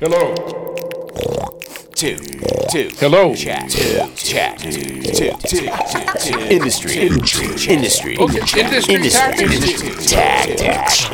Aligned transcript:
Hello. 0.00 0.32
two, 1.96 2.18
two. 2.70 2.88
Hello. 2.98 3.34
Chat, 3.34 3.68
two, 3.68 4.06
chat, 4.14 4.56
two, 4.60 4.70
two, 5.02 5.32
two, 5.44 5.68
two. 6.20 6.38
Industry, 6.38 6.98
industry, 6.98 7.74
industry, 7.74 8.16
Okay, 8.16 8.38
industry 8.62 9.10
tactics. 9.10 10.08
tactics. 10.08 11.08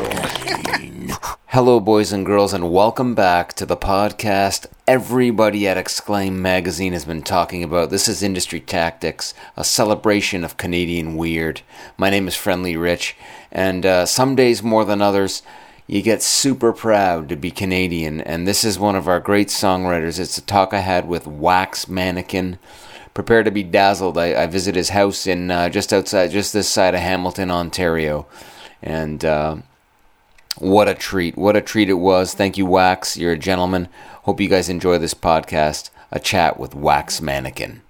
Hello, 1.47 1.79
boys 1.79 2.11
and 2.13 2.27
girls, 2.27 2.53
and 2.53 2.71
welcome 2.71 3.15
back 3.15 3.53
to 3.53 3.65
the 3.65 3.75
podcast 3.75 4.67
everybody 4.87 5.67
at 5.67 5.77
Exclaim 5.77 6.39
Magazine 6.39 6.93
has 6.93 7.05
been 7.05 7.23
talking 7.23 7.63
about. 7.63 7.89
This 7.89 8.07
is 8.07 8.21
Industry 8.21 8.59
Tactics, 8.59 9.33
a 9.57 9.63
celebration 9.63 10.43
of 10.43 10.57
Canadian 10.57 11.15
weird. 11.17 11.61
My 11.97 12.11
name 12.11 12.27
is 12.27 12.35
Friendly 12.35 12.77
Rich, 12.77 13.15
and 13.51 13.83
uh, 13.83 14.05
some 14.05 14.35
days 14.35 14.61
more 14.61 14.85
than 14.85 15.01
others, 15.01 15.41
you 15.87 16.01
get 16.01 16.23
super 16.23 16.73
proud 16.73 17.29
to 17.29 17.35
be 17.35 17.51
Canadian, 17.51 18.21
and 18.21 18.47
this 18.47 18.63
is 18.63 18.79
one 18.79 18.95
of 18.95 19.07
our 19.07 19.19
great 19.19 19.49
songwriters. 19.49 20.19
It's 20.19 20.37
a 20.37 20.41
talk 20.41 20.73
I 20.73 20.79
had 20.79 21.07
with 21.07 21.27
Wax 21.27 21.87
Mannequin. 21.87 22.57
Prepare 23.13 23.43
to 23.43 23.51
be 23.51 23.63
dazzled. 23.63 24.17
I, 24.17 24.43
I 24.43 24.47
visit 24.47 24.75
his 24.75 24.89
house 24.89 25.27
in 25.27 25.51
uh, 25.51 25.69
just 25.69 25.93
outside, 25.93 26.31
just 26.31 26.53
this 26.53 26.67
side 26.67 26.95
of 26.95 27.01
Hamilton, 27.01 27.51
Ontario, 27.51 28.25
and 28.81 29.23
uh, 29.23 29.57
what 30.57 30.87
a 30.89 30.95
treat! 30.95 31.37
What 31.37 31.55
a 31.55 31.61
treat 31.61 31.89
it 31.89 31.93
was. 31.93 32.33
Thank 32.33 32.57
you, 32.57 32.65
Wax. 32.65 33.15
You're 33.15 33.33
a 33.33 33.37
gentleman. 33.37 33.87
Hope 34.23 34.41
you 34.41 34.49
guys 34.49 34.69
enjoy 34.69 34.97
this 34.97 35.13
podcast. 35.13 35.91
A 36.11 36.19
chat 36.19 36.59
with 36.59 36.73
Wax 36.73 37.21
Mannequin. 37.21 37.81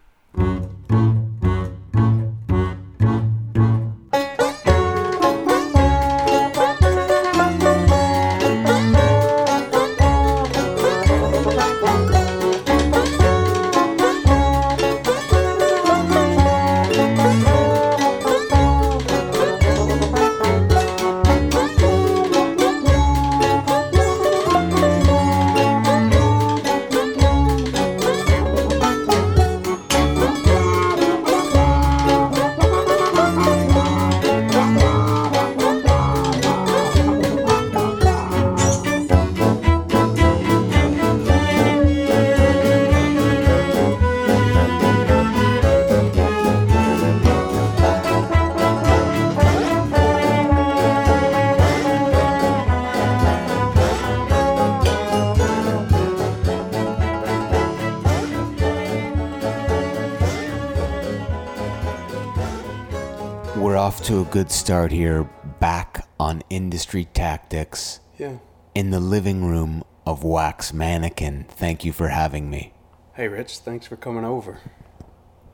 Good 64.35 64.51
start 64.51 64.91
here, 64.91 65.23
back 65.61 66.05
on 66.19 66.43
Industry 66.49 67.05
Tactics 67.13 68.01
Yeah. 68.17 68.39
in 68.73 68.89
the 68.89 68.99
living 68.99 69.45
room 69.45 69.85
of 70.05 70.25
Wax 70.25 70.73
Mannequin. 70.73 71.45
Thank 71.47 71.85
you 71.85 71.93
for 71.93 72.09
having 72.09 72.49
me. 72.49 72.73
Hey, 73.13 73.29
Rich. 73.29 73.59
Thanks 73.59 73.87
for 73.87 73.95
coming 73.95 74.25
over. 74.25 74.59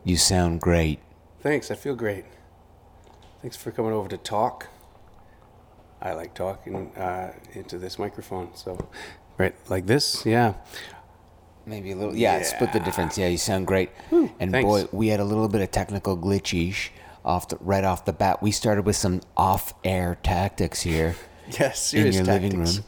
You 0.04 0.18
sound 0.18 0.62
great. 0.62 0.98
Thanks. 1.42 1.70
I 1.70 1.76
feel 1.76 1.94
great. 1.94 2.26
Thanks 3.44 3.56
for 3.56 3.70
coming 3.70 3.92
over 3.92 4.10
to 4.10 4.18
talk. 4.18 4.70
I 6.02 6.14
like 6.14 6.34
talking 6.34 6.88
uh, 6.96 7.34
into 7.54 7.78
this 7.78 8.00
microphone. 8.00 8.50
So, 8.56 8.90
right 9.38 9.54
like 9.70 9.86
this. 9.86 10.26
Yeah. 10.26 10.56
Maybe 11.68 11.92
a 11.92 11.96
little. 11.96 12.16
Yeah, 12.16 12.38
it's 12.38 12.50
split 12.50 12.74
the 12.74 12.80
difference. 12.80 13.16
Yeah, 13.16 13.28
you 13.28 13.38
sound 13.38 13.68
great. 13.68 13.92
and 14.10 14.52
thanks. 14.52 14.66
boy, 14.66 14.86
we 14.92 15.10
had 15.10 15.20
a 15.20 15.24
little 15.24 15.48
bit 15.48 15.62
of 15.62 15.70
technical 15.70 16.18
glitchish 16.18 16.90
off 17.24 17.48
the, 17.50 17.58
right 17.60 17.84
off 17.84 18.06
the 18.06 18.14
bat. 18.14 18.42
We 18.42 18.52
started 18.52 18.86
with 18.86 18.96
some 18.96 19.22
off-air 19.38 20.18
tactics 20.24 20.82
here 20.82 21.16
Yes. 21.60 21.94
in 21.94 22.12
your 22.14 22.24
living 22.24 22.60
room. 22.60 22.84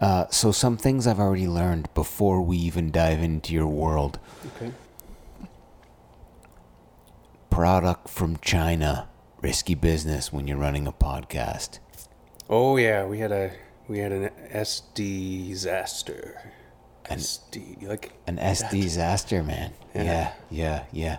Uh, 0.00 0.26
so 0.30 0.50
some 0.50 0.76
things 0.76 1.06
I've 1.06 1.20
already 1.20 1.46
learned 1.46 1.92
before 1.94 2.42
we 2.42 2.56
even 2.56 2.90
dive 2.90 3.22
into 3.22 3.54
your 3.54 3.68
world. 3.68 4.18
Okay. 4.56 4.72
Product 7.50 8.08
from 8.08 8.38
China, 8.38 9.08
risky 9.42 9.74
business 9.74 10.32
when 10.32 10.48
you're 10.48 10.56
running 10.56 10.86
a 10.86 10.92
podcast. 10.92 11.78
Oh 12.48 12.76
yeah, 12.76 13.04
we 13.04 13.18
had 13.18 13.30
a 13.30 13.52
we 13.88 13.98
had 13.98 14.10
an 14.10 14.30
SD 14.52 15.48
disaster. 15.50 16.50
An 17.10 17.18
SD 17.18 17.86
like 17.86 18.12
An 18.26 18.38
SD 18.38 18.82
disaster, 18.82 19.42
man. 19.42 19.72
Yeah. 19.94 20.02
Yeah, 20.02 20.32
yeah, 20.50 20.84
yeah. 20.92 21.16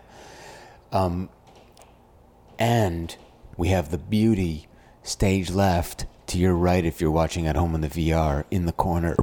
Um, 0.91 1.29
and 2.59 3.15
we 3.57 3.69
have 3.69 3.91
the 3.91 3.97
beauty 3.97 4.67
stage 5.01 5.51
left 5.51 6.05
to 6.27 6.37
your 6.37 6.53
right 6.53 6.85
if 6.85 7.01
you're 7.01 7.11
watching 7.11 7.47
at 7.47 7.55
home 7.55 7.75
in 7.75 7.81
the 7.81 7.89
VR 7.89 8.45
in 8.49 8.65
the 8.65 8.71
corner. 8.71 9.15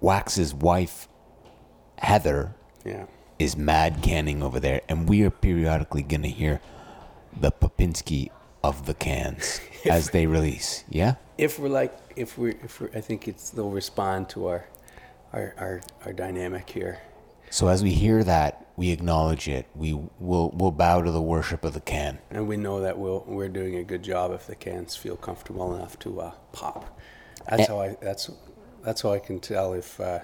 Wax's 0.00 0.52
wife, 0.52 1.08
Heather, 1.98 2.54
yeah. 2.84 3.06
is 3.38 3.56
mad 3.56 4.02
canning 4.02 4.42
over 4.42 4.60
there, 4.60 4.82
and 4.88 5.08
we 5.08 5.22
are 5.22 5.30
periodically 5.30 6.02
gonna 6.02 6.28
hear 6.28 6.60
the 7.38 7.50
Popinski 7.50 8.30
of 8.62 8.86
the 8.86 8.94
cans 8.94 9.60
as 9.84 10.10
they 10.10 10.26
release. 10.26 10.84
Yeah. 10.88 11.14
If 11.38 11.58
we're 11.58 11.68
like 11.68 11.96
if 12.16 12.36
we 12.38 12.50
are 12.50 12.58
if 12.62 12.80
we're 12.80 12.90
I 12.94 13.00
think 13.00 13.28
it's 13.28 13.50
they'll 13.50 13.70
respond 13.70 14.28
to 14.30 14.48
our 14.48 14.66
our 15.32 15.54
our, 15.58 15.80
our 16.04 16.12
dynamic 16.12 16.68
here. 16.68 17.00
So 17.50 17.68
as 17.68 17.82
we 17.82 17.92
hear 17.92 18.22
that, 18.24 18.66
we 18.76 18.90
acknowledge 18.90 19.48
it. 19.48 19.66
We 19.74 19.94
will 20.18 20.50
will 20.50 20.72
bow 20.72 21.00
to 21.02 21.10
the 21.10 21.22
worship 21.22 21.64
of 21.64 21.72
the 21.72 21.80
can. 21.80 22.18
And 22.30 22.46
we 22.46 22.56
know 22.56 22.80
that 22.80 22.98
we'll, 22.98 23.24
we're 23.26 23.48
doing 23.48 23.76
a 23.76 23.84
good 23.84 24.02
job 24.02 24.32
if 24.32 24.46
the 24.46 24.54
cans 24.54 24.94
feel 24.96 25.16
comfortable 25.16 25.74
enough 25.74 25.98
to 26.00 26.20
uh, 26.20 26.32
pop. 26.52 26.98
That's 27.48 27.62
Eh. 27.62 27.66
how 27.68 27.80
I 27.80 27.96
that's 28.00 28.30
that's 28.82 29.00
how 29.02 29.12
I 29.12 29.18
can 29.18 29.40
tell 29.40 29.72
if 29.72 29.98
uh, 30.00 30.18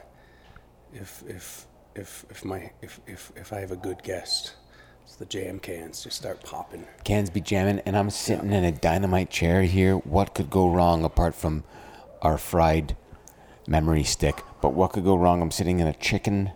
if 0.92 1.22
if 1.26 1.66
if 1.94 2.26
if 2.30 2.44
my 2.44 2.70
if, 2.82 3.00
if 3.06 3.32
if 3.36 3.52
I 3.52 3.60
have 3.60 3.70
a 3.72 3.76
good 3.76 4.02
guest. 4.02 4.54
It's 5.04 5.16
the 5.16 5.24
jam 5.26 5.58
cans 5.58 6.04
just 6.04 6.16
start 6.16 6.44
popping. 6.44 6.86
Cans 7.04 7.28
be 7.28 7.40
jamming, 7.40 7.80
and 7.80 7.96
I'm 7.96 8.08
sitting 8.10 8.52
in 8.52 8.64
a 8.64 8.70
dynamite 8.70 9.30
chair 9.30 9.62
here. 9.62 9.96
What 9.96 10.32
could 10.32 10.48
go 10.48 10.68
wrong 10.70 11.04
apart 11.04 11.34
from 11.34 11.64
our 12.22 12.38
fried 12.38 12.96
memory 13.66 14.04
stick? 14.04 14.42
But 14.60 14.74
what 14.74 14.92
could 14.92 15.02
go 15.04 15.16
wrong? 15.16 15.42
I'm 15.42 15.50
sitting 15.50 15.80
in 15.80 15.88
a 15.88 15.92
chicken, 15.92 16.52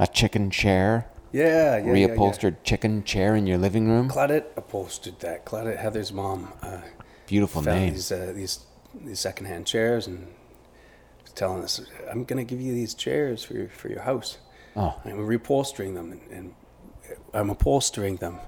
a 0.00 0.06
chicken 0.06 0.50
chair, 0.50 1.06
Yeah, 1.32 1.76
yeah, 1.76 1.92
yeah, 1.92 1.92
reupholstered 2.08 2.56
chicken 2.64 3.04
chair 3.04 3.36
in 3.36 3.46
your 3.46 3.58
living 3.58 3.86
room. 3.88 4.06
Yeah. 4.06 4.12
Claudette 4.14 4.46
upholstered 4.56 5.20
that. 5.20 5.44
Claudette 5.44 5.76
Heather's 5.78 6.12
mom 6.12 6.52
uh, 6.62 6.80
Beautiful 7.26 7.62
name. 7.62 7.92
these 7.92 8.10
uh, 8.10 8.32
these 8.34 8.64
these 9.04 9.20
secondhand 9.20 9.66
chairs 9.66 10.06
and 10.08 10.26
was 11.22 11.32
telling 11.32 11.62
us, 11.62 11.80
"I'm 12.10 12.24
gonna 12.24 12.44
give 12.44 12.60
you 12.60 12.72
these 12.72 12.94
chairs 12.94 13.44
for 13.44 13.54
your 13.54 13.68
for 13.68 13.88
your 13.88 14.02
house." 14.02 14.38
Oh. 14.74 14.94
I'm 15.04 15.18
reupholstering 15.18 15.94
them 15.94 16.12
and, 16.12 16.22
and 16.30 16.54
I'm 17.34 17.50
upholstering 17.50 18.16
them. 18.16 18.38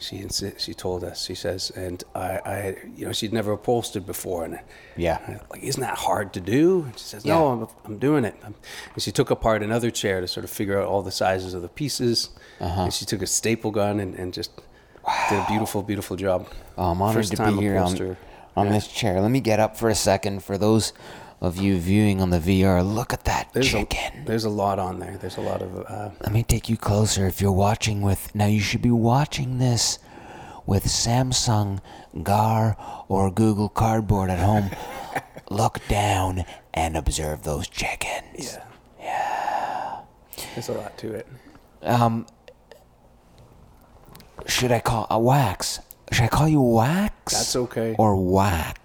She 0.00 0.16
insi- 0.18 0.58
she 0.58 0.72
told 0.72 1.04
us. 1.04 1.24
She 1.26 1.34
says, 1.34 1.70
and 1.76 2.02
I, 2.14 2.40
I 2.44 2.76
you 2.96 3.04
know 3.06 3.12
she'd 3.12 3.32
never 3.34 3.52
upholstered 3.52 4.06
before, 4.06 4.44
and 4.46 4.58
Yeah. 4.96 5.40
Like 5.50 5.62
isn't 5.62 5.80
that 5.82 5.98
hard 5.98 6.32
to 6.32 6.40
do? 6.40 6.84
And 6.86 6.98
she 6.98 7.04
says, 7.04 7.24
no, 7.24 7.46
Yeah. 7.46 7.52
I'm, 7.62 7.68
I'm 7.84 7.98
doing 7.98 8.24
it. 8.24 8.34
I'm, 8.42 8.54
and 8.94 9.02
she 9.02 9.12
took 9.12 9.30
apart 9.30 9.62
another 9.62 9.90
chair 9.90 10.20
to 10.22 10.26
sort 10.26 10.44
of 10.44 10.50
figure 10.50 10.80
out 10.80 10.86
all 10.88 11.02
the 11.02 11.10
sizes 11.12 11.52
of 11.54 11.60
the 11.62 11.68
pieces. 11.68 12.30
Uh-huh. 12.60 12.82
And 12.84 12.92
she 12.94 13.04
took 13.04 13.20
a 13.22 13.26
staple 13.26 13.70
gun 13.70 14.00
and, 14.00 14.14
and 14.14 14.32
just 14.32 14.50
did 15.28 15.38
a 15.38 15.46
beautiful, 15.48 15.82
beautiful 15.82 16.16
job. 16.16 16.48
Oh, 16.78 16.90
I'm 16.92 17.02
honored 17.02 17.16
First 17.16 17.30
to 17.32 17.36
time 17.36 17.56
be 17.56 17.62
here 17.62 17.76
on, 17.78 18.16
on 18.56 18.66
Yeah. 18.66 18.72
this 18.72 18.88
chair. 18.88 19.20
Let 19.20 19.30
me 19.30 19.40
get 19.40 19.60
up 19.60 19.76
for 19.76 19.90
a 19.90 19.94
second. 19.94 20.42
For 20.44 20.56
those 20.56 20.92
of 21.40 21.56
you 21.56 21.78
viewing 21.78 22.20
on 22.20 22.30
the 22.30 22.38
VR, 22.38 22.84
look 22.84 23.12
at 23.12 23.24
that 23.24 23.48
There's 23.52 23.70
chicken. 23.70 24.22
a 24.22 24.26
there's 24.26 24.44
a 24.44 24.50
lot 24.50 24.78
on 24.78 24.98
there. 24.98 25.16
There's 25.16 25.38
a 25.38 25.40
lot 25.40 25.62
of 25.62 25.76
uh, 25.88 26.10
Let 26.20 26.32
me 26.32 26.42
take 26.42 26.68
you 26.68 26.76
closer. 26.76 27.26
If 27.26 27.40
you're 27.40 27.50
watching 27.52 28.02
with 28.02 28.34
now, 28.34 28.46
you 28.46 28.60
should 28.60 28.82
be 28.82 28.90
watching 28.90 29.58
this 29.58 29.98
with 30.66 30.84
Samsung 30.84 31.80
Gear 32.22 32.76
or 33.08 33.30
Google 33.30 33.68
Cardboard 33.68 34.30
at 34.30 34.38
home. 34.40 34.70
Look 35.50 35.80
down 35.88 36.44
and 36.74 36.96
observe 36.96 37.42
those 37.42 37.68
chickens. 37.68 38.56
yeah. 38.56 38.64
Yeah. 39.00 40.00
There's 40.54 40.68
a 40.68 40.72
lot 40.74 40.96
to 40.98 41.12
it. 41.14 41.26
Um, 41.82 42.26
should 44.46 44.72
I 44.72 44.80
call 44.80 45.06
a 45.10 45.18
wax? 45.18 45.80
Should 46.12 46.24
I 46.24 46.28
call 46.28 46.48
you 46.48 46.60
wax? 46.60 47.32
That's 47.32 47.56
okay. 47.56 47.94
Or 47.98 48.16
whack? 48.16 48.79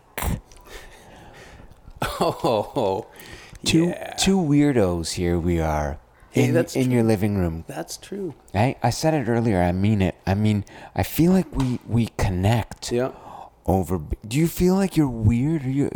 Oh, 2.20 3.08
Two 3.66 3.86
yeah. 3.88 4.14
two 4.14 4.38
weirdos 4.38 5.14
here 5.14 5.40
we 5.40 5.60
are. 5.60 5.98
Hey, 6.30 6.46
in, 6.46 6.54
that's 6.54 6.76
in 6.76 6.92
your 6.92 7.02
living 7.04 7.38
room. 7.38 7.64
That's 7.68 7.98
true. 7.98 8.36
I, 8.54 8.76
I 8.84 8.90
said 8.92 9.14
it 9.14 9.28
earlier. 9.30 9.60
I 9.62 9.72
mean 9.72 10.02
it. 10.02 10.16
I 10.28 10.36
mean, 10.36 10.66
I 10.96 11.02
feel 11.04 11.32
like 11.32 11.52
we, 11.56 11.80
we 11.88 12.08
connect 12.18 12.92
Yeah. 12.92 13.12
over. 13.66 14.00
Do 14.28 14.38
you 14.38 14.48
feel 14.48 14.76
like 14.76 14.96
you're 14.98 15.10
weird? 15.10 15.64
You, 15.64 15.90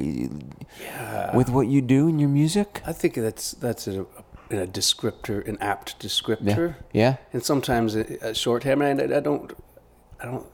Yeah. 0.81 1.35
with 1.35 1.49
what 1.49 1.67
you 1.67 1.81
do 1.81 2.07
in 2.07 2.17
your 2.19 2.29
music? 2.29 2.81
I 2.87 2.93
think 2.93 3.13
that's 3.15 3.51
that's 3.51 3.85
a, 3.87 4.01
a 4.49 4.65
descriptor, 4.65 5.45
an 5.47 5.57
apt 5.61 5.99
descriptor, 5.99 6.75
Yeah. 6.93 7.17
and 7.33 7.43
sometimes 7.43 7.95
a, 7.95 8.05
a 8.29 8.33
shorthand. 8.33 8.81
I, 8.81 9.17
I 9.17 9.19
don't, 9.19 9.53
I 10.19 10.25
don't. 10.25 10.47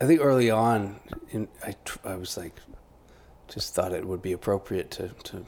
I 0.00 0.06
think 0.06 0.20
early 0.22 0.50
on, 0.50 1.00
in, 1.30 1.48
I 1.66 1.74
tr- 1.84 1.98
I 2.06 2.14
was 2.16 2.36
like, 2.36 2.54
just 3.52 3.74
thought 3.74 3.92
it 3.92 4.06
would 4.06 4.22
be 4.22 4.32
appropriate 4.32 4.90
to 4.92 5.08
to. 5.24 5.46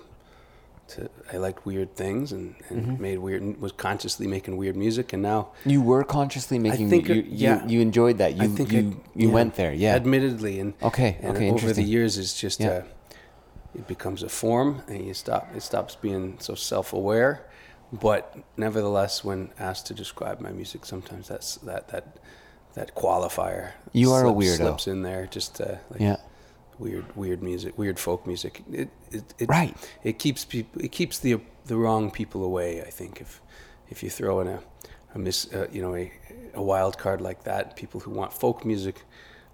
To, 0.88 1.08
I 1.32 1.36
liked 1.38 1.64
weird 1.64 1.96
things 1.96 2.32
and, 2.32 2.54
and 2.68 2.82
Mm-hmm. 2.82 3.02
made 3.02 3.18
weird 3.18 3.60
was 3.60 3.72
consciously 3.72 4.26
making 4.26 4.58
weird 4.58 4.76
music 4.76 5.14
and 5.14 5.22
now 5.22 5.52
You 5.64 5.80
were 5.80 6.04
consciously 6.04 6.58
making. 6.58 6.90
think 6.90 7.08
you, 7.08 7.14
it- 7.20 7.26
you, 7.26 7.48
yeah. 7.48 7.66
you 7.66 7.80
enjoyed 7.80 8.18
that. 8.18 8.34
You 8.34 8.42
I 8.42 8.46
think 8.48 8.72
you, 8.72 8.80
I- 8.80 9.18
you 9.18 9.28
yeah. 9.28 9.34
went 9.34 9.54
there. 9.54 9.72
Yeah. 9.72 9.94
admittedly 9.94 10.60
and 10.60 10.74
Okay, 10.82 11.16
and 11.22 11.36
okay, 11.36 11.50
over 11.50 11.72
the 11.72 11.82
years 11.84 12.18
it's 12.18 12.38
just 12.38 12.60
Yeah. 12.60 12.70
uh, 12.70 12.82
it 13.74 13.86
becomes 13.86 14.22
a 14.22 14.28
form 14.28 14.82
and 14.88 15.06
you 15.06 15.14
stop 15.14 15.48
it 15.56 15.62
stops 15.62 15.94
being 15.94 16.36
so 16.40 16.54
self-aware 16.54 17.40
but 17.90 18.36
nevertheless 18.58 19.24
when 19.24 19.50
asked 19.58 19.86
to 19.86 19.94
describe 19.94 20.40
my 20.40 20.50
music 20.50 20.84
sometimes 20.84 21.28
that's 21.28 21.56
that 21.68 21.88
that 21.88 22.04
that 22.74 22.94
qualifier 22.94 23.70
You 23.92 24.12
are 24.12 24.26
a 24.26 24.28
slips- 24.30 24.40
weirdo. 24.40 24.56
slips 24.56 24.86
in 24.88 25.02
there 25.02 25.26
just 25.26 25.58
uh, 25.60 25.76
like 25.90 26.00
yeah. 26.00 26.16
Weird 26.82 27.04
weird 27.16 27.40
music 27.42 27.72
weird 27.78 27.98
folk 27.98 28.26
music 28.26 28.54
it 28.72 28.88
it, 29.16 29.24
it 29.42 29.48
Right. 29.48 29.74
it 30.10 30.18
keeps 30.24 30.44
people 30.44 30.76
it 30.86 30.92
keeps 30.98 31.16
the 31.24 31.32
the 31.70 31.76
wrong 31.82 32.10
people 32.10 32.40
away 32.50 32.68
i 32.88 32.90
think 32.98 33.20
if 33.20 33.40
if 33.92 34.02
you 34.02 34.10
throw 34.10 34.40
in 34.42 34.48
a 34.48 34.58
a 35.14 35.18
miss 35.18 35.38
uh, 35.52 35.66
you 35.74 35.80
know 35.84 35.94
a 36.02 36.06
a 36.54 36.62
wild 36.72 36.94
card 36.98 37.20
like 37.28 37.40
that 37.44 37.76
people 37.76 37.98
who 38.04 38.10
want 38.20 38.32
folk 38.32 38.64
music 38.64 38.96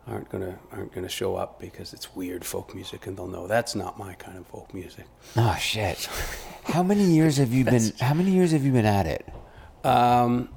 aren't 0.07 0.29
gonna 0.33 0.55
aren't 0.73 0.93
gonna 0.95 1.09
show 1.21 1.33
up 1.43 1.61
because 1.61 1.93
it's 1.97 2.07
weird 2.17 2.43
folk 2.45 2.75
music 2.75 3.07
and 3.07 3.17
they'll 3.17 3.27
know 3.37 3.47
that's 3.47 3.75
not 3.75 3.99
my 3.99 4.15
kind 4.15 4.39
of 4.39 4.47
folk 4.47 4.73
music 4.73 5.05
Oh 5.37 5.57
shit. 5.61 6.09
How 6.75 6.83
many 6.83 7.05
years 7.19 7.37
have 7.37 7.53
you 7.53 7.65
been? 7.65 7.93
How 8.01 8.15
many 8.15 8.31
years 8.39 8.51
have 8.53 8.65
you 8.67 8.73
been 8.73 8.87
at 9.01 9.07
it? 9.07 9.25
um 9.85 10.49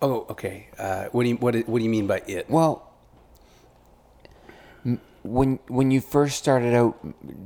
oh 0.00 0.26
okay 0.30 0.68
uh 0.78 1.04
what 1.12 1.22
do 1.24 1.28
you 1.30 1.36
what 1.36 1.52
do, 1.52 1.60
what 1.66 1.78
do 1.78 1.84
you 1.84 1.90
mean 1.90 2.06
by 2.06 2.18
it 2.26 2.48
Well, 2.48 2.91
when 5.22 5.58
when 5.68 5.90
you 5.90 6.00
first 6.00 6.36
started 6.38 6.74
out 6.74 6.96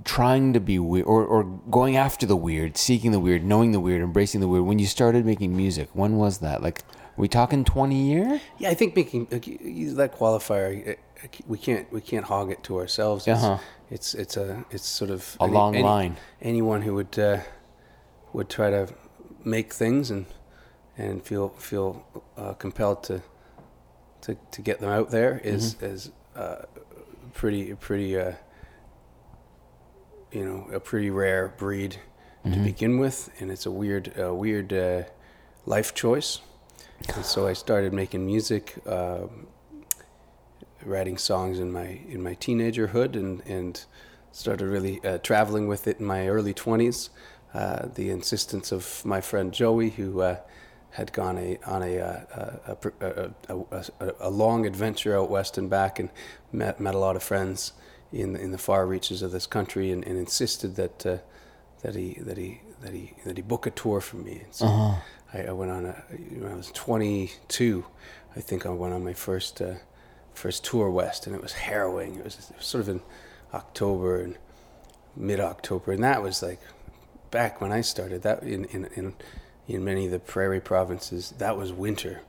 trying 0.05 0.52
to 0.55 0.61
be 0.61 0.78
weird 0.78 1.06
or, 1.06 1.25
or 1.25 1.44
going 1.70 1.96
after 1.96 2.26
the 2.26 2.37
weird, 2.37 2.76
seeking 2.76 3.12
the 3.12 3.20
weird, 3.20 3.44
knowing 3.44 3.73
the 3.73 3.81
weird, 3.81 4.02
embracing 4.02 4.40
the 4.40 4.49
weird, 4.49 4.64
when 4.64 4.78
you 4.78 4.87
started 4.87 5.25
making 5.26 5.56
music, 5.56 5.88
when 5.93 6.17
was 6.17 6.38
that? 6.38 6.62
Like, 6.62 6.81
are 6.81 7.20
we 7.20 7.28
talking 7.28 7.64
20 7.64 7.94
year? 7.94 8.40
Yeah, 8.58 8.70
I 8.70 8.75
think 8.75 8.96
making 8.96 9.26
that 9.26 10.17
qualifier. 10.17 10.88
uh, 10.88 10.90
uh, 10.93 11.26
We 11.46 11.58
can't 11.58 11.90
we 11.93 12.00
can't 12.00 12.25
hog 12.25 12.50
it 12.50 12.62
to 12.64 12.78
ourselves. 12.78 13.26
It's, 13.26 13.43
Uh-huh. 13.43 13.58
it's 13.90 14.14
it's 14.14 14.37
a 14.37 14.64
it's 14.70 14.87
sort 14.87 15.11
of 15.11 15.37
A 15.40 15.46
long 15.46 15.75
line. 15.75 16.17
Anyone 16.40 16.82
who 16.82 16.94
would 16.94 17.19
uh, 17.19 17.40
would 18.32 18.49
try 18.49 18.70
to 18.70 18.88
make 19.44 19.72
things 19.75 20.11
and 20.11 20.26
and 20.99 21.22
feel 21.22 21.50
feel 21.58 22.05
uh, 22.38 22.55
compelled 22.55 23.02
to 23.05 23.20
to 24.22 24.34
to 24.50 24.62
get 24.62 24.81
them 24.81 24.90
out 24.90 25.11
there 25.11 25.40
is 25.44 25.75
Mm-hmm. 25.75 25.94
is 25.94 26.11
uh, 26.37 26.62
pretty 27.37 27.75
pretty 27.75 28.19
uh, 28.19 28.33
you 30.33 30.44
know 30.44 30.67
a 30.73 30.81
pretty 30.81 31.11
rare 31.11 31.49
breed 31.56 31.97
Mm-hmm. 32.44 32.55
to 32.55 32.61
begin 32.61 32.99
with, 33.00 33.29
and 33.41 33.50
it's 33.50 33.67
a 33.67 33.73
weird 33.73 34.15
uh, 34.17 34.33
weird 34.33 34.73
uh, 34.73 35.03
life 35.65 35.94
choice. 35.94 36.38
And 37.17 37.25
so 37.25 37.49
I 37.49 37.55
started 37.55 37.93
making 37.93 38.25
music, 38.25 38.75
um, 38.87 39.49
writing 40.85 41.19
songs 41.19 41.59
in 41.59 41.73
my 41.73 42.03
in 42.09 42.23
my 42.23 42.37
teenagerhood, 42.37 43.17
and 43.17 43.43
and 43.47 43.85
started 44.31 44.67
really 44.69 45.00
uh, 45.05 45.19
traveling 45.19 45.67
with 45.67 45.89
it 45.89 45.99
in 45.99 46.06
my 46.06 46.29
early 46.29 46.55
twenties. 46.55 47.11
Uh, 47.53 47.89
the 47.93 48.11
insistence 48.11 48.71
of 48.71 49.05
my 49.05 49.21
friend 49.21 49.53
Joey, 49.53 49.91
who 49.91 50.21
uh, 50.21 50.37
had 50.91 51.12
gone 51.12 51.37
a, 51.37 51.59
on 51.67 51.83
a, 51.83 51.99
uh, 51.99 52.56
a, 52.67 52.77
a, 53.00 53.31
a, 53.49 53.85
a, 54.00 54.12
a 54.21 54.31
long 54.31 54.65
adventure 54.65 55.17
out 55.17 55.31
west 55.31 55.59
and 55.59 55.69
back, 55.69 55.99
and 55.99 56.11
met 56.53 56.81
met 56.81 56.94
a 56.94 56.99
lot 56.99 57.17
of 57.17 57.23
friends 57.23 57.73
in 58.12 58.37
in 58.37 58.53
the 58.53 58.59
far 58.59 58.87
reaches 58.87 59.23
of 59.23 59.33
this 59.33 59.47
country, 59.47 59.91
and, 59.91 60.05
and 60.05 60.17
insisted 60.17 60.77
that 60.77 61.06
uh, 61.06 61.19
that 61.83 61.94
he 61.94 62.15
that 62.21 62.38
he 62.38 62.61
that 62.81 62.93
he 62.93 63.15
that 63.25 63.37
he 63.37 63.43
book 63.43 63.67
a 63.67 63.71
tour 63.71 64.00
for 64.00 64.17
me. 64.17 64.41
And 64.44 64.55
so 64.55 64.67
I, 65.33 65.43
I 65.49 65.53
went 65.53 65.71
on 65.71 65.87
a 65.87 66.05
when 66.38 66.50
I 66.50 66.55
was 66.55 66.71
22. 66.73 67.85
I 68.35 68.41
think 68.41 68.67
I 68.67 68.71
went 68.71 68.94
on 68.94 69.05
my 69.05 69.12
first 69.12 69.61
uh, 69.61 69.75
first 70.35 70.65
tour 70.65 70.91
west, 70.91 71.27
and 71.27 71.35
it 71.35 71.43
was 71.43 71.53
harrowing. 71.53 72.17
It 72.17 72.25
was, 72.25 72.50
it 72.50 72.56
was 72.56 72.67
sort 72.67 72.82
of 72.82 72.89
in 72.89 73.00
October 73.55 74.21
and 74.21 74.37
mid 75.17 75.41
October, 75.41 75.93
and 75.93 76.05
that 76.05 76.23
was 76.23 76.43
like 76.43 76.61
back 77.31 77.61
when 77.61 77.73
I 77.73 77.81
started. 77.81 78.23
That 78.23 78.43
in 78.43 78.65
in 78.67 78.85
in, 78.94 79.15
in 79.69 79.85
many 79.85 80.07
of 80.07 80.13
the 80.13 80.19
prairie 80.19 80.61
provinces, 80.61 81.35
that 81.39 81.57
was 81.57 81.73
winter. 81.73 82.21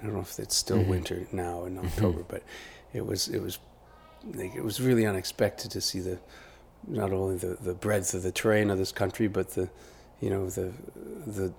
I 0.00 0.06
don't 0.06 0.14
know 0.14 0.20
if 0.20 0.38
it's 0.38 0.56
still 0.56 0.82
winter 0.82 1.26
now 1.32 1.64
in 1.66 1.78
October, 1.78 2.24
but 2.26 2.42
it 2.92 3.04
was 3.04 3.28
it 3.28 3.40
was 3.40 3.58
like 4.34 4.54
it 4.54 4.64
was 4.64 4.80
really 4.80 5.06
unexpected 5.06 5.70
to 5.72 5.80
see 5.80 6.00
the 6.00 6.18
not 6.86 7.12
only 7.12 7.36
the, 7.36 7.58
the 7.60 7.74
breadth 7.74 8.14
of 8.14 8.22
the 8.22 8.32
terrain 8.32 8.70
of 8.70 8.78
this 8.78 8.92
country, 8.92 9.28
but 9.28 9.50
the 9.50 9.68
you 10.20 10.30
know 10.30 10.48
the 10.48 10.72
the 11.26 11.52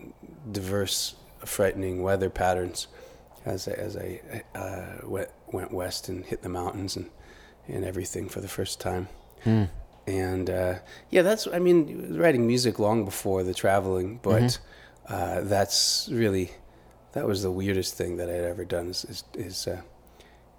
diverse, 0.52 1.16
frightening 1.46 2.02
weather 2.02 2.30
patterns 2.30 2.88
as 3.46 3.68
I, 3.68 3.72
as 3.72 3.98
I 3.98 4.22
uh, 4.56 5.08
went 5.08 5.30
went 5.52 5.72
west 5.72 6.10
and 6.10 6.26
hit 6.26 6.42
the 6.42 6.50
mountains 6.50 6.96
and 6.96 7.10
and 7.68 7.86
everything 7.86 8.28
for 8.28 8.42
the 8.42 8.48
first 8.48 8.80
time. 8.82 9.08
And 10.08 10.50
uh, 10.50 10.76
yeah, 11.12 11.22
that's 11.22 11.48
I 11.48 11.60
mean 11.60 12.18
writing 12.18 12.48
music 12.48 12.80
long 12.80 13.06
before 13.06 13.44
the 13.44 13.54
traveling, 13.54 14.20
but 14.24 14.60
uh, 15.08 15.42
that's 15.42 16.10
really 16.12 16.52
that 17.14 17.26
was 17.28 17.42
the 17.44 17.52
weirdest 17.52 17.96
thing 17.96 18.18
that 18.18 18.30
I'd 18.30 18.44
ever 18.44 18.66
done. 18.66 18.90
Is 18.90 19.06
is, 19.06 19.24
is 19.36 19.68
uh, 19.68 19.82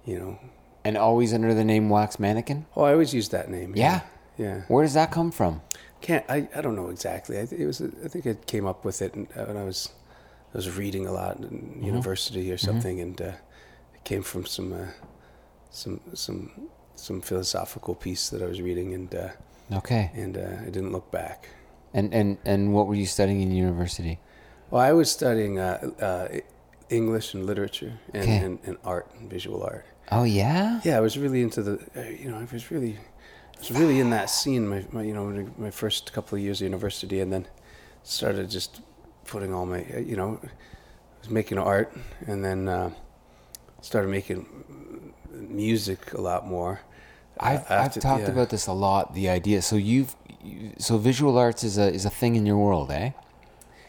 you 0.05 0.19
know 0.19 0.39
And 0.85 0.97
always 0.97 1.33
under 1.33 1.53
the 1.53 1.63
name 1.63 1.89
Wax 1.89 2.19
Mannequin? 2.19 2.65
oh 2.75 2.83
I 2.83 2.91
always 2.91 3.13
used 3.13 3.31
that 3.31 3.49
name. 3.49 3.73
Yeah. 3.75 4.01
yeah. 4.37 4.61
Where 4.67 4.83
does 4.83 4.93
that 4.93 5.11
come 5.11 5.31
from? 5.31 5.61
Can't 6.01 6.25
I? 6.29 6.47
I 6.55 6.61
don't 6.61 6.75
know 6.75 6.89
exactly. 6.89 7.37
I, 7.37 7.47
it 7.49 7.65
was. 7.65 7.81
I 7.81 8.07
think 8.09 8.27
I 8.27 8.33
came 8.45 8.65
up 8.67 8.83
with 8.85 9.01
it 9.01 9.13
uh, 9.15 9.45
when 9.45 9.57
I 9.57 9.63
was. 9.63 9.89
I 10.53 10.57
was 10.57 10.69
reading 10.77 11.07
a 11.07 11.11
lot 11.11 11.37
in 11.39 11.81
university 11.81 12.51
or 12.51 12.57
something, 12.59 12.99
and 13.01 13.19
uh, 13.19 13.31
it 13.95 14.03
came 14.03 14.21
from 14.21 14.45
some, 14.45 14.71
uh, 14.71 14.85
some, 15.71 15.99
some, 16.13 16.51
some 16.95 17.21
philosophical 17.21 17.95
piece 17.95 18.29
that 18.29 18.39
I 18.43 18.45
was 18.45 18.61
reading, 18.61 18.93
and 18.93 19.15
uh, 19.15 19.29
Okay. 19.71 20.11
and 20.13 20.37
uh, 20.37 20.57
I 20.61 20.65
didn't 20.69 20.91
look 20.91 21.09
back. 21.11 21.49
And 21.93 22.13
and 22.13 22.37
and 22.45 22.71
what 22.73 22.85
were 22.87 22.93
you 22.93 23.07
studying 23.07 23.41
in 23.41 23.49
university? 23.51 24.19
Well, 24.69 24.81
I 24.81 24.91
was 24.93 25.11
studying 25.11 25.59
uh, 25.59 25.91
uh, 26.01 26.27
English 26.89 27.33
and 27.33 27.45
literature 27.45 27.93
and, 28.13 28.23
Okay. 28.23 28.37
and, 28.37 28.59
and 28.65 28.77
art 28.83 29.07
and 29.19 29.29
visual 29.29 29.63
art. 29.63 29.85
Oh 30.11 30.23
yeah. 30.23 30.81
Yeah, 30.83 30.97
I 30.97 31.01
was 31.01 31.17
really 31.17 31.41
into 31.41 31.61
the. 31.63 31.73
Uh, 31.95 32.01
you 32.01 32.29
know, 32.29 32.37
I 32.39 32.45
was 32.51 32.71
really, 32.71 32.97
I 33.55 33.59
was 33.59 33.71
really 33.71 33.99
in 33.99 34.09
that 34.09 34.29
scene. 34.29 34.67
My, 34.67 34.85
my 34.91 35.03
you 35.03 35.13
know, 35.13 35.25
my 35.57 35.71
first 35.71 36.11
couple 36.13 36.37
of 36.37 36.43
years 36.43 36.61
of 36.61 36.65
university, 36.65 37.19
and 37.21 37.31
then 37.31 37.47
started 38.03 38.49
just 38.49 38.81
putting 39.25 39.53
all 39.53 39.65
my, 39.65 39.85
uh, 39.95 39.99
you 39.99 40.15
know, 40.17 40.39
I 40.43 40.49
was 41.21 41.29
making 41.29 41.57
art, 41.57 41.95
and 42.27 42.43
then 42.43 42.67
uh, 42.67 42.89
started 43.81 44.09
making 44.09 44.45
music 45.31 46.13
a 46.13 46.21
lot 46.21 46.45
more. 46.47 46.81
I've 47.39 47.61
Uh, 47.61 47.65
I've 47.69 47.85
after- 47.87 47.99
talked 48.01 48.23
yeah. 48.23 48.31
about 48.31 48.49
this 48.49 48.67
a 48.67 48.73
lot. 48.73 49.13
The 49.15 49.29
idea. 49.29 49.61
So 49.61 49.75
you've 49.77 50.15
you, 50.43 50.73
so 50.77 50.97
visual 50.97 51.37
arts 51.37 51.63
is 51.63 51.77
a 51.77 51.87
is 51.93 52.05
a 52.05 52.09
thing 52.09 52.35
in 52.35 52.45
your 52.45 52.57
world, 52.57 52.91
eh? 52.91 53.11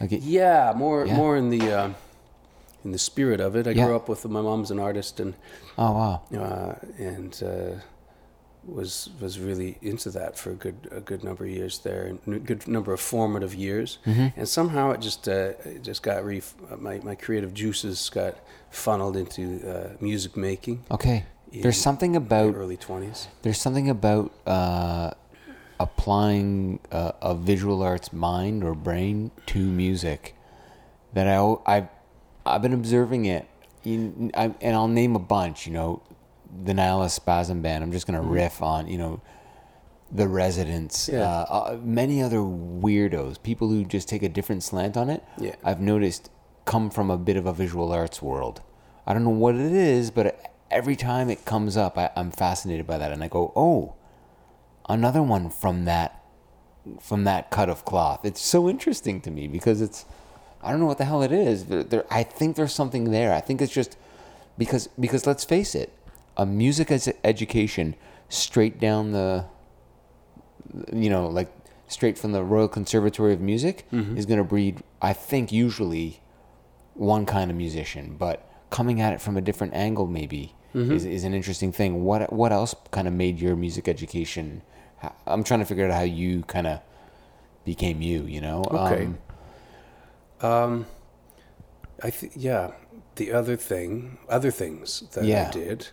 Like 0.01 0.13
it, 0.13 0.23
Yeah, 0.23 0.73
more 0.77 1.07
Yeah. 1.07 1.17
more 1.17 1.37
in 1.37 1.51
the 1.51 1.73
uh, 1.73 1.91
in 2.85 2.93
the 2.93 2.99
spirit 2.99 3.41
of 3.41 3.57
it. 3.57 3.67
I 3.67 3.71
Yeah. 3.71 3.87
grew 3.87 3.97
up 3.97 4.09
with 4.09 4.25
my 4.27 4.41
mom's 4.43 4.71
an 4.71 4.79
artist, 4.79 5.21
and 5.21 5.35
oh 5.79 5.93
wow. 5.93 6.23
uh, 6.33 6.75
and 6.99 7.43
uh, 7.43 7.81
was 8.67 9.11
was 9.21 9.39
really 9.39 9.77
into 9.83 10.11
that 10.11 10.39
for 10.39 10.51
a 10.51 10.55
good 10.55 10.89
a 10.91 11.01
good 11.01 11.23
number 11.23 11.45
of 11.45 11.51
years 11.51 11.79
there, 11.81 12.07
and 12.07 12.35
a 12.35 12.39
good 12.39 12.67
number 12.67 12.93
of 12.93 13.01
formative 13.01 13.55
years. 13.55 13.99
Mm-hmm. 14.07 14.39
And 14.41 14.49
somehow 14.49 14.91
it 14.93 15.01
just 15.01 15.29
uh, 15.29 15.53
it 15.65 15.83
just 15.83 16.03
got 16.03 16.25
re 16.25 16.43
my 16.79 17.01
my 17.03 17.15
creative 17.15 17.53
juices 17.53 18.11
got 18.11 18.35
funneled 18.71 19.17
into 19.17 19.43
uh, 19.69 19.97
music 20.01 20.37
making. 20.37 20.85
Okay. 20.91 21.25
There's 21.63 21.81
something 21.81 22.17
about 22.17 22.57
early 22.57 22.77
twenties. 22.77 23.29
there's 23.43 23.61
something 23.61 23.89
about 23.89 24.33
uh, 24.47 25.11
applying 25.85 26.81
a, 26.91 27.14
a 27.23 27.35
visual 27.35 27.83
arts 27.83 28.12
mind 28.12 28.64
or 28.64 28.75
brain 28.75 29.31
to 29.47 29.59
music 29.59 30.35
that 31.12 31.26
I, 31.29 31.55
I've, 31.67 31.88
I've 32.47 32.62
been 32.62 32.73
observing 32.73 33.26
it. 33.26 33.47
In, 33.85 34.31
I, 34.35 34.55
and 34.61 34.75
I'll 34.75 34.88
name 34.88 35.14
a 35.14 35.19
bunch. 35.19 35.67
You 35.67 35.75
know, 35.75 36.03
the 36.64 36.73
Nihilist 36.75 37.17
Spasm 37.17 37.61
Band. 37.62 37.85
I'm 37.85 37.93
just 37.93 38.07
gonna 38.07 38.23
riff 38.23 38.62
on. 38.62 38.88
You 38.88 38.99
know, 38.99 39.21
the 40.11 40.26
residents, 40.29 41.09
Yeah. 41.12 41.21
uh, 41.21 41.47
uh, 41.50 41.79
many 41.83 42.23
other 42.23 42.38
weirdos, 42.38 43.43
people 43.43 43.69
who 43.69 43.85
just 43.85 44.09
take 44.09 44.23
a 44.23 44.29
different 44.29 44.62
slant 44.62 44.97
on 44.97 45.11
it. 45.11 45.23
Yeah. 45.38 45.55
I've 45.62 45.81
noticed 45.81 46.31
come 46.64 46.88
from 46.91 47.11
a 47.11 47.19
bit 47.19 47.37
of 47.37 47.47
a 47.47 47.53
visual 47.53 47.93
arts 47.93 48.23
world. 48.23 48.62
I 49.07 49.12
don't 49.12 49.25
know 49.25 49.31
what 49.31 49.55
it 49.55 49.73
is, 49.73 50.11
but 50.11 50.50
every 50.71 50.97
time 50.97 51.29
it 51.29 51.45
comes 51.45 51.76
up, 51.76 51.99
I, 51.99 52.11
I'm 52.17 52.31
fascinated 52.31 52.87
by 52.87 52.97
that, 52.99 53.12
and 53.12 53.23
I 53.23 53.29
go, 53.29 53.53
"Oh, 53.55 53.95
another 54.88 55.23
one 55.23 55.50
from 55.50 55.85
that 55.85 56.23
from 57.00 57.25
that 57.25 57.50
cut 57.50 57.69
of 57.69 57.85
cloth." 57.85 58.25
It's 58.25 58.41
so 58.41 58.69
interesting 58.69 59.21
to 59.23 59.31
me 59.31 59.47
because 59.49 59.81
it's 59.81 60.05
I 60.62 60.71
don't 60.71 60.81
know 60.81 60.87
what 60.87 60.99
the 60.99 61.05
hell 61.05 61.23
it 61.23 61.33
is. 61.33 61.64
But 61.64 61.91
there, 61.91 62.05
I 62.11 62.23
think 62.23 62.57
there's 62.57 62.73
something 62.73 63.11
there. 63.11 63.35
I 63.35 63.41
think 63.41 63.61
it's 63.61 63.73
just 63.73 63.97
because 64.57 64.88
because 64.99 65.26
let's 65.26 65.45
face 65.45 65.75
it, 65.75 65.93
a 66.37 66.47
music 66.47 66.91
as 66.91 67.12
education 67.23 67.95
straight 68.29 68.81
down 68.81 69.12
the 69.12 69.45
you 70.93 71.11
know 71.11 71.29
like 71.29 71.53
straight 71.88 72.19
from 72.19 72.33
the 72.33 72.43
Royal 72.43 72.69
Conservatory 72.69 73.33
of 73.33 73.41
Music 73.41 73.87
mm-hmm. 73.93 74.17
is 74.17 74.26
going 74.26 74.38
to 74.38 74.45
breed 74.45 74.83
I 75.03 75.12
think 75.12 75.53
usually 75.53 76.21
one 76.95 77.26
kind 77.26 77.50
of 77.50 77.57
musician, 77.57 78.17
but 78.19 78.49
coming 78.71 79.00
at 79.00 79.12
it 79.12 79.21
from 79.21 79.37
a 79.37 79.41
different 79.41 79.75
angle 79.75 80.07
maybe 80.07 80.55
mm-hmm. 80.75 80.93
is, 80.93 81.05
is 81.05 81.25
an 81.25 81.35
interesting 81.35 81.73
thing. 81.73 82.05
What 82.05 82.33
what 82.33 82.53
else 82.53 82.75
kind 82.91 83.07
of 83.07 83.14
made 83.14 83.38
your 83.38 83.55
music 83.55 83.87
education? 83.87 84.62
I'm 85.26 85.44
trying 85.44 85.61
to 85.61 85.66
figure 85.66 85.87
out 85.87 85.92
how 85.92 86.02
you 86.02 86.42
kind 86.42 86.66
of 86.66 86.80
became 87.64 88.02
you. 88.02 88.23
You 88.25 88.40
know. 88.40 88.64
Okay. 88.70 89.06
Um, 89.06 89.18
Um, 90.40 90.87
I 92.02 92.11
think 92.11 92.32
yeah. 92.37 92.73
The 93.16 93.32
other 93.32 93.56
thing, 93.56 94.18
other 94.28 94.50
things 94.50 95.04
that 95.12 95.25
Yeah. 95.25 95.49
I 95.49 95.52
did 95.52 95.88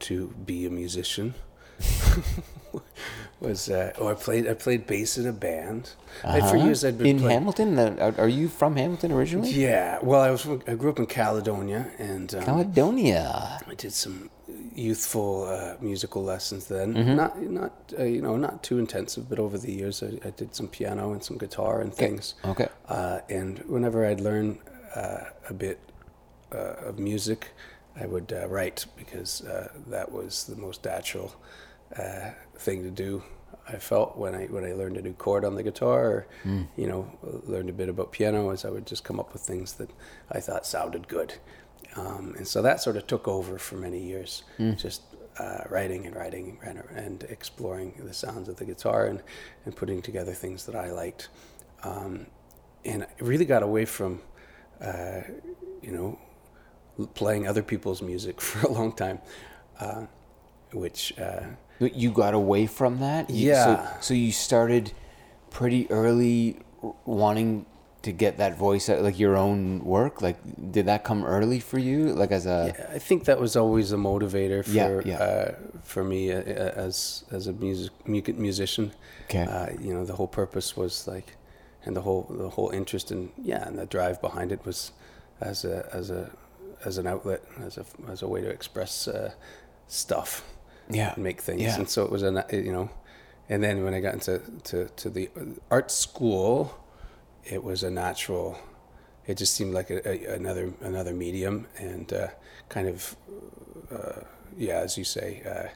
to 0.00 0.28
be 0.44 0.66
a 0.66 0.70
musician 0.70 1.34
was, 3.40 3.70
uh, 3.70 3.92
oh, 3.98 4.08
I 4.08 4.14
played 4.14 4.46
I 4.48 4.54
played 4.54 4.86
bass 4.86 5.16
in 5.18 5.26
a 5.26 5.32
band. 5.32 5.92
I, 6.22 6.40
for 6.40 6.56
uh-huh. 6.56 6.64
years 6.66 6.84
I'd 6.84 6.98
been 6.98 7.06
in 7.06 7.18
playing, 7.20 7.38
Hamilton. 7.38 7.78
Are, 7.78 8.14
are 8.18 8.28
you 8.28 8.48
from 8.48 8.76
Hamilton 8.76 9.12
originally? 9.12 9.50
Yeah, 9.50 9.98
well, 10.02 10.20
I 10.20 10.30
was 10.30 10.42
from- 10.42 10.62
I 10.66 10.74
grew 10.74 10.90
up 10.90 10.98
in 10.98 11.06
Caledonia, 11.06 11.90
and 11.98 12.34
um, 12.34 12.44
Caledonia. 12.44 13.60
I 13.66 13.74
did 13.74 13.92
some 13.92 14.30
youthful 14.74 15.44
uh, 15.44 15.76
musical 15.80 16.22
lessons 16.22 16.66
then. 16.66 16.94
Mm-hmm. 16.94 17.16
Not 17.16 17.42
not 17.42 17.92
uh, 17.98 18.04
you 18.04 18.22
know 18.22 18.36
not 18.36 18.62
too 18.62 18.78
intensive, 18.78 19.28
but 19.28 19.38
over 19.38 19.58
the 19.58 19.72
years 19.72 20.02
I, 20.02 20.18
I 20.26 20.30
did 20.30 20.54
some 20.54 20.68
piano 20.68 21.12
and 21.12 21.22
some 21.22 21.38
guitar 21.38 21.80
and 21.80 21.92
things. 21.92 22.34
Okay. 22.44 22.68
Uh, 22.88 23.20
and 23.28 23.58
whenever 23.60 24.06
I'd 24.06 24.20
learn 24.20 24.58
uh, 24.94 25.24
a 25.48 25.54
bit 25.54 25.78
uh, 26.52 26.88
of 26.88 26.98
music, 26.98 27.52
I 28.00 28.06
would 28.06 28.32
uh, 28.32 28.48
write 28.48 28.86
because 28.96 29.42
uh, 29.42 29.68
that 29.88 30.10
was 30.10 30.44
the 30.44 30.56
most 30.56 30.84
natural 30.84 31.34
uh, 31.96 32.30
thing 32.58 32.82
to 32.82 32.90
do. 32.90 33.22
I 33.66 33.76
felt 33.76 34.18
when 34.18 34.34
I 34.34 34.44
when 34.46 34.64
I 34.64 34.72
learned 34.74 34.98
a 34.98 35.02
new 35.02 35.14
chord 35.14 35.44
on 35.44 35.54
the 35.54 35.62
guitar, 35.62 36.04
or 36.04 36.26
you 36.76 36.86
know, 36.86 37.10
learned 37.46 37.70
a 37.70 37.72
bit 37.72 37.88
about 37.88 38.12
piano, 38.12 38.50
as 38.50 38.64
I 38.64 38.68
would 38.68 38.86
just 38.86 39.04
come 39.04 39.18
up 39.18 39.32
with 39.32 39.40
things 39.40 39.74
that 39.74 39.90
I 40.30 40.40
thought 40.40 40.66
sounded 40.66 41.08
good, 41.08 41.34
um, 41.96 42.34
and 42.36 42.46
so 42.46 42.62
that 42.62 42.80
sort 42.80 42.96
of 42.96 43.06
took 43.06 43.26
over 43.28 43.58
for 43.58 43.76
many 43.76 43.98
years, 44.00 44.42
just 44.76 45.02
uh, 45.38 45.62
writing 45.70 46.06
and 46.06 46.14
writing 46.16 46.58
and, 46.64 46.82
and 46.94 47.22
exploring 47.24 47.92
the 48.04 48.14
sounds 48.14 48.48
of 48.48 48.56
the 48.56 48.64
guitar 48.64 49.06
and, 49.06 49.22
and 49.64 49.74
putting 49.76 50.00
together 50.02 50.32
things 50.32 50.64
that 50.66 50.74
I 50.76 50.90
liked, 50.92 51.28
um, 51.82 52.26
and 52.84 53.02
I 53.04 53.06
really 53.20 53.44
got 53.44 53.62
away 53.62 53.84
from, 53.84 54.20
uh, 54.80 55.20
you 55.82 55.92
know, 55.92 56.18
playing 57.14 57.46
other 57.48 57.62
people's 57.62 58.00
music 58.02 58.40
for 58.48 58.66
a 58.66 58.70
long 58.70 58.92
time, 58.92 59.18
uh, 59.80 60.06
which. 60.72 61.12
Uh, 61.18 61.40
You 61.80 62.12
got 62.12 62.34
away 62.34 62.66
from 62.66 63.00
that? 63.00 63.28
You- 63.30 63.48
Yeah. 63.50 63.64
So, 63.64 63.96
so 64.08 64.14
you 64.14 64.30
started 64.32 64.92
pretty 65.50 65.90
early 65.90 66.60
wanting 67.04 67.66
to 68.04 68.12
get 68.12 68.36
that 68.38 68.56
voice 68.56 68.88
out, 68.88 69.02
like 69.02 69.18
your 69.18 69.36
own 69.36 69.84
work? 69.84 70.22
Like, 70.22 70.36
did 70.72 70.86
that 70.86 71.04
come 71.04 71.24
early 71.24 71.60
for 71.60 71.78
you? 71.78 72.12
Like, 72.14 72.30
as 72.32 72.46
a. 72.46 72.74
I 72.94 72.98
think 72.98 73.24
that 73.24 73.38
was 73.40 73.56
always 73.56 73.92
a 73.92 73.96
motivator 73.96 74.64
for 74.64 74.70
Yeah, 74.70 75.00
yeah. 75.04 75.18
Uh, 75.18 75.54
for 75.82 76.04
me 76.04 76.32
uh, 76.32 76.38
uh, 76.40 76.86
as 76.86 77.24
as 77.30 77.46
a 77.46 77.52
music 77.52 78.38
musician. 78.38 78.92
Okay. 79.24 79.44
Uh, 79.44 79.70
you 79.80 79.92
know, 79.94 80.04
the 80.04 80.14
whole 80.14 80.28
purpose 80.28 80.76
was 80.76 81.06
like, 81.08 81.36
and 81.84 81.96
the 81.96 82.00
whole 82.02 82.26
the 82.30 82.48
whole 82.50 82.70
interest 82.70 83.10
in 83.10 83.30
yeah, 83.42 83.66
and 83.66 83.78
the 83.78 83.86
drive 83.86 84.20
behind 84.20 84.52
it 84.52 84.64
was 84.64 84.92
as 85.40 85.64
a 85.64 85.88
as 85.92 86.10
a 86.10 86.30
as 86.84 86.98
an 86.98 87.06
outlet, 87.06 87.42
as 87.66 87.78
a 87.78 87.84
as 88.12 88.22
a 88.22 88.28
way 88.28 88.40
to 88.40 88.48
express 88.48 89.08
uh, 89.08 89.32
stuff, 89.88 90.44
Yeah. 90.90 91.14
and 91.14 91.24
make 91.24 91.40
things. 91.40 91.62
Yeah. 91.62 91.76
And 91.78 91.88
so 91.88 92.04
it 92.04 92.10
was 92.10 92.22
a 92.22 92.44
you 92.52 92.72
know, 92.72 92.90
and 93.48 93.62
then 93.62 93.84
when 93.84 93.94
I 93.94 94.00
got 94.00 94.14
into 94.14 94.40
to 94.64 94.88
to 94.96 95.10
the 95.10 95.28
art 95.70 95.90
school, 95.90 96.74
it 97.46 97.62
was 97.62 97.82
a 97.82 97.90
natural. 97.90 98.58
It 99.26 99.38
just 99.38 99.54
seemed 99.54 99.72
like 99.74 99.90
a, 99.90 100.06
a, 100.08 100.34
another 100.34 100.72
another 100.80 101.12
medium, 101.14 101.66
and 101.78 102.12
uh, 102.12 102.28
kind 102.68 102.88
of, 102.88 103.16
uh, 103.90 104.20
yeah, 104.56 104.78
as 104.80 104.98
you 104.98 105.04
say, 105.04 105.42
uh, 105.46 105.68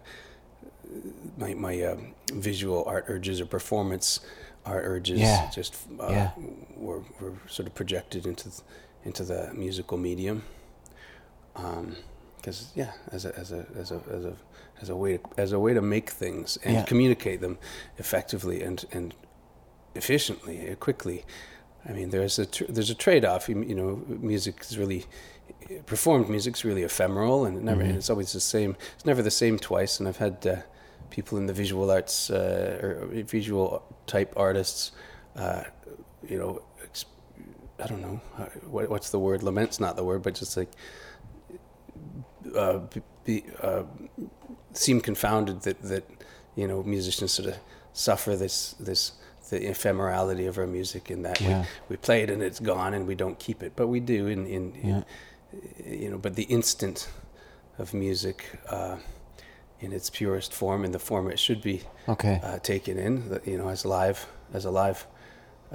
my 1.38 1.54
my 1.54 1.82
um, 1.82 2.14
visual 2.32 2.84
art 2.86 3.04
urges 3.08 3.40
or 3.40 3.46
performance 3.46 4.20
art 4.66 4.84
urges 4.84 5.20
Yeah. 5.20 5.50
just 5.50 5.74
uh, 6.00 6.10
Yeah. 6.10 6.30
were 6.76 7.02
were 7.20 7.34
sort 7.46 7.66
of 7.68 7.74
projected 7.74 8.26
into 8.26 8.50
into 9.04 9.24
the 9.24 9.50
musical 9.54 9.96
medium. 9.98 10.42
Because 12.36 12.70
yeah, 12.76 12.92
as 13.10 13.24
a 13.24 13.36
as 13.38 13.52
a 13.52 13.66
as 13.76 13.90
a 13.90 14.00
as 14.12 14.24
a 14.24 14.36
as 14.82 14.88
a 14.90 14.96
way 14.96 15.16
to, 15.16 15.22
as 15.36 15.52
a 15.52 15.58
way 15.58 15.74
to 15.74 15.80
make 15.82 16.10
things 16.10 16.58
and 16.64 16.74
Yeah. 16.74 16.84
communicate 16.84 17.40
them 17.40 17.58
effectively 17.96 18.62
and 18.62 18.84
and 18.92 19.14
efficiently, 19.94 20.70
uh, 20.70 20.74
quickly. 20.76 21.24
I 21.86 21.92
mean, 21.92 22.10
there's 22.10 22.38
a 22.38 22.46
tr- 22.46 22.64
there's 22.68 22.90
a 22.90 22.94
trade 22.94 23.24
off. 23.24 23.48
You, 23.48 23.62
you 23.62 23.74
know, 23.74 24.02
music 24.08 24.60
is 24.62 24.78
really 24.78 25.04
performed 25.86 26.28
music's 26.28 26.64
really 26.64 26.82
ephemeral 26.82 27.44
and 27.44 27.56
it 27.56 27.62
never 27.62 27.82
Mm-hmm. 27.82 27.98
it's 27.98 28.10
always 28.10 28.32
the 28.32 28.40
same. 28.40 28.76
It's 28.94 29.04
never 29.04 29.22
the 29.22 29.30
same 29.30 29.58
twice. 29.58 29.98
And 29.98 30.08
I've 30.08 30.16
had 30.18 30.46
uh, 30.46 30.56
people 31.10 31.38
in 31.38 31.46
the 31.46 31.52
visual 31.52 31.90
arts 31.90 32.30
uh, 32.30 32.78
or 32.82 33.06
visual 33.24 33.82
type 34.06 34.32
artists, 34.36 34.92
uh, 35.36 35.64
you 36.28 36.38
know, 36.38 36.62
I 37.82 37.86
don't 37.86 38.02
know 38.02 38.20
uh, 38.38 38.46
what, 38.68 38.90
what's 38.90 39.10
the 39.10 39.20
word. 39.20 39.42
Lament's 39.42 39.78
not 39.78 39.94
the 39.96 40.04
word, 40.04 40.22
but 40.22 40.34
just 40.34 40.56
like 40.56 40.70
uh, 42.56 42.78
be, 42.78 43.02
be, 43.24 43.44
uh, 43.62 43.84
seem 44.72 45.00
confounded 45.00 45.62
that 45.62 45.80
that 45.82 46.04
you 46.56 46.66
know 46.66 46.82
musicians 46.82 47.32
sort 47.32 47.48
of 47.48 47.56
suffer 47.92 48.36
this 48.36 48.74
this 48.80 49.12
the 49.50 49.60
ephemerality 49.60 50.48
of 50.48 50.58
our 50.58 50.66
music 50.66 51.10
in 51.10 51.22
that 51.22 51.40
Yeah. 51.40 51.60
we, 51.60 51.66
we 51.90 51.96
play 51.96 52.22
it 52.22 52.30
and 52.30 52.42
it's 52.42 52.60
gone 52.60 52.94
and 52.94 53.06
we 53.06 53.14
don't 53.14 53.38
keep 53.38 53.62
it, 53.62 53.72
but 53.76 53.86
we 53.88 54.00
do 54.00 54.26
in 54.26 54.46
in, 54.46 54.72
in 54.74 55.04
you 55.86 56.10
know. 56.10 56.18
But 56.18 56.34
the 56.34 56.44
instant 56.44 57.08
of 57.78 57.94
music 57.94 58.44
uh, 58.68 58.96
in 59.80 59.92
its 59.92 60.10
purest 60.10 60.52
form, 60.52 60.84
in 60.84 60.92
the 60.92 60.98
form 60.98 61.30
it 61.30 61.38
should 61.38 61.62
be 61.62 61.82
Okay. 62.08 62.40
uh, 62.42 62.58
taken 62.58 62.98
in, 62.98 63.40
you 63.44 63.56
know, 63.58 63.68
as 63.68 63.84
live 63.84 64.26
as 64.52 64.64
a 64.64 64.70
live 64.70 65.06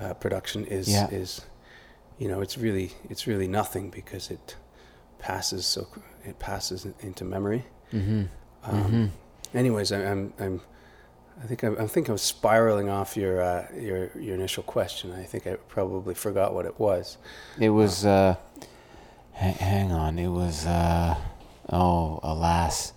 uh, 0.01 0.13
production 0.13 0.65
is 0.65 0.87
Yeah. 0.87 1.09
is 1.11 1.41
you 2.19 2.27
know 2.27 2.41
it's 2.41 2.57
really 2.57 2.91
it's 3.09 3.25
really 3.27 3.47
nothing 3.47 3.89
because 3.91 4.33
it 4.33 4.55
passes 5.19 5.65
so 5.65 5.87
it 6.25 6.37
passes 6.39 6.85
into 7.01 7.23
memory. 7.25 7.63
Mm-hmm. 7.93 8.23
Um, 8.63 9.11
Anyways, 9.53 9.91
I, 9.91 9.99
I'm 10.11 10.33
I'm 10.39 10.61
I 11.41 11.45
think 11.45 11.63
I'm, 11.63 11.77
I 11.79 11.87
think 11.87 12.09
I'm 12.09 12.17
spiraling 12.17 12.89
off 12.89 13.17
your 13.17 13.41
uh, 13.41 13.67
your 13.75 14.11
your 14.17 14.35
initial 14.35 14.63
question. 14.63 15.11
I 15.11 15.23
think 15.23 15.47
I 15.47 15.55
probably 15.67 16.13
forgot 16.13 16.53
what 16.53 16.65
it 16.65 16.79
was. 16.79 17.17
It 17.59 17.69
was. 17.69 18.05
Uh, 18.05 18.35
ha- 19.33 19.57
hang 19.59 19.91
on. 19.91 20.19
It 20.19 20.29
was. 20.29 20.65
Uh, 20.65 21.15
oh, 21.69 22.19
alas, 22.23 22.93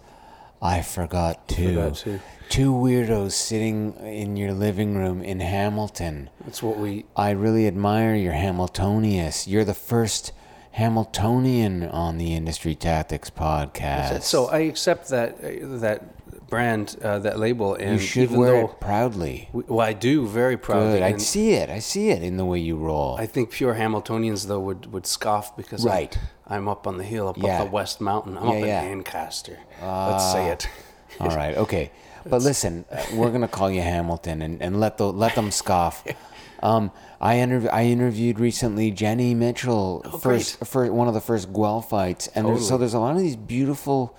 I 0.63 0.83
forgot 0.83 1.49
too. 1.49 1.75
Forgot 1.75 1.97
too. 1.97 2.21
Two 2.49 2.73
weirdos 2.73 3.33
sitting 3.33 3.95
in 3.95 4.37
your 4.37 4.53
living 4.53 4.97
room 4.97 5.23
in 5.23 5.41
Hamilton. 5.41 6.31
That's 6.45 6.63
what 6.63 6.79
we 6.79 7.05
I 7.17 7.31
really 7.31 7.67
admire 7.67 8.15
your 8.15 8.35
Hamiltonius. 8.35 9.49
You're 9.49 9.65
the 9.65 9.75
first 9.75 10.33
Hamiltonian 10.73 11.85
on 11.85 12.19
the 12.19 12.35
Industry 12.35 12.75
Tactics 12.75 13.31
podcast. 13.31 14.23
So 14.23 14.47
I 14.47 14.59
accept 14.59 15.09
that 15.09 15.39
uh, 15.43 15.79
that 15.79 16.03
brand, 16.49 16.97
uh, 17.03 17.19
that 17.21 17.39
label, 17.39 17.75
and 17.75 17.93
you 18.01 18.07
should 18.07 18.23
even 18.25 18.39
wear 18.39 18.53
though, 18.53 18.65
it 18.69 18.81
proudly. 18.81 19.49
we- 19.53 19.65
well, 19.67 19.87
I 19.87 19.93
do 19.93 20.27
very 20.27 20.57
proudly. 20.57 20.95
Good. 20.99 21.03
I 21.03 21.09
and 21.09 21.23
see 21.23 21.53
it. 21.53 21.69
I 21.71 21.79
see 21.81 22.11
it 22.11 22.23
in 22.23 22.37
the 22.37 22.45
way 22.45 22.59
you 22.59 22.77
roll. 22.77 23.17
I 23.19 23.27
think 23.27 23.51
pure 23.51 23.75
Hamiltonians 23.75 24.47
though 24.47 24.61
would, 24.61 24.93
would 24.93 25.07
scoff 25.07 25.57
because 25.57 25.85
I'm- 25.85 25.95
Right. 25.95 26.19
I'm, 26.47 26.69
up 26.69 26.87
on 26.87 26.97
the 26.99 27.05
hill, 27.05 27.29
up 27.29 27.37
Yeah. 27.39 27.61
up 27.63 27.67
the 27.67 27.73
West 27.73 28.01
Mountain. 28.01 28.39
I'm 28.39 28.49
Yeah, 28.49 28.55
up 28.55 28.67
yeah. 28.67 28.83
in 28.83 28.93
Ancaster. 28.93 29.59
Let's 29.83 30.31
say 30.33 30.49
it. 30.51 30.69
All 31.21 31.29
right, 31.31 31.57
okay. 31.57 31.91
But 32.29 32.43
listen, 32.43 32.85
uh, 32.91 33.05
we're 33.15 33.31
gonna 33.31 33.47
call 33.47 33.71
you 33.71 33.83
Hamilton 33.83 34.43
and, 34.43 34.61
and 34.61 34.81
let 34.81 34.99
the 34.99 35.13
let 35.13 35.35
them 35.35 35.51
scoff. 35.51 36.05
Um, 36.63 36.91
I 37.21 37.35
interv- 37.37 37.71
I 37.71 37.85
interviewed 37.85 38.41
recently 38.41 38.91
Jenny 38.91 39.35
Mitchell, 39.35 40.01
Oh, 40.07 40.17
first 40.19 40.65
for 40.65 40.91
one 40.91 41.07
of 41.07 41.13
the 41.13 41.21
first 41.21 41.53
Guelphites, 41.53 41.89
fights, 41.91 42.29
and 42.35 42.47
there's, 42.47 42.67
so 42.67 42.79
there's 42.79 42.95
a 42.95 42.99
lot 42.99 43.13
of 43.15 43.19
these 43.21 43.37
beautiful 43.37 44.17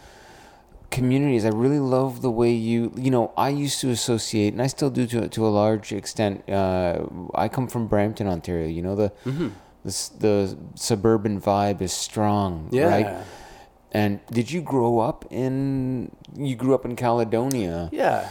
communities. 0.91 1.45
I 1.45 1.49
really 1.49 1.79
love 1.79 2.21
the 2.21 2.31
way 2.31 2.51
you, 2.51 2.91
you 2.95 3.11
know, 3.11 3.31
I 3.37 3.49
used 3.49 3.79
to 3.81 3.89
associate, 3.89 4.53
and 4.53 4.61
I 4.61 4.67
still 4.67 4.89
do 4.89 5.05
to 5.07 5.27
to 5.29 5.47
a 5.47 5.49
large 5.61 5.91
extent. 5.91 6.47
Uh, 6.49 7.05
I 7.35 7.47
come 7.49 7.67
from 7.67 7.87
Brampton, 7.87 8.27
Ontario. 8.27 8.67
You 8.67 8.81
know 8.81 8.95
the 8.95 9.09
Mm-hmm. 9.25 9.49
the 9.83 9.93
the 10.19 10.57
suburban 10.75 11.39
vibe 11.41 11.81
is 11.81 11.93
strong, 11.93 12.69
Yeah. 12.71 12.87
right? 12.87 13.25
And 13.93 14.19
did 14.31 14.51
you 14.51 14.61
grow 14.61 14.99
up 14.99 15.25
in? 15.31 16.11
You 16.35 16.55
grew 16.55 16.73
up 16.75 16.85
in 16.85 16.95
Caledonia. 16.95 17.89
Yeah. 17.91 18.29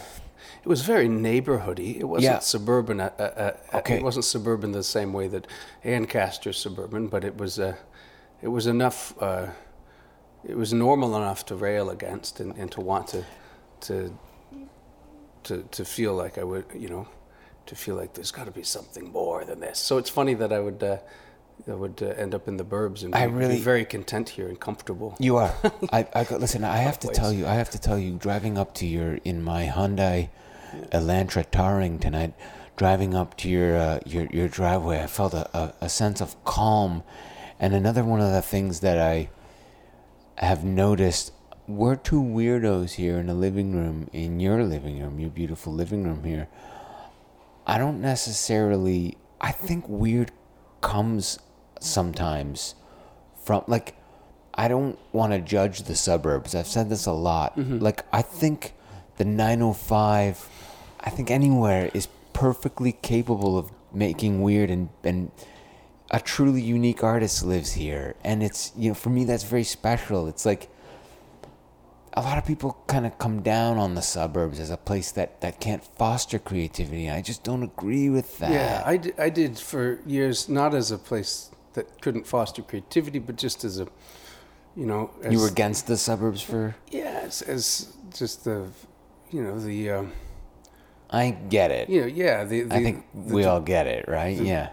It 0.65 0.69
was 0.69 0.83
very 0.83 1.09
neighborhoody. 1.09 1.97
It 2.01 2.05
wasn't 2.05 2.33
Yeah. 2.35 2.39
suburban. 2.41 3.01
Uh, 3.01 3.11
uh, 3.19 3.23
uh, 3.23 3.79
Okay. 3.79 3.97
It 3.97 4.03
wasn't 4.03 4.25
suburban 4.25 4.73
the 4.73 4.83
same 4.83 5.13
way 5.13 5.29
that 5.29 5.47
Ancaster's 5.85 6.59
suburban, 6.59 7.07
but 7.09 7.25
it 7.25 7.37
was. 7.39 7.59
Uh, 7.59 7.75
it 8.43 8.49
was 8.49 8.67
enough. 8.67 9.15
It 10.49 10.57
was 10.57 10.73
normal 10.73 11.17
enough 11.17 11.45
to 11.47 11.57
rail 11.57 11.91
against 11.91 12.41
and, 12.41 12.57
and 12.57 12.71
to 12.73 12.81
want 12.81 13.09
to, 13.09 13.25
to, 13.83 14.17
to, 15.45 15.63
to 15.71 15.85
feel 15.85 16.15
like 16.15 16.39
I 16.39 16.45
would, 16.45 16.67
you 16.75 16.89
know, 16.89 17.09
to 17.67 17.75
feel 17.75 17.97
like 17.97 18.15
there's 18.15 18.31
got 18.31 18.45
to 18.47 18.53
be 18.53 18.63
something 18.63 19.11
more 19.11 19.45
than 19.45 19.59
this. 19.61 19.79
So 19.79 19.99
it's 19.99 20.11
funny 20.11 20.35
that 20.35 20.53
I 20.53 20.61
would. 20.61 20.83
Uh, 20.83 20.99
I 21.67 21.73
would 21.73 22.03
uh, 22.03 22.09
end 22.09 22.35
up 22.35 22.49
in 22.49 22.59
the 22.59 22.65
burbs 22.67 23.03
and 23.03 23.13
be, 23.13 23.19
I 23.19 23.27
be 23.29 23.33
really- 23.33 23.59
very 23.59 23.87
content 23.87 24.29
here 24.29 24.47
and 24.47 24.61
comfortable. 24.61 25.17
You 25.19 25.39
are. 25.39 25.55
I, 25.91 26.07
I 26.15 26.25
got- 26.25 26.39
listen. 26.39 26.65
I 26.65 26.77
have 26.77 26.99
to 27.01 27.09
tell 27.09 27.33
you. 27.33 27.47
I 27.47 27.55
have 27.55 27.71
to 27.71 27.79
tell 27.79 27.99
you. 27.99 28.13
Driving 28.19 28.59
up 28.59 28.75
to 28.75 28.87
your 28.87 29.15
in 29.25 29.43
my 29.43 29.67
Hyundai 29.67 30.29
Elantra 30.93 31.51
Touring 31.51 31.99
tonight, 31.99 32.35
driving 32.77 33.15
up 33.15 33.37
to 33.39 33.49
your 33.49 33.75
uh, 33.75 34.01
your 34.05 34.27
your 34.27 34.49
driveway, 34.49 35.03
I 35.03 35.07
felt 35.07 35.33
a, 35.33 35.49
a, 35.57 35.75
a 35.81 35.89
sense 35.89 36.21
of 36.21 36.37
calm, 36.45 37.03
and 37.59 37.73
another 37.75 38.05
one 38.05 38.21
of 38.21 38.31
the 38.33 38.43
things 38.43 38.81
that 38.81 38.99
I 38.99 39.31
have 40.39 40.65
noticed. 40.65 41.33
We're 41.69 41.97
two 41.97 42.23
weirdos 42.23 42.93
here 42.93 43.19
in 43.19 43.27
the 43.27 43.35
living 43.35 43.73
room, 43.73 44.09
in 44.13 44.39
your 44.39 44.63
living 44.63 45.03
room, 45.03 45.19
your 45.19 45.31
beautiful 45.31 45.73
living 45.73 46.05
room 46.05 46.23
here. 46.25 46.49
I 47.67 47.79
don't 47.79 48.01
necessarily. 48.01 49.17
I 49.41 49.53
think 49.53 49.85
weird 49.89 50.31
comes 50.81 51.39
sometimes 51.81 52.75
from 53.45 53.65
like 53.67 53.97
I 54.55 54.69
don't 54.69 54.99
want 55.13 55.33
to 55.33 55.41
judge 55.41 55.83
the 55.83 55.95
suburbs. 55.95 56.55
I've 56.55 56.67
said 56.67 56.89
this 56.89 57.07
a 57.07 57.13
lot. 57.13 57.57
Mm-hmm. 57.57 57.79
Like 57.79 58.05
I 58.13 58.23
think 58.23 58.75
the 59.17 59.25
905 59.25 60.49
I 61.01 61.11
think 61.11 61.31
anywhere 61.31 61.91
is 61.93 62.09
perfectly 62.33 62.93
capable 62.93 63.59
of 63.59 63.71
making 63.93 64.43
weird 64.43 64.71
and 64.71 64.89
and 65.05 65.31
a 66.11 66.21
truly 66.21 66.63
unique 66.63 67.03
artist 67.03 67.45
lives 67.45 67.73
here 67.73 68.15
and 68.23 68.43
it's 68.43 68.73
you 68.77 68.89
know 68.89 68.95
for 68.95 69.11
me 69.11 69.25
that's 69.25 69.45
very 69.45 69.65
special. 69.65 70.29
It's 70.29 70.47
like 70.47 70.71
a 72.17 72.23
lot 72.23 72.39
of 72.39 72.47
people 72.47 72.79
kind 72.87 73.05
of 73.05 73.19
come 73.19 73.43
down 73.43 73.77
on 73.77 73.95
the 73.95 74.01
suburbs 74.01 74.59
as 74.59 74.71
a 74.71 74.77
place 74.79 75.13
that, 75.13 75.43
that 75.43 75.61
can't 75.61 75.85
foster 75.85 76.39
creativity. 76.39 77.11
I 77.11 77.21
just 77.21 77.45
don't 77.45 77.63
agree 77.63 78.09
with 78.09 78.39
that. 78.39 78.51
Yeah, 78.51 78.83
I 78.87 78.97
did, 79.29 79.59
for 79.59 80.01
years, 80.07 80.49
not 80.49 80.75
as 80.75 80.91
a 80.91 80.97
place 80.97 81.51
that 81.75 82.01
couldn't 82.01 82.27
foster 82.27 82.63
creativity, 82.63 83.19
but 83.19 83.37
just 83.37 83.65
as 83.65 83.79
a, 83.79 83.87
you 84.75 84.87
know, 84.87 85.11
as, 85.23 85.31
you 85.31 85.41
were 85.41 85.49
against 85.49 85.89
the 85.89 85.99
suburbs 85.99 86.41
for 86.41 86.75
yeah, 86.91 87.21
as, 87.25 87.43
as 87.43 87.95
just 88.17 88.45
the, 88.45 88.67
you 89.31 89.43
know, 89.43 89.61
the, 89.61 89.91
um, 89.91 90.13
I 91.11 91.31
get 91.31 91.71
it. 91.71 91.91
you 91.91 92.01
know, 92.01 92.07
yeah, 92.07 92.45
the, 92.45 92.63
the 92.63 92.75
I 92.75 92.83
think 92.83 93.05
the, 93.15 93.35
we 93.35 93.45
all 93.45 93.61
get 93.61 93.87
it, 93.87 94.09
right? 94.09 94.39
yeah. 94.39 94.71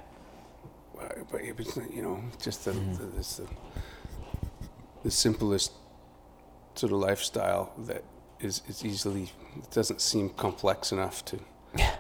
But 1.31 1.41
it 1.41 1.57
was, 1.57 1.77
you 1.93 2.01
know, 2.01 2.23
just 2.41 2.65
the, 2.65 2.71
Mm-hmm. 2.71 2.93
the, 2.93 3.05
this, 3.17 3.37
the, 3.37 3.47
the 5.03 5.11
simplest 5.11 5.71
sort 6.75 6.91
of 6.91 6.99
lifestyle 6.99 7.73
that 7.77 8.03
is, 8.39 8.61
is 8.67 8.83
easily 8.85 9.31
doesn't 9.71 10.01
seem 10.01 10.29
complex 10.29 10.91
enough 10.91 11.23
to 11.25 11.39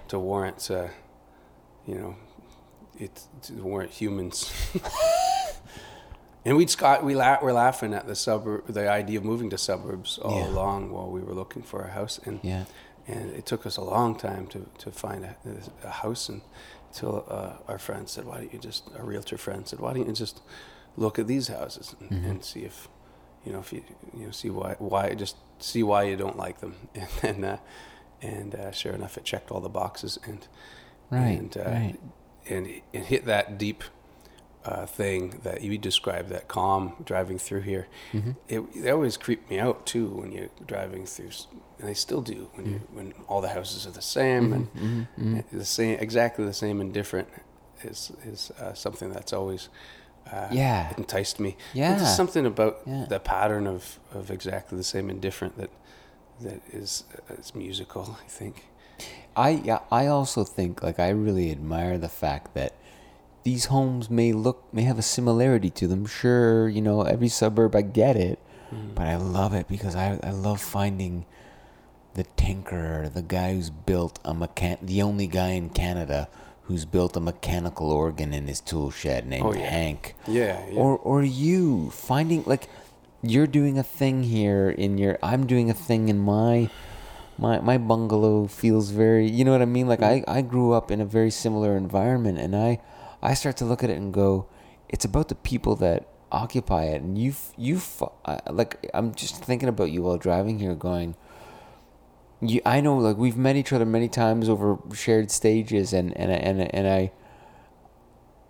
to 0.07 0.19
warrant, 0.19 0.69
uh, 0.69 0.87
you 1.87 1.95
know, 1.95 2.15
it 2.99 3.21
to 3.41 3.53
warrant 3.53 3.91
humans. 3.91 4.51
and 6.45 6.57
we'd 6.57 6.69
Scott, 6.69 7.03
we 7.03 7.15
la- 7.15 7.39
were 7.41 7.53
laughing 7.53 7.93
at 7.93 8.05
the 8.05 8.15
suburb, 8.15 8.67
the 8.67 8.89
idea 8.89 9.17
of 9.17 9.25
moving 9.25 9.49
to 9.49 9.57
suburbs 9.57 10.19
all 10.19 10.39
Yeah. 10.39 10.49
along 10.49 10.91
while 10.91 11.09
we 11.09 11.21
were 11.21 11.33
looking 11.33 11.63
for 11.63 11.81
a 11.81 11.89
house, 11.91 12.19
and 12.25 12.39
Yeah. 12.43 12.65
and 13.07 13.31
it 13.31 13.45
took 13.45 13.65
us 13.65 13.77
a 13.77 13.81
long 13.83 14.15
time 14.15 14.47
to, 14.47 14.65
to 14.79 14.91
find 14.91 15.25
a, 15.25 15.35
a 15.83 15.89
house 15.89 16.29
and 16.29 16.41
until 16.93 17.25
uh, 17.27 17.53
our 17.71 17.79
friend 17.79 18.07
said 18.07 18.25
why 18.25 18.37
don't 18.37 18.53
you 18.53 18.59
just 18.59 18.83
our 18.97 19.03
realtor 19.05 19.37
friend 19.37 19.67
said 19.67 19.79
why 19.79 19.93
don't 19.93 20.07
you 20.07 20.13
just 20.13 20.41
look 20.95 21.17
at 21.19 21.27
these 21.27 21.47
houses 21.47 21.95
and, 21.99 22.09
Mm-hmm. 22.11 22.29
and 22.29 22.43
see 22.45 22.61
if 22.61 22.87
you 23.45 23.51
know 23.51 23.59
if 23.59 23.73
you 23.73 23.83
you 24.17 24.25
know 24.25 24.31
see 24.31 24.49
why 24.49 24.75
why 24.79 25.13
just 25.15 25.35
see 25.59 25.81
why 25.83 26.03
you 26.03 26.15
don't 26.15 26.37
like 26.37 26.59
them 26.61 26.75
and 26.95 27.07
then 27.21 27.43
uh, 27.43 27.57
and 28.21 28.55
uh, 28.55 28.71
sure 28.71 28.93
enough 28.93 29.17
it 29.17 29.23
checked 29.25 29.49
all 29.51 29.59
the 29.61 29.69
boxes 29.69 30.19
and 30.27 30.47
Right, 31.11 31.39
and 31.39 31.57
uh, 31.57 31.63
right. 31.63 31.99
and 32.49 32.67
it 32.93 33.03
hit 33.05 33.25
that 33.25 33.57
deep 33.57 33.83
uh, 34.65 34.85
thing 34.85 35.39
that 35.43 35.61
you 35.61 35.77
described, 35.77 36.29
that 36.29 36.47
calm 36.47 36.93
driving 37.05 37.37
through 37.37 37.61
here. 37.61 37.87
Mm-hmm. 38.13 38.31
It, 38.47 38.83
they 38.83 38.91
always 38.91 39.17
creep 39.17 39.49
me 39.49 39.59
out 39.59 39.85
too 39.85 40.07
when 40.07 40.31
you're 40.31 40.49
driving 40.65 41.05
through, 41.05 41.31
and 41.79 41.87
they 41.89 41.93
still 41.93 42.21
do 42.21 42.49
when 42.55 42.65
you 42.65 42.75
Mm-hmm. 42.79 42.95
when 42.97 43.13
all 43.27 43.41
the 43.41 43.49
houses 43.49 43.85
are 43.87 43.91
the 43.91 44.01
same 44.01 44.53
and 44.53 45.07
and 45.17 45.43
the 45.51 45.65
same, 45.65 45.99
exactly 45.99 46.45
the 46.45 46.53
same 46.53 46.79
and 46.81 46.93
different 46.93 47.27
is 47.83 48.11
is 48.25 48.51
uh, 48.59 48.73
something 48.73 49.11
that's 49.11 49.33
always. 49.33 49.69
Uh, 50.31 50.47
Yeah. 50.51 50.93
enticed 50.97 51.37
me. 51.39 51.57
Yeah. 51.73 51.95
there's 51.97 52.15
something 52.15 52.45
about 52.45 52.79
Yeah. 52.87 53.05
the 53.09 53.19
pattern 53.19 53.67
of, 53.67 53.99
of 54.13 54.31
exactly 54.31 54.77
the 54.77 54.83
same 54.83 55.09
and 55.09 55.19
different 55.21 55.57
that 55.57 55.69
that 56.39 56.61
is 56.71 57.03
uh, 57.29 57.33
is 57.41 57.53
musical. 57.53 58.17
I 58.25 58.29
think. 58.29 58.55
I 59.35 59.49
yeah, 59.49 59.79
I 59.91 60.07
also 60.07 60.45
think 60.45 60.81
like 60.81 60.97
I 60.97 61.09
really 61.09 61.51
admire 61.51 61.97
the 61.97 62.07
fact 62.09 62.53
that 62.53 62.71
these 63.43 63.65
homes 63.65 64.09
may 64.09 64.31
look 64.31 64.73
may 64.73 64.83
have 64.83 64.99
a 64.99 65.03
similarity 65.03 65.69
to 65.71 65.87
them. 65.87 66.05
Sure, 66.05 66.67
you 66.67 66.81
know, 66.81 67.01
every 67.01 67.27
suburb 67.27 67.75
I 67.75 67.81
get 67.81 68.15
it, 68.15 68.39
mm-hmm. 68.73 68.93
but 68.95 69.07
I 69.07 69.15
love 69.15 69.53
it 69.53 69.67
because 69.67 69.95
I 69.95 70.19
I 70.23 70.31
love 70.31 70.61
finding 70.61 71.25
the 72.13 72.25
tinkerer, 72.37 73.11
the 73.11 73.21
guy 73.21 73.53
who's 73.53 73.69
built 73.69 74.19
a 74.23 74.33
mechan 74.33 74.77
the 74.81 75.01
only 75.01 75.27
guy 75.27 75.49
in 75.49 75.69
Canada 75.69 76.29
who's 76.63 76.85
built 76.85 77.17
a 77.17 77.19
mechanical 77.19 77.91
organ 77.91 78.33
in 78.33 78.47
his 78.47 78.61
tool 78.61 78.89
shed 78.89 79.27
named 79.27 79.45
Oh, 79.45 79.53
yeah. 79.53 79.69
Hank. 79.69 80.15
Yeah, 80.27 80.65
yeah. 80.69 80.79
Or 80.79 80.97
or 80.97 81.23
you 81.23 81.89
finding 81.89 82.43
like 82.45 82.69
you're 83.21 83.47
doing 83.47 83.77
a 83.77 83.83
thing 83.83 84.23
here 84.23 84.69
in 84.69 84.97
your 84.97 85.17
I'm 85.21 85.45
doing 85.47 85.69
a 85.69 85.73
thing 85.73 86.09
in 86.09 86.19
my 86.19 86.69
my 87.37 87.59
my 87.59 87.77
bungalow 87.77 88.47
feels 88.47 88.91
very 88.91 89.27
you 89.27 89.43
know 89.43 89.51
what 89.51 89.61
I 89.61 89.65
mean 89.65 89.87
like 89.87 89.99
mm. 89.99 90.23
I 90.27 90.39
I 90.39 90.41
grew 90.41 90.71
up 90.71 90.91
in 90.91 91.01
a 91.01 91.05
very 91.05 91.31
similar 91.31 91.75
environment 91.75 92.37
and 92.37 92.55
I 92.55 92.79
I 93.23 93.33
start 93.33 93.57
to 93.57 93.65
look 93.65 93.83
at 93.83 93.89
it 93.89 93.97
and 93.97 94.13
go 94.13 94.47
it's 94.89 95.05
about 95.05 95.29
the 95.29 95.35
people 95.35 95.75
that 95.77 96.07
occupy 96.31 96.85
it 96.85 97.01
and 97.01 97.17
you 97.17 97.33
you 97.57 97.81
like 98.49 98.89
I'm 98.93 99.13
just 99.15 99.43
thinking 99.43 99.69
about 99.69 99.91
you 99.91 100.03
while 100.03 100.17
driving 100.17 100.59
here 100.59 100.75
going 100.75 101.15
you 102.41 102.61
I 102.65 102.81
know 102.81 102.97
like 102.97 103.17
we've 103.17 103.37
met 103.37 103.55
each 103.55 103.71
other 103.71 103.85
many 103.85 104.09
times 104.09 104.49
over 104.49 104.77
shared 104.93 105.31
stages 105.31 105.93
and 105.93 106.15
and 106.17 106.31
and 106.31 106.75
and 106.75 106.87
I 106.87 107.11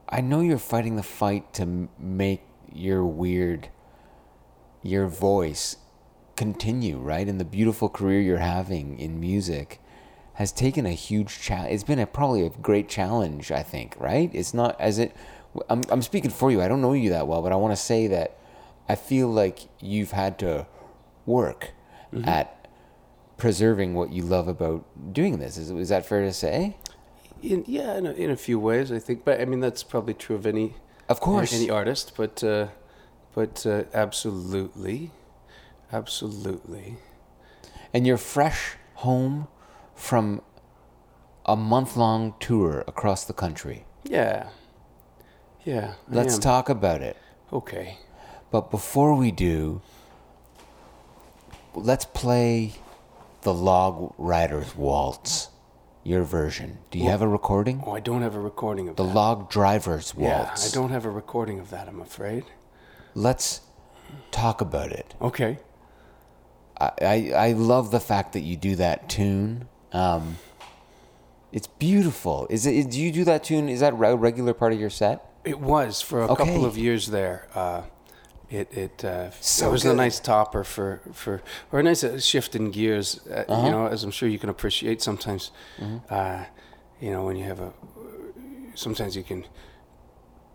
I 0.10 0.22
know 0.22 0.42
you're 0.42 0.58
fighting 0.58 0.96
the 0.96 1.04
fight 1.04 1.54
to 1.56 1.90
make 1.98 2.42
your 2.72 3.06
weird 3.06 3.70
your 4.82 5.08
voice 5.08 5.78
continue, 6.36 6.98
right? 6.98 7.28
And 7.28 7.40
the 7.40 7.46
beautiful 7.46 7.90
career 7.90 8.22
you're 8.22 8.38
having 8.38 9.00
in 9.00 9.20
music 9.20 9.80
has 10.36 10.52
taken 10.52 10.86
a 10.86 10.92
huge 10.92 11.40
challenge. 11.42 11.74
It's 11.74 11.84
been 11.84 12.00
a, 12.00 12.08
probably 12.08 12.46
a 12.46 12.50
great 12.50 12.90
challenge, 12.90 13.52
I 13.52 13.64
think, 13.64 13.96
right? 14.00 14.30
It's 14.34 14.54
not 14.54 14.80
as 14.80 15.00
it. 15.00 15.16
I'm 15.70 15.82
I'm 15.90 16.02
speaking 16.02 16.32
for 16.32 16.52
you. 16.52 16.62
I 16.62 16.68
don't 16.68 16.82
know 16.82 16.94
you 16.94 17.10
that 17.12 17.28
well, 17.28 17.42
but 17.42 17.52
I 17.52 17.56
want 17.56 17.72
to 17.74 17.82
say 17.82 18.08
that 18.08 18.38
I 18.90 18.96
feel 18.96 19.28
like 19.28 19.60
you've 19.80 20.12
had 20.12 20.40
to 20.40 20.66
work 21.26 21.72
at 22.26 22.68
preserving 23.38 23.94
what 23.96 24.12
you 24.12 24.22
love 24.24 24.48
about 24.48 24.86
doing 25.14 25.40
this. 25.40 25.58
Is 25.58 25.70
is 25.72 25.90
that 25.90 26.06
fair 26.06 26.22
to 26.22 26.34
say? 26.34 26.78
In, 27.42 27.64
yeah, 27.68 27.98
in 27.98 28.06
a, 28.06 28.12
in 28.14 28.30
a 28.32 28.38
few 28.38 28.58
ways, 28.60 28.92
I 28.92 29.00
think. 29.00 29.26
But 29.26 29.42
I 29.42 29.46
mean, 29.46 29.60
that's 29.60 29.84
probably 29.84 30.14
true 30.14 30.36
of 30.36 30.46
any, 30.46 30.76
Of 31.10 31.20
course. 31.20 31.54
any 31.54 31.70
artist. 31.70 32.14
But, 32.16 32.42
uh, 32.44 32.68
but 33.36 33.66
uh, 33.66 33.84
absolutely, 33.94 35.12
absolutely. 35.92 36.98
and 37.94 38.08
you're 38.08 38.18
fresh 38.18 38.76
home 38.96 39.48
from 40.04 40.42
a 41.46 41.56
month 41.56 41.96
long 41.96 42.34
tour 42.42 42.84
across 42.88 43.24
the 43.24 43.34
country. 43.34 43.86
Yeah, 44.04 44.50
yeah. 45.64 45.94
I 46.12 46.16
Let's 46.16 46.36
am. 46.36 46.42
talk 46.42 46.68
about 46.70 47.02
it. 47.02 47.16
Okay. 47.54 47.98
But 48.52 48.70
before 48.70 49.16
we 49.16 49.32
do, 49.32 49.82
let's 51.74 52.06
play 52.06 52.74
the 53.44 53.54
Log 53.54 54.16
Drivers 54.18 54.76
Waltz, 54.76 55.50
your 56.04 56.24
version. 56.24 56.80
Do 56.92 57.00
you 57.00 57.10
have 57.10 57.22
a 57.22 57.28
recording? 57.28 57.82
Oh, 57.86 57.94
I 57.96 58.00
don't 58.02 58.22
have 58.22 58.36
a 58.36 58.40
recording 58.42 58.90
of 58.90 58.98
The 58.98 59.04
that. 59.06 59.14
Log 59.16 59.50
Drivers 59.50 60.14
Waltz. 60.14 60.30
yeah, 60.30 60.44
Waltz. 60.48 60.72
I 60.72 60.76
don't 60.76 60.92
have 60.92 61.06
a 61.06 61.10
recording 61.10 61.60
of 61.60 61.70
that. 61.70 61.88
I'm 61.88 62.02
afraid. 62.02 62.44
Let's 63.16 63.62
talk 64.32 64.60
about 64.62 64.92
it. 64.92 65.16
Okay. 65.22 65.60
I, 66.80 66.92
I 67.02 67.32
I 67.48 67.52
love 67.54 67.92
the 67.92 68.00
fact 68.00 68.34
that 68.34 68.42
you 68.42 68.58
do 68.58 68.76
that 68.76 69.08
tune. 69.08 69.68
Um, 69.94 70.38
it's 71.52 71.68
beautiful. 71.68 72.48
Is 72.50 72.66
it? 72.66 72.90
Do 72.90 73.00
you 73.00 73.12
do 73.12 73.24
that 73.26 73.44
tune? 73.44 73.70
Is 73.70 73.80
that 73.82 73.94
a 73.94 74.16
regular 74.16 74.54
part 74.54 74.74
of 74.74 74.80
your 74.80 74.90
set? 74.90 75.24
It 75.46 75.60
was 75.60 76.02
for 76.02 76.22
a 76.22 76.32
Okay. 76.32 76.46
couple 76.46 76.66
of 76.66 76.78
years 76.78 77.08
there. 77.08 77.48
Uh, 77.54 77.84
it 78.50 78.68
it 78.76 79.06
uh, 79.06 79.30
So 79.40 79.68
it 79.68 79.72
was 79.72 79.84
good. 79.84 79.92
a 79.94 79.96
nice 79.96 80.20
topper 80.20 80.64
for, 80.64 81.02
for 81.14 81.42
or 81.72 81.80
a 81.80 81.84
nice 81.84 82.04
uh, 82.04 82.20
shift 82.20 82.56
in 82.56 82.72
gears. 82.72 83.20
Uh, 83.30 83.44
Uh-huh. 83.48 83.66
You 83.66 83.72
know, 83.72 83.88
as 83.88 84.04
I'm 84.04 84.12
sure 84.12 84.28
you 84.30 84.40
can 84.40 84.50
appreciate 84.50 85.02
sometimes. 85.02 85.52
Mm-hmm. 85.80 85.98
Uh, 86.10 86.46
you 87.00 87.12
know, 87.12 87.24
when 87.26 87.36
you 87.38 87.44
have 87.46 87.60
a 87.60 87.72
sometimes 88.76 89.16
you 89.16 89.24
can 89.24 89.46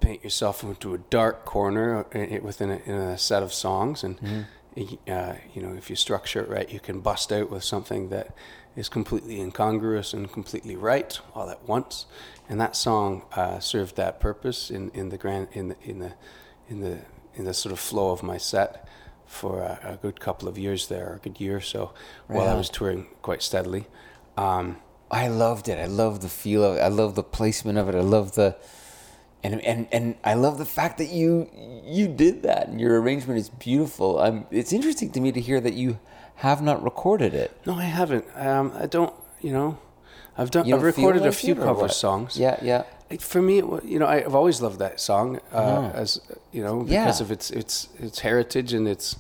paint 0.01 0.25
yourself 0.25 0.63
into 0.65 0.95
a 0.95 0.99
dark 0.99 1.45
corner 1.45 2.07
uh, 2.15 2.41
within 2.43 2.71
a, 2.71 2.81
in 2.87 2.95
a 2.95 3.19
set 3.19 3.43
of 3.43 3.53
songs, 3.53 4.03
and 4.05 4.19
Mm-hmm. 4.21 5.11
uh, 5.11 5.35
you 5.55 5.63
know 5.63 5.75
if 5.77 5.91
you 5.91 5.97
structure 5.97 6.41
it 6.43 6.49
right, 6.49 6.73
you 6.73 6.81
can 6.81 7.01
bust 7.01 7.33
out 7.33 7.51
with 7.51 7.63
something 7.65 8.09
that 8.11 8.35
is 8.79 8.89
completely 8.89 9.41
incongruous 9.41 10.15
and 10.15 10.33
completely 10.33 10.77
right 10.77 11.19
all 11.35 11.51
at 11.51 11.69
once. 11.69 12.07
And 12.49 12.61
that 12.61 12.77
song 12.77 13.25
uh, 13.35 13.59
served 13.59 13.97
that 13.97 14.21
purpose 14.21 14.71
in, 14.71 14.91
in 14.91 15.09
the 15.09 15.19
grand 15.19 15.49
in 15.53 15.69
the 15.71 15.77
in 15.83 15.99
the 15.99 16.13
in 16.69 16.81
the 16.81 16.99
in 17.35 17.45
the 17.45 17.53
sort 17.53 17.73
of 17.73 17.81
flow 17.81 18.13
of 18.13 18.23
my 18.23 18.39
set 18.39 18.89
for 19.27 19.61
a, 19.61 19.81
a 19.83 19.97
good 19.97 20.21
couple 20.21 20.49
of 20.49 20.57
years 20.57 20.87
there, 20.87 21.15
a 21.15 21.19
good 21.19 21.41
year 21.41 21.57
or 21.57 21.61
so, 21.61 21.93
while 22.29 22.47
Right 22.47 22.53
I 22.53 22.55
was 22.55 22.71
touring 22.71 23.09
quite 23.21 23.43
steadily. 23.43 23.87
Um, 24.37 24.77
I 25.11 25.27
loved 25.29 25.69
it. 25.69 25.79
I 25.79 25.87
love 25.87 26.21
the 26.21 26.29
feel 26.29 26.63
of 26.65 26.77
it. 26.77 26.81
I 26.81 26.89
love 26.89 27.17
the 27.17 27.25
placement 27.25 27.79
of 27.79 27.89
it. 27.89 27.97
I 27.97 28.01
love 28.01 28.37
the 28.37 28.57
and 29.43 29.61
and 29.63 29.89
and 29.91 30.15
I 30.23 30.35
love 30.35 30.57
the 30.57 30.71
fact 30.79 30.99
that 30.99 31.09
you 31.09 31.51
you 31.85 32.07
did 32.07 32.45
that 32.45 32.69
and 32.69 32.81
your 32.81 33.01
arrangement 33.03 33.41
is 33.41 33.49
beautiful. 33.49 34.21
I'm 34.21 34.47
it's 34.53 34.73
interesting 34.73 35.11
to 35.13 35.21
me 35.21 35.33
to 35.33 35.41
hear 35.41 35.61
that 35.61 35.75
you 35.75 35.99
have 36.39 36.61
not 36.63 36.83
recorded 36.83 37.35
it. 37.35 37.51
No, 37.67 37.75
I 37.75 37.85
haven't. 37.85 38.25
Um, 38.37 38.73
I 38.79 38.87
don't. 38.87 39.15
You 39.41 39.53
know, 39.53 39.79
I've 40.37 40.51
done. 40.51 40.73
I've 40.73 40.83
recorded 40.83 41.27
a 41.27 41.33
few 41.33 41.55
cover 41.55 41.89
songs. 41.89 42.37
Yeah, 42.39 42.57
yeah. 42.63 42.83
It- 43.11 43.23
For 43.23 43.41
me, 43.43 43.59
it 43.59 43.85
you 43.85 43.99
know, 43.99 44.07
I've 44.07 44.35
always 44.35 44.61
loved 44.61 44.79
that 44.81 45.01
song 45.01 45.39
uh, 45.53 45.91
as 45.95 46.21
you 46.53 46.63
know 46.63 46.83
because 46.85 47.21
Yeah. 47.21 47.25
of 47.25 47.31
its 47.33 47.51
its 47.51 47.89
its 47.99 48.19
heritage 48.21 48.73
and 48.77 48.87
its 48.89 49.17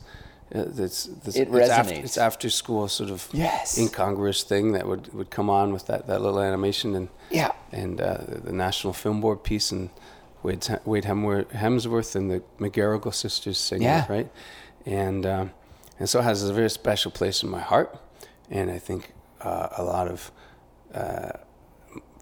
uh, 0.54 0.60
its, 0.84 1.06
its 1.26 1.36
It 1.36 1.48
its, 1.54 1.68
after, 1.70 1.94
its 1.94 2.16
after 2.18 2.50
school 2.50 2.88
sort 2.88 3.10
of 3.10 3.28
Yes. 3.32 3.76
incongruous 3.78 4.42
thing 4.44 4.72
that 4.72 4.86
would, 4.86 5.12
would 5.12 5.28
come 5.30 5.50
on 5.50 5.72
with 5.74 5.86
that, 5.88 6.06
that 6.06 6.22
little 6.22 6.40
animation 6.40 6.94
and 6.94 7.08
Yeah. 7.30 7.50
and 7.72 8.00
uh, 8.00 8.18
the, 8.28 8.40
the 8.48 8.52
National 8.52 8.92
Film 8.94 9.20
Board 9.20 9.42
piece 9.42 9.70
and 9.72 9.90
Wade 10.42 10.62
Hemsworth 11.04 12.16
and 12.16 12.30
the 12.30 12.42
McGarrigle 12.58 13.12
sisters 13.14 13.58
singing 13.58 13.88
Yeah. 13.88 14.06
right? 14.08 14.28
And 14.86 15.26
um, 15.26 15.50
and 15.98 16.08
so 16.08 16.20
it 16.20 16.24
has 16.24 16.42
a 16.48 16.52
very 16.52 16.70
special 16.70 17.10
place 17.10 17.42
in 17.42 17.48
my 17.50 17.60
heart, 17.60 17.98
and 18.50 18.70
I 18.70 18.78
think 18.78 19.12
uh, 19.40 19.68
a 19.78 19.82
lot 19.82 20.08
of 20.08 20.30
uh, 20.94 21.30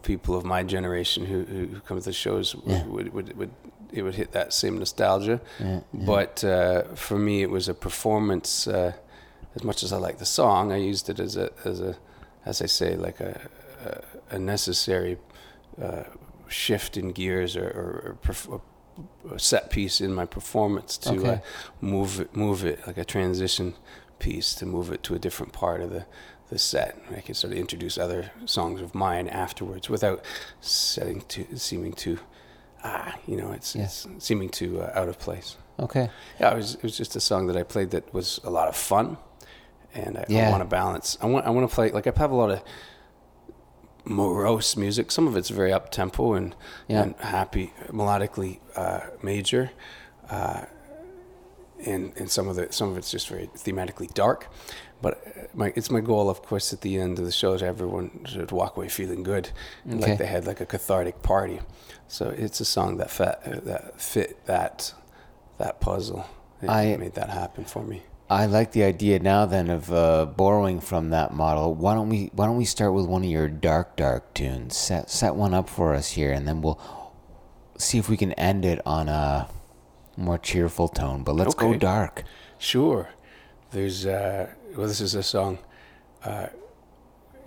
people 0.02 0.34
of 0.36 0.44
my 0.44 0.62
generation 0.62 1.26
who, 1.26 1.44
who 1.44 1.80
come 1.80 1.98
to 1.98 2.04
the 2.04 2.12
shows 2.12 2.54
would, 2.54 2.64
Yeah. 2.66 2.84
would, 2.86 3.12
would, 3.12 3.36
would 3.36 3.50
it 3.92 4.02
would 4.02 4.14
hit 4.16 4.32
that 4.32 4.52
same 4.52 4.78
nostalgia. 4.78 5.40
But 5.92 6.42
uh, 6.44 6.82
for 6.94 7.18
me, 7.18 7.42
it 7.42 7.50
was 7.50 7.68
a 7.68 7.74
performance. 7.74 8.66
Uh, 8.66 8.92
as 9.54 9.62
much 9.64 9.82
as 9.82 9.92
I 9.92 9.96
like 9.96 10.18
the 10.18 10.26
song, 10.26 10.72
I 10.72 10.76
used 10.76 11.08
it 11.08 11.20
as 11.20 11.36
a 11.36 11.50
as 11.64 11.80
a 11.80 11.96
as 12.44 12.60
I 12.62 12.66
say 12.66 12.96
like 12.96 13.20
a 13.20 13.40
a, 14.30 14.36
a 14.36 14.38
necessary 14.38 15.16
uh, 15.80 16.02
shift 16.48 16.96
in 16.96 17.12
gears 17.12 17.56
or, 17.56 17.66
or, 17.68 18.16
or 18.48 18.60
set 19.36 19.70
piece 19.70 20.00
in 20.00 20.14
my 20.14 20.24
performance 20.26 20.96
to 20.98 21.26
uh, 21.26 21.38
move 21.80 22.20
it 22.20 22.34
move 22.36 22.64
it 22.64 22.86
like 22.86 22.96
a 22.98 23.04
transition 23.04 23.74
piece 24.18 24.54
to 24.54 24.64
move 24.66 24.90
it 24.92 25.02
to 25.02 25.14
a 25.14 25.18
different 25.18 25.52
part 25.52 25.80
of 25.80 25.90
the 25.90 26.06
the 26.48 26.58
set. 26.58 26.96
I 27.16 27.20
can 27.20 27.34
sort 27.34 27.52
of 27.52 27.58
introduce 27.58 27.98
other 27.98 28.30
songs 28.44 28.80
of 28.80 28.94
mine 28.94 29.26
afterwards 29.28 29.90
without 29.90 30.24
setting 30.60 31.22
to 31.28 31.44
seeming 31.58 31.92
to 31.94 32.18
ah 32.84 33.14
you 33.26 33.36
know 33.36 33.50
it's, 33.52 33.74
Yeah. 33.74 33.84
it's 33.84 34.06
seeming 34.18 34.48
too 34.48 34.80
uh, 34.80 34.92
out 34.94 35.08
of 35.08 35.18
place. 35.18 35.56
Okay. 35.80 36.08
Yeah, 36.40 36.52
it 36.52 36.56
was 36.56 36.74
it 36.76 36.82
was 36.82 36.96
just 36.96 37.16
a 37.16 37.20
song 37.20 37.48
that 37.48 37.56
I 37.56 37.64
played 37.64 37.90
that 37.90 38.14
was 38.14 38.40
a 38.44 38.50
lot 38.50 38.68
of 38.68 38.76
fun, 38.76 39.16
and 39.92 40.16
I, 40.18 40.24
Yeah. 40.28 40.50
want 40.50 40.62
to 40.62 40.68
balance. 40.68 41.18
I 41.20 41.26
want 41.26 41.46
I 41.46 41.50
want 41.50 41.68
to 41.68 41.74
play 41.74 41.90
like 41.90 42.06
I 42.06 42.12
have 42.16 42.30
a 42.30 42.34
lot 42.36 42.50
of 42.50 42.62
morose 44.06 44.76
music. 44.76 45.10
Some 45.10 45.26
of 45.28 45.36
it's 45.36 45.50
very 45.50 45.72
up 45.72 45.90
tempo 45.90 46.34
and 46.34 46.54
Yeah. 46.88 47.02
and 47.02 47.14
happy, 47.18 47.72
melodically 47.88 48.60
uh, 48.76 49.00
major, 49.22 49.70
uh, 50.30 50.62
and 51.84 52.12
and 52.16 52.30
some 52.30 52.48
of 52.48 52.56
the 52.56 52.68
some 52.72 52.90
of 52.90 52.96
it's 52.96 53.10
just 53.10 53.28
very 53.28 53.48
thematically 53.56 54.12
dark. 54.14 54.46
But 55.02 55.14
uh, 55.26 55.40
my 55.54 55.72
it's 55.76 55.90
my 55.90 56.00
goal, 56.00 56.30
of 56.30 56.40
course, 56.42 56.72
at 56.72 56.80
the 56.80 56.98
end 56.98 57.18
of 57.18 57.24
the 57.24 57.32
show 57.32 57.52
is 57.54 57.62
everyone 57.62 58.24
should 58.24 58.50
walk 58.52 58.76
away 58.76 58.88
feeling 58.88 59.22
good, 59.22 59.50
Okay. 59.86 59.96
like 59.98 60.18
they 60.18 60.26
had 60.26 60.46
like 60.46 60.60
a 60.62 60.66
cathartic 60.66 61.22
party. 61.22 61.60
So 62.08 62.28
it's 62.30 62.60
a 62.60 62.64
song 62.64 62.96
that 62.98 63.10
fit, 63.10 63.38
that 63.64 64.00
fit 64.00 64.44
that 64.46 64.94
that 65.58 65.80
puzzle. 65.80 66.24
It 66.62 66.70
I- 66.70 66.96
made 66.96 67.14
that 67.14 67.28
happen 67.30 67.64
for 67.64 67.82
me. 67.82 68.02
I 68.28 68.46
like 68.46 68.72
the 68.72 68.82
idea 68.82 69.20
now 69.20 69.46
then 69.46 69.70
of 69.70 69.92
uh, 69.92 70.26
borrowing 70.26 70.80
from 70.80 71.10
that 71.10 71.32
model. 71.32 71.74
Why 71.74 71.94
don't 71.94 72.08
we 72.08 72.30
why 72.34 72.46
don't 72.46 72.56
we 72.56 72.64
start 72.64 72.92
with 72.92 73.06
one 73.06 73.22
of 73.22 73.30
your 73.30 73.48
dark 73.48 73.96
dark 73.96 74.34
tunes? 74.34 74.76
Set 74.76 75.10
set 75.10 75.36
one 75.36 75.54
up 75.54 75.68
for 75.68 75.94
us 75.94 76.10
here 76.10 76.32
and 76.32 76.46
then 76.46 76.60
we'll 76.60 76.80
see 77.78 77.98
if 77.98 78.08
we 78.08 78.16
can 78.16 78.32
end 78.32 78.64
it 78.64 78.80
on 78.84 79.08
a 79.08 79.48
more 80.16 80.38
cheerful 80.38 80.88
tone. 80.88 81.22
But 81.22 81.36
let's 81.36 81.54
go 81.54 81.74
dark. 81.74 82.24
Sure. 82.58 83.10
There's 83.70 84.06
uh 84.06 84.48
well 84.76 84.88
this 84.88 85.00
is 85.00 85.14
a 85.14 85.22
song 85.22 85.58
uh 86.24 86.48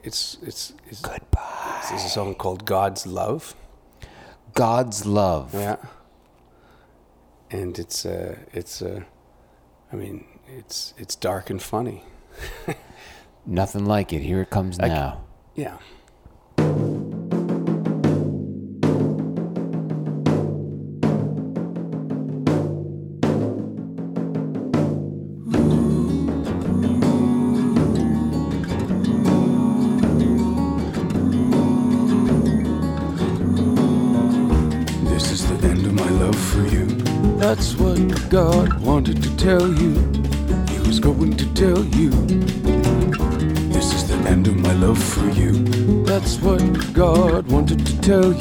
it's 0.01 0.37
it's 0.41 0.73
it's 0.87 1.01
Goodbye. 1.01 1.79
This 1.81 1.99
is 1.99 2.05
a 2.05 2.09
song 2.09 2.35
called 2.35 2.65
God's 2.65 3.05
Love. 3.05 3.53
God's 4.53 5.05
love. 5.05 5.53
Yeah. 5.53 5.77
And 7.51 7.77
it's 7.77 8.05
uh 8.05 8.37
it's 8.53 8.81
uh 8.81 9.01
I 9.91 9.95
mean 9.97 10.25
it's 10.57 10.93
it's 10.97 11.15
dark 11.15 11.49
and 11.49 11.61
funny. 11.61 12.03
Nothing 13.45 13.85
like 13.85 14.13
it. 14.13 14.21
Here 14.21 14.41
it 14.41 14.49
comes 14.49 14.77
now. 14.77 15.21
Yeah. 15.55 15.77
This 35.05 35.31
is 35.31 35.47
the 35.47 35.67
end 35.67 35.85
of 35.85 35.93
my 35.93 36.09
love 36.09 36.35
for 36.35 36.65
you. 36.65 36.85
That's 37.37 37.75
what 37.75 38.29
God 38.29 38.79
wanted 38.81 39.21
to 39.23 39.35
tell 39.37 39.73
you. 39.73 39.88
Toronto 48.09 48.38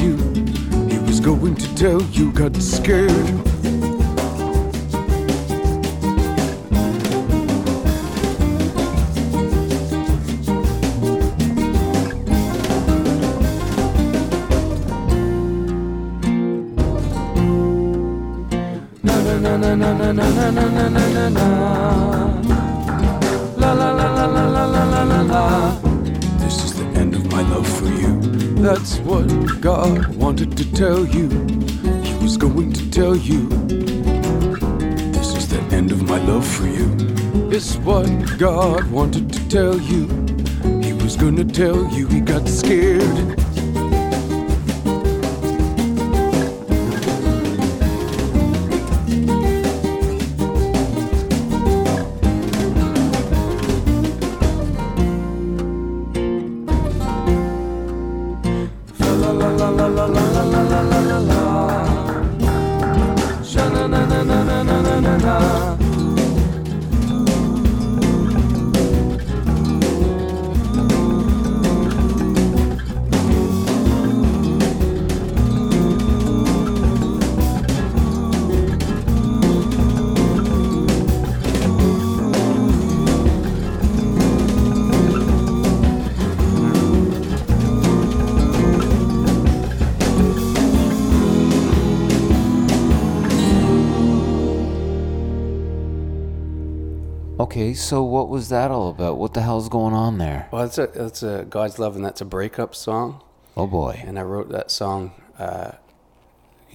Okay, 97.59 97.75
so 97.75 98.05
what 98.05 98.29
was 98.29 98.51
that 98.51 98.71
all 98.71 98.89
about? 98.89 99.19
What 99.19 99.35
the 99.35 99.43
hell's 99.43 99.69
going 99.69 99.93
on 99.93 100.19
there? 100.19 100.49
Well, 100.53 100.63
it's 100.63 100.79
a 100.79 100.85
it's 100.95 101.25
a 101.25 101.45
God's 101.51 101.81
love, 101.81 101.97
and 101.97 102.05
that's 102.05 102.21
a 102.21 102.25
breakup 102.25 102.73
song. 102.73 103.21
Oh 103.57 103.67
boy. 103.67 104.01
And 104.07 104.17
I 104.17 104.23
wrote 104.23 104.51
that 104.51 104.71
song 104.71 105.11
uh, 105.41 105.73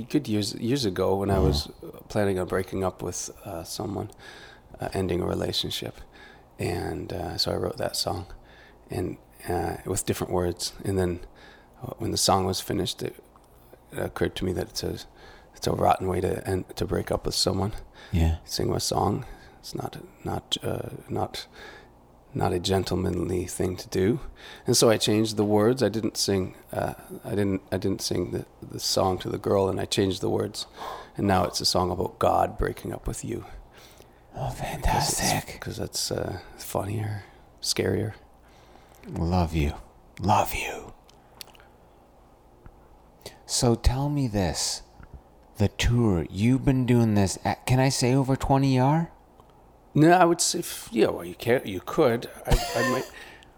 good 0.09 0.27
years 0.27 0.53
years 0.55 0.83
ago 0.83 1.15
when 1.15 1.29
I 1.31 1.39
was 1.39 1.71
planning 2.09 2.37
on 2.37 2.47
breaking 2.47 2.83
up 2.83 3.01
with 3.01 3.29
uh, 3.45 3.63
someone, 3.63 4.11
uh, 4.81 4.89
ending 4.93 5.21
a 5.21 5.25
relationship, 5.25 6.01
and 6.59 7.13
uh, 7.13 7.37
so 7.37 7.53
I 7.53 7.55
wrote 7.55 7.77
that 7.77 7.95
song, 7.95 8.25
and 8.91 9.15
uh, 9.47 9.77
with 9.85 10.05
different 10.05 10.33
words. 10.33 10.73
And 10.83 10.99
then 10.99 11.21
uh, 11.81 11.93
when 11.97 12.11
the 12.11 12.17
song 12.17 12.45
was 12.45 12.59
finished, 12.59 13.01
it, 13.01 13.15
it 13.93 13.99
occurred 13.99 14.35
to 14.35 14.43
me 14.43 14.51
that 14.51 14.67
it's 14.67 14.83
a 14.83 14.97
it's 15.55 15.65
a 15.65 15.71
rotten 15.71 16.07
way 16.07 16.19
to 16.19 16.45
end, 16.45 16.75
to 16.75 16.85
break 16.85 17.09
up 17.09 17.25
with 17.25 17.35
someone. 17.35 17.71
Yeah. 18.11 18.39
Sing 18.43 18.69
a 18.73 18.81
song. 18.81 19.25
It's 19.63 19.73
not 19.73 19.95
not 20.25 20.57
uh, 20.61 20.89
not 21.07 21.47
not 22.33 22.51
a 22.51 22.59
gentlemanly 22.59 23.45
thing 23.45 23.77
to 23.77 23.87
do, 23.87 24.19
and 24.67 24.75
so 24.75 24.89
I 24.89 24.97
changed 24.97 25.37
the 25.37 25.45
words. 25.45 25.81
I 25.81 25.87
didn't 25.87 26.17
sing. 26.17 26.55
Uh, 26.73 26.95
I 27.23 27.29
didn't. 27.29 27.61
I 27.71 27.77
didn't 27.77 28.01
sing 28.01 28.31
the 28.31 28.45
the 28.61 28.81
song 28.81 29.19
to 29.19 29.29
the 29.29 29.37
girl, 29.37 29.69
and 29.69 29.79
I 29.79 29.85
changed 29.85 30.19
the 30.19 30.29
words, 30.29 30.67
and 31.15 31.25
now 31.25 31.45
it's 31.45 31.61
a 31.61 31.65
song 31.65 31.91
about 31.91 32.19
God 32.19 32.57
breaking 32.57 32.91
up 32.91 33.07
with 33.07 33.23
you. 33.23 33.45
Oh, 34.35 34.49
fantastic. 34.49 35.53
Because 35.53 35.77
that's 35.77 36.11
uh, 36.11 36.39
funnier, 36.57 37.23
scarier. 37.61 38.15
Love 39.07 39.55
you. 39.55 39.75
Love 40.19 40.53
you. 40.53 40.91
So 43.45 43.75
tell 43.75 44.09
me 44.09 44.27
this. 44.27 44.81
The 45.55 45.69
tour, 45.69 46.25
you've 46.29 46.65
been 46.65 46.85
doing 46.85 47.13
this, 47.13 47.39
at, 47.45 47.65
can 47.65 47.79
I 47.79 47.87
say 47.87 48.13
over 48.13 48.35
20 48.35 48.75
yar? 48.75 49.12
No, 49.95 50.11
I 50.11 50.25
would 50.25 50.41
say, 50.41 50.63
yeah. 50.91 51.07
Well, 51.07 51.25
you 51.25 51.35
can't. 51.35 51.65
You 51.65 51.81
could. 51.85 52.29
I, 52.47 52.57
I 52.75 52.89
might 52.89 53.11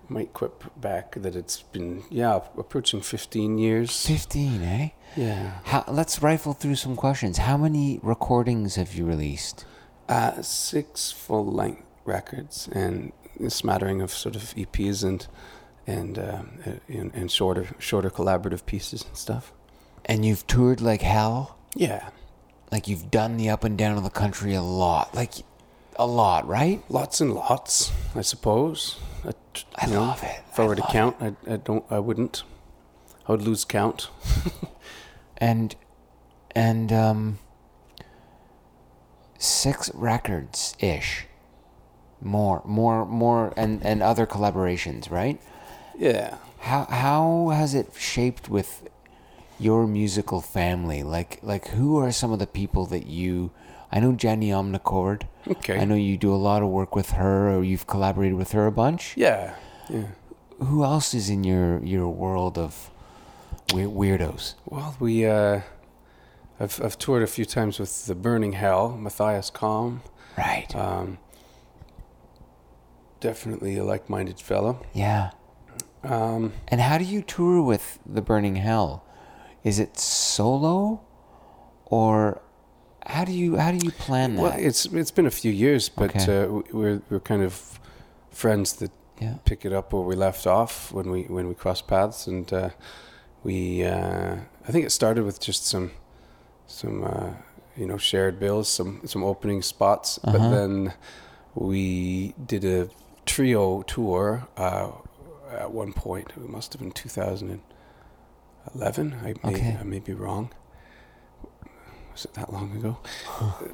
might 0.08 0.34
quip 0.34 0.63
back 0.80 1.15
that 1.15 1.36
it's 1.36 1.62
been 1.63 2.04
yeah 2.10 2.39
approaching 2.58 3.02
fifteen 3.02 3.58
years. 3.58 4.06
15, 4.06 4.62
eh? 4.62 4.89
Yeah. 5.15 5.60
How, 5.63 5.84
let's 5.88 6.21
rifle 6.21 6.54
through 6.54 6.76
some 6.76 6.95
questions. 6.95 7.38
How 7.38 7.58
many 7.58 8.00
recordings 8.04 8.76
have 8.76 8.93
you 8.93 9.06
released? 9.06 9.65
Uh, 10.10 10.41
six 10.41 11.12
full 11.12 11.45
length 11.45 11.84
records 12.04 12.67
and 12.71 13.12
a 13.43 13.50
smattering 13.50 14.02
of 14.02 14.12
sort 14.12 14.36
of 14.36 14.43
EPs 14.56 15.04
and 15.04 15.26
and 15.88 16.19
uh, 16.19 16.43
and, 16.89 17.12
and 17.15 17.32
shorter 17.32 17.67
shorter 17.80 18.10
collaborative 18.10 18.65
pieces 18.65 19.04
and 19.08 19.15
stuff. 19.17 19.54
And 20.06 20.24
you've 20.26 20.45
toured 20.48 20.82
like 20.82 21.02
hell? 21.02 21.58
Yeah, 21.76 22.10
Like 22.71 22.88
you've 22.88 23.10
done 23.10 23.38
the 23.38 23.50
up 23.50 23.63
and 23.63 23.78
down 23.78 23.98
of 23.98 24.04
the 24.04 24.10
country 24.12 24.54
a 24.54 24.62
lot. 24.62 25.15
Like 25.15 25.32
a 25.97 26.05
lot, 26.05 26.47
right? 26.47 26.84
lots 26.89 27.21
and 27.21 27.34
lots, 27.34 27.91
I 28.15 28.21
suppose. 28.21 28.97
I, 29.23 29.31
I 29.77 29.86
know, 29.88 30.01
love 30.01 30.23
it. 30.23 30.41
If 30.51 30.60
I 30.60 30.63
I 30.63 30.67
were 30.67 30.75
to 30.75 30.81
count, 30.84 31.15
I, 31.19 31.34
I 31.51 31.58
don't. 31.58 31.84
I 31.89 31.99
wouldn't. 31.99 32.43
I 33.27 33.31
would 33.31 33.41
lose 33.41 33.65
count. 33.65 34.10
and 35.38 35.75
and 36.55 36.91
um 36.93 37.39
six 39.38 39.91
records 39.93 40.75
ish 40.79 41.25
more 42.21 42.62
more 42.65 43.05
more 43.05 43.53
and 43.58 43.86
and 43.86 44.01
other 44.01 44.25
collaborations 44.25 45.12
right 45.12 45.39
Yeah. 45.97 46.38
how 46.60 46.86
how 46.86 47.49
has 47.49 47.73
it 47.75 47.91
shaped 47.97 48.47
with 48.49 48.88
your 49.60 49.88
musical 49.88 50.41
family 50.41 51.02
like 51.04 51.39
like 51.41 51.68
who 51.70 51.98
are 51.98 52.12
some 52.12 52.32
of 52.34 52.39
the 52.39 52.48
people 52.48 52.86
that 52.86 53.06
you 53.08 53.52
I 53.91 54.00
know 54.02 54.12
Jenny 54.13 54.50
Omnichord 54.50 55.24
Okay. 55.48 55.80
I 55.80 55.86
know 55.86 55.96
you 55.96 56.18
do 56.18 56.34
a 56.34 56.41
lot 56.50 56.62
of 56.63 56.70
work 56.70 56.96
with 56.96 57.12
her 57.12 57.50
or 57.54 57.63
you've 57.63 57.88
collaborated 57.88 58.38
with 58.38 58.52
her 58.52 58.65
a 58.68 58.72
bunch 58.72 59.15
Yeah. 59.15 59.56
Yeah. 59.89 60.08
who 60.60 60.84
else 60.84 61.13
is 61.13 61.30
in 61.30 61.44
your 61.44 61.82
your 61.84 62.10
world 62.10 62.58
of 62.58 62.89
weir- 63.74 63.89
weirdos 63.89 64.56
Well, 64.65 64.96
we. 65.00 65.26
Uh, 65.26 65.62
I've 66.60 66.82
I've 66.84 66.98
toured 66.98 67.24
a 67.24 67.28
few 67.28 67.46
times 67.46 67.80
with 67.80 68.06
the 68.08 68.15
Burning 68.15 68.54
Hell, 68.54 68.89
Mathias 68.98 69.50
Kom. 69.50 70.02
right 70.38 70.74
Um, 70.76 71.18
definitely 73.20 73.78
a 73.78 73.84
like-minded 73.84 74.39
fellow. 74.39 74.86
yeah 74.94 75.32
Um, 76.04 76.54
And 76.68 76.82
how 76.82 76.98
do 76.98 77.04
you 77.06 77.22
tour 77.22 77.62
with 77.62 78.00
the 78.06 78.22
Burning 78.22 78.58
Hell? 78.58 79.04
Is 79.65 79.80
it 79.80 79.97
solo, 79.99 80.99
or 81.86 82.41
how 83.06 83.25
do 83.25 83.32
you 83.32 83.58
how 83.58 83.71
do 83.71 83.78
you 83.86 83.91
plan 83.91 84.36
that? 84.36 84.41
well, 84.41 84.54
it's 84.58 84.86
it's 84.86 85.12
been 85.12 85.25
a 85.28 85.32
few 85.41 85.51
years, 85.51 85.89
but 85.89 86.10
Okay. 86.15 86.43
uh, 86.43 86.47
we- 86.47 86.71
we're 86.80 87.01
we're 87.10 87.19
kind 87.32 87.41
of 87.43 87.80
friends 88.32 88.73
that 88.73 88.91
yeah. 89.21 89.36
pick 89.45 89.65
it 89.65 89.73
up 89.73 89.91
where 89.93 90.04
we 90.04 90.15
left 90.15 90.45
off 90.47 90.91
when 90.93 91.10
we 91.10 91.23
when 91.36 91.47
we 91.47 91.56
crossed 91.56 91.88
paths, 91.88 92.28
and 92.28 92.51
uh, 92.54 92.69
we 93.43 93.84
uh, 93.84 94.36
I 94.67 94.71
think 94.71 94.86
it 94.86 94.91
started 94.91 95.23
with 95.25 95.39
just 95.39 95.65
some 95.65 95.89
some 96.67 97.04
uh, 97.04 97.30
you 97.75 97.88
know 97.88 97.97
shared 97.97 98.39
bills, 98.39 98.69
some 98.69 99.01
some 99.06 99.23
opening 99.23 99.62
spots, 99.63 100.19
but 100.23 100.36
Uh-huh. 100.36 100.49
then 100.56 100.93
we 101.56 102.34
did 102.45 102.63
a 102.65 102.89
trio 103.25 103.82
tour 103.84 104.47
uh, 104.58 104.91
at 105.60 105.71
one 105.71 105.93
point. 105.93 106.28
It 106.38 106.49
must 106.49 106.73
have 106.73 106.82
been 106.82 106.91
2011. 108.73 109.13
I 109.23 109.34
may, 109.47 109.56
Okay. 109.56 109.78
I 109.80 109.84
may 109.84 109.99
be 109.99 110.13
wrong. 110.13 110.49
Was 112.13 112.25
it 112.25 112.34
that 112.36 112.51
long 112.54 112.71
ago? 112.78 112.97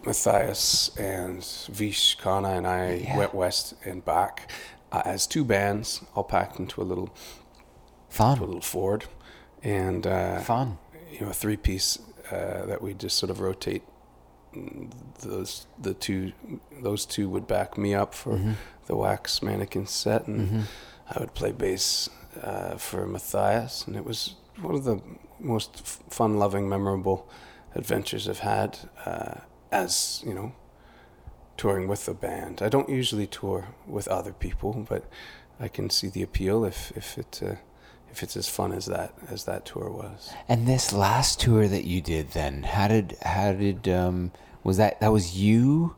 Mathias 0.05 0.89
and 0.97 1.43
Vish 1.69 2.17
Khanna 2.17 2.57
and 2.57 2.65
I 2.67 2.93
Yeah. 2.95 3.17
went 3.17 3.33
west 3.35 3.75
and 3.85 4.03
back 4.03 4.49
uh, 4.91 5.01
as 5.05 5.27
two 5.27 5.45
bands, 5.45 6.01
all 6.15 6.23
packed 6.23 6.59
into 6.59 6.81
a 6.81 6.83
little 6.83 7.09
to 8.09 8.23
a 8.23 8.33
little 8.33 8.59
Ford, 8.61 9.05
and 9.63 10.05
uh, 10.05 10.39
fun. 10.41 10.77
you 11.11 11.21
know 11.21 11.29
a 11.29 11.33
three 11.33 11.55
piece 11.55 11.97
uh, 12.31 12.65
that 12.65 12.81
we 12.81 12.93
just 12.93 13.17
sort 13.17 13.29
of 13.29 13.39
rotate. 13.39 13.83
Those 15.21 15.65
the 15.79 15.93
two 15.93 16.33
those 16.81 17.05
two 17.05 17.29
would 17.29 17.47
back 17.47 17.77
me 17.77 17.93
up 17.95 18.13
for 18.13 18.33
Mm-hmm. 18.33 18.53
the 18.87 18.95
wax 18.97 19.41
mannequin 19.41 19.85
set, 19.87 20.27
and 20.27 20.67
I 21.09 21.19
would 21.19 21.33
play 21.35 21.51
bass 21.53 22.09
uh, 22.43 22.75
for 22.75 23.05
Mathias, 23.07 23.85
and 23.87 23.95
it 23.95 24.03
was 24.03 24.35
one 24.59 24.75
of 24.75 24.83
the 24.83 25.01
most 25.39 25.85
fun 26.11 26.37
loving, 26.37 26.67
memorable 26.69 27.29
adventures 27.75 28.27
I've 28.27 28.39
had 28.39 28.77
uh, 29.05 29.35
as 29.71 30.23
you 30.25 30.33
know 30.33 30.53
touring 31.57 31.87
with 31.87 32.05
the 32.05 32.13
band. 32.13 32.61
I 32.61 32.69
don't 32.69 32.89
usually 32.89 33.27
tour 33.27 33.69
with 33.87 34.07
other 34.07 34.33
people, 34.33 34.85
but 34.89 35.05
I 35.59 35.67
can 35.67 35.89
see 35.89 36.09
the 36.09 36.23
appeal 36.23 36.65
if 36.65 36.91
if 36.95 37.17
it. 37.17 37.41
Uh, 37.43 37.55
if 38.11 38.21
it's 38.23 38.35
as 38.35 38.49
fun 38.49 38.73
as 38.73 38.87
that 38.87 39.13
as 39.29 39.45
that 39.45 39.65
tour 39.65 39.89
was. 39.89 40.33
And 40.47 40.67
this 40.67 40.91
last 40.91 41.39
tour 41.39 41.69
that 41.69 41.85
you 41.85 42.01
did, 42.01 42.31
then 42.31 42.63
how 42.63 42.89
did 42.89 43.17
how 43.21 43.53
did 43.53 43.87
um 43.87 44.33
was 44.63 44.77
that 44.77 44.99
that 44.99 45.11
was 45.11 45.37
you 45.37 45.95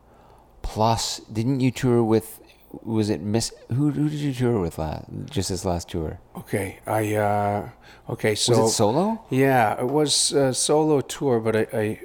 plus 0.62 1.20
didn't 1.22 1.60
you 1.60 1.72
tour 1.72 2.04
with 2.04 2.40
was 2.82 3.10
it 3.10 3.22
Miss 3.22 3.54
who 3.70 3.92
who 3.92 4.10
did 4.10 4.20
you 4.20 4.34
tour 4.34 4.60
with 4.60 4.78
last 4.80 5.06
just 5.30 5.50
this 5.50 5.64
last 5.66 5.90
tour 5.90 6.20
Okay, 6.38 6.80
I 6.88 7.16
uh, 7.16 7.70
okay 8.10 8.36
so 8.36 8.62
was 8.62 8.72
it 8.72 8.76
solo 8.76 9.24
yeah, 9.30 9.80
it 9.80 9.88
was 9.88 10.32
a 10.34 10.54
solo 10.54 11.02
tour, 11.02 11.40
but 11.40 11.56
I, 11.56 11.68
I 11.74 12.02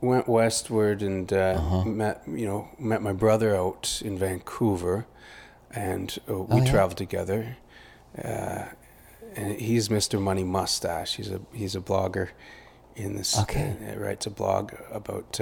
went 0.00 0.28
westward 0.28 1.02
and 1.02 1.32
uh, 1.32 1.54
Uh-huh. 1.58 1.84
met 1.84 2.22
you 2.26 2.46
know 2.46 2.68
met 2.78 3.02
my 3.02 3.12
brother 3.12 3.54
out 3.56 4.02
in 4.04 4.18
Vancouver, 4.18 5.06
and 5.70 6.18
uh, 6.28 6.34
we 6.42 6.60
Oh, 6.60 6.64
yeah? 6.64 6.70
traveled 6.70 6.96
together. 6.98 7.56
Uh, 8.16 8.64
and 9.36 9.60
he's 9.60 9.88
Mr. 9.88 10.20
Money 10.20 10.42
Mustache. 10.44 11.14
He's 11.16 11.30
a 11.30 11.40
he's 11.52 11.76
a 11.76 11.80
blogger 11.80 12.30
in 12.96 13.14
this. 13.16 13.38
Okay. 13.38 13.76
uh, 13.88 13.96
writes 13.98 14.26
a 14.26 14.30
blog 14.30 14.72
about. 14.90 15.38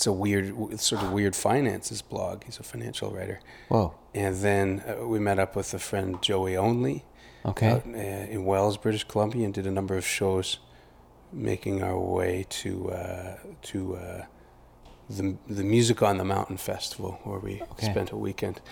It's 0.00 0.06
a 0.06 0.12
weird, 0.14 0.54
it's 0.70 0.86
sort 0.86 1.02
of 1.02 1.12
weird 1.12 1.36
finances 1.36 2.00
blog. 2.00 2.44
He's 2.44 2.58
a 2.58 2.62
financial 2.62 3.10
writer. 3.10 3.38
whoa 3.68 3.92
And 4.14 4.34
then 4.36 4.82
uh, 4.88 5.06
we 5.06 5.18
met 5.18 5.38
up 5.38 5.54
with 5.54 5.74
a 5.74 5.78
friend, 5.78 6.22
Joey 6.22 6.56
Only, 6.56 7.04
okay 7.44 7.68
out 7.68 7.84
uh, 7.86 8.32
in 8.34 8.46
Wells, 8.46 8.78
British 8.78 9.04
Columbia, 9.04 9.44
and 9.44 9.52
did 9.52 9.66
a 9.66 9.70
number 9.70 9.98
of 9.98 10.06
shows, 10.06 10.58
making 11.34 11.82
our 11.82 11.98
way 11.98 12.46
to 12.48 12.90
uh, 12.92 13.36
to 13.70 13.96
uh, 13.96 14.24
the 15.10 15.36
the 15.46 15.64
Music 15.64 16.00
on 16.02 16.16
the 16.16 16.24
Mountain 16.24 16.56
festival, 16.56 17.18
where 17.24 17.38
we 17.38 17.60
Okay. 17.72 17.90
spent 17.92 18.10
a 18.10 18.16
weekend, 18.16 18.62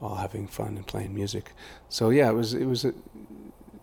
all 0.00 0.14
having 0.14 0.46
fun 0.48 0.78
and 0.78 0.86
playing 0.86 1.14
music. 1.14 1.52
So 1.90 2.08
yeah, 2.08 2.30
it 2.30 2.34
was 2.34 2.54
it 2.54 2.64
was 2.64 2.86
a 2.86 2.94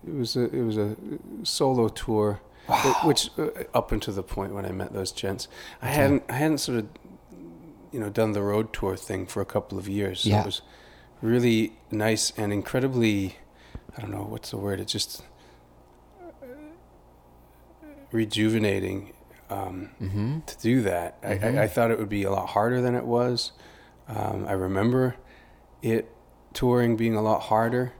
it 0.07 0.15
was 0.21 0.35
a 0.35 0.45
it 0.45 0.63
was 0.63 0.77
a 0.77 0.95
solo 1.43 1.89
tour, 1.89 2.39
wh- 2.67 3.05
which 3.05 3.29
uh, 3.37 3.49
up 3.73 3.91
until 3.91 4.13
the 4.13 4.23
point 4.23 4.53
when 4.53 4.65
I 4.65 4.71
met 4.71 4.93
those 4.93 5.11
gents, 5.11 5.47
I 5.81 5.87
hadn't 5.87 6.23
I 6.29 6.33
hadn't 6.33 6.59
sort 6.59 6.79
of 6.79 6.87
you 7.91 7.99
know 7.99 8.09
done 8.09 8.33
the 8.33 8.41
road 8.43 8.73
tour 8.73 8.95
thing 8.95 9.25
for 9.25 9.41
a 9.41 9.45
couple 9.45 9.77
of 9.77 9.87
years. 9.87 10.21
So 10.21 10.29
Yeah. 10.29 10.41
it 10.41 10.45
was 10.45 10.61
really 11.21 11.73
nice 11.91 12.31
and 12.37 12.51
incredibly 12.53 13.37
I 13.97 14.01
don't 14.01 14.11
know 14.11 14.23
what's 14.29 14.51
the 14.51 14.57
word. 14.57 14.79
It's 14.79 14.91
just 14.91 15.23
rejuvenating 18.11 19.13
um, 19.49 19.89
mm-hmm 20.01 20.39
to 20.45 20.57
do 20.59 20.81
that. 20.81 21.17
I, 21.23 21.33
I, 21.37 21.63
I 21.63 21.67
thought 21.67 21.91
it 21.91 21.97
would 21.99 22.09
be 22.09 22.23
a 22.23 22.31
lot 22.31 22.49
harder 22.49 22.81
than 22.81 22.95
it 22.95 23.05
was. 23.05 23.51
Um, 24.07 24.45
I 24.47 24.51
remember 24.53 25.15
it 25.81 26.09
touring 26.53 26.95
being 26.97 27.15
a 27.15 27.21
lot 27.21 27.43
harder 27.43 27.93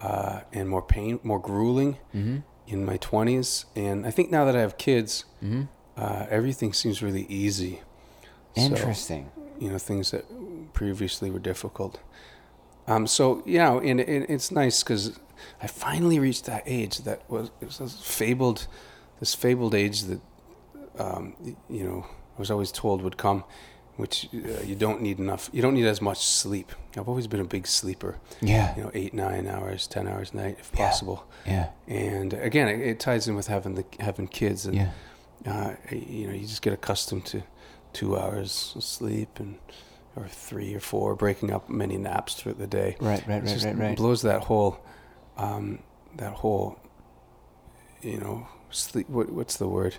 uh, 0.00 0.40
and 0.52 0.68
more 0.68 0.82
pain, 0.82 1.18
more 1.22 1.40
grueling 1.40 1.98
Mm-hmm. 2.14 2.38
In 2.66 2.84
my 2.84 2.96
twenties. 2.98 3.66
And 3.76 4.06
I 4.06 4.10
think 4.10 4.30
now 4.30 4.44
that 4.44 4.56
I 4.56 4.60
have 4.60 4.76
kids, 4.78 5.24
Mm-hmm. 5.42 5.62
uh, 5.96 6.26
everything 6.30 6.72
seems 6.72 7.02
really 7.02 7.26
easy. 7.28 7.80
So, 8.56 8.62
Interesting. 8.62 9.30
you 9.58 9.70
know, 9.70 9.78
things 9.78 10.10
that 10.10 10.24
previously 10.72 11.30
were 11.30 11.38
difficult. 11.40 11.98
Um, 12.86 13.06
so 13.06 13.42
you 13.46 13.58
know, 13.58 13.78
and, 13.80 14.00
and 14.00 14.26
it's 14.28 14.50
nice 14.50 14.82
because 14.82 15.18
I 15.62 15.66
finally 15.66 16.18
reached 16.18 16.44
that 16.46 16.62
age 16.66 16.98
that 16.98 17.28
was, 17.30 17.50
it 17.60 17.66
was 17.66 17.78
this 17.78 18.00
fabled, 18.00 18.66
this 19.20 19.34
fabled 19.34 19.74
age 19.74 20.02
that 20.04 20.20
um, 20.98 21.34
you 21.70 21.84
know 21.84 22.06
I 22.36 22.40
was 22.40 22.50
always 22.50 22.72
told 22.72 23.02
would 23.02 23.16
come, 23.16 23.44
which 23.96 24.28
uh, 24.34 24.62
you 24.62 24.74
don't 24.74 25.00
need 25.02 25.18
enough. 25.18 25.50
You 25.52 25.62
don't 25.62 25.74
need 25.74 25.86
as 25.86 26.00
much 26.00 26.24
sleep. 26.26 26.72
I've 26.96 27.08
always 27.08 27.26
been 27.26 27.40
a 27.40 27.44
big 27.44 27.66
sleeper. 27.66 28.18
Yeah. 28.40 28.74
You 28.76 28.82
know, 28.84 28.90
eight, 28.94 29.14
nine 29.14 29.46
hours, 29.46 29.86
ten 29.86 30.08
hours 30.08 30.32
a 30.32 30.36
night 30.36 30.56
if 30.60 30.72
possible. 30.72 31.24
Yeah. 31.46 31.68
And 31.86 32.32
again, 32.34 32.68
it, 32.68 32.80
it 32.80 33.00
ties 33.00 33.28
in 33.28 33.34
with 33.34 33.48
having 33.48 33.74
the 33.74 33.84
having 34.00 34.28
kids 34.28 34.66
and 34.66 34.74
Yeah. 34.76 34.90
uh, 35.46 35.74
you 35.90 36.26
know, 36.26 36.32
you 36.34 36.46
just 36.46 36.62
get 36.62 36.72
accustomed 36.72 37.26
to 37.26 37.42
two 37.92 38.16
hours 38.16 38.72
of 38.76 38.82
sleep 38.84 39.38
and 39.38 39.58
or 40.16 40.28
three 40.28 40.74
or 40.74 40.80
four, 40.80 41.14
breaking 41.14 41.50
up 41.50 41.68
many 41.70 41.96
naps 41.96 42.34
throughout 42.34 42.58
the 42.58 42.66
day. 42.66 42.96
Right, 43.00 43.26
right, 43.26 43.42
right, 43.44 43.64
right, 43.64 43.78
right. 43.78 43.96
blows 43.96 44.20
that 44.22 44.42
whole, 44.44 44.78
um, 45.38 45.78
that 46.16 46.34
whole, 46.34 46.78
you 48.02 48.18
know, 48.18 48.46
sleep. 48.70 49.08
What, 49.08 49.30
what's 49.30 49.56
the 49.56 49.68
word? 49.68 49.96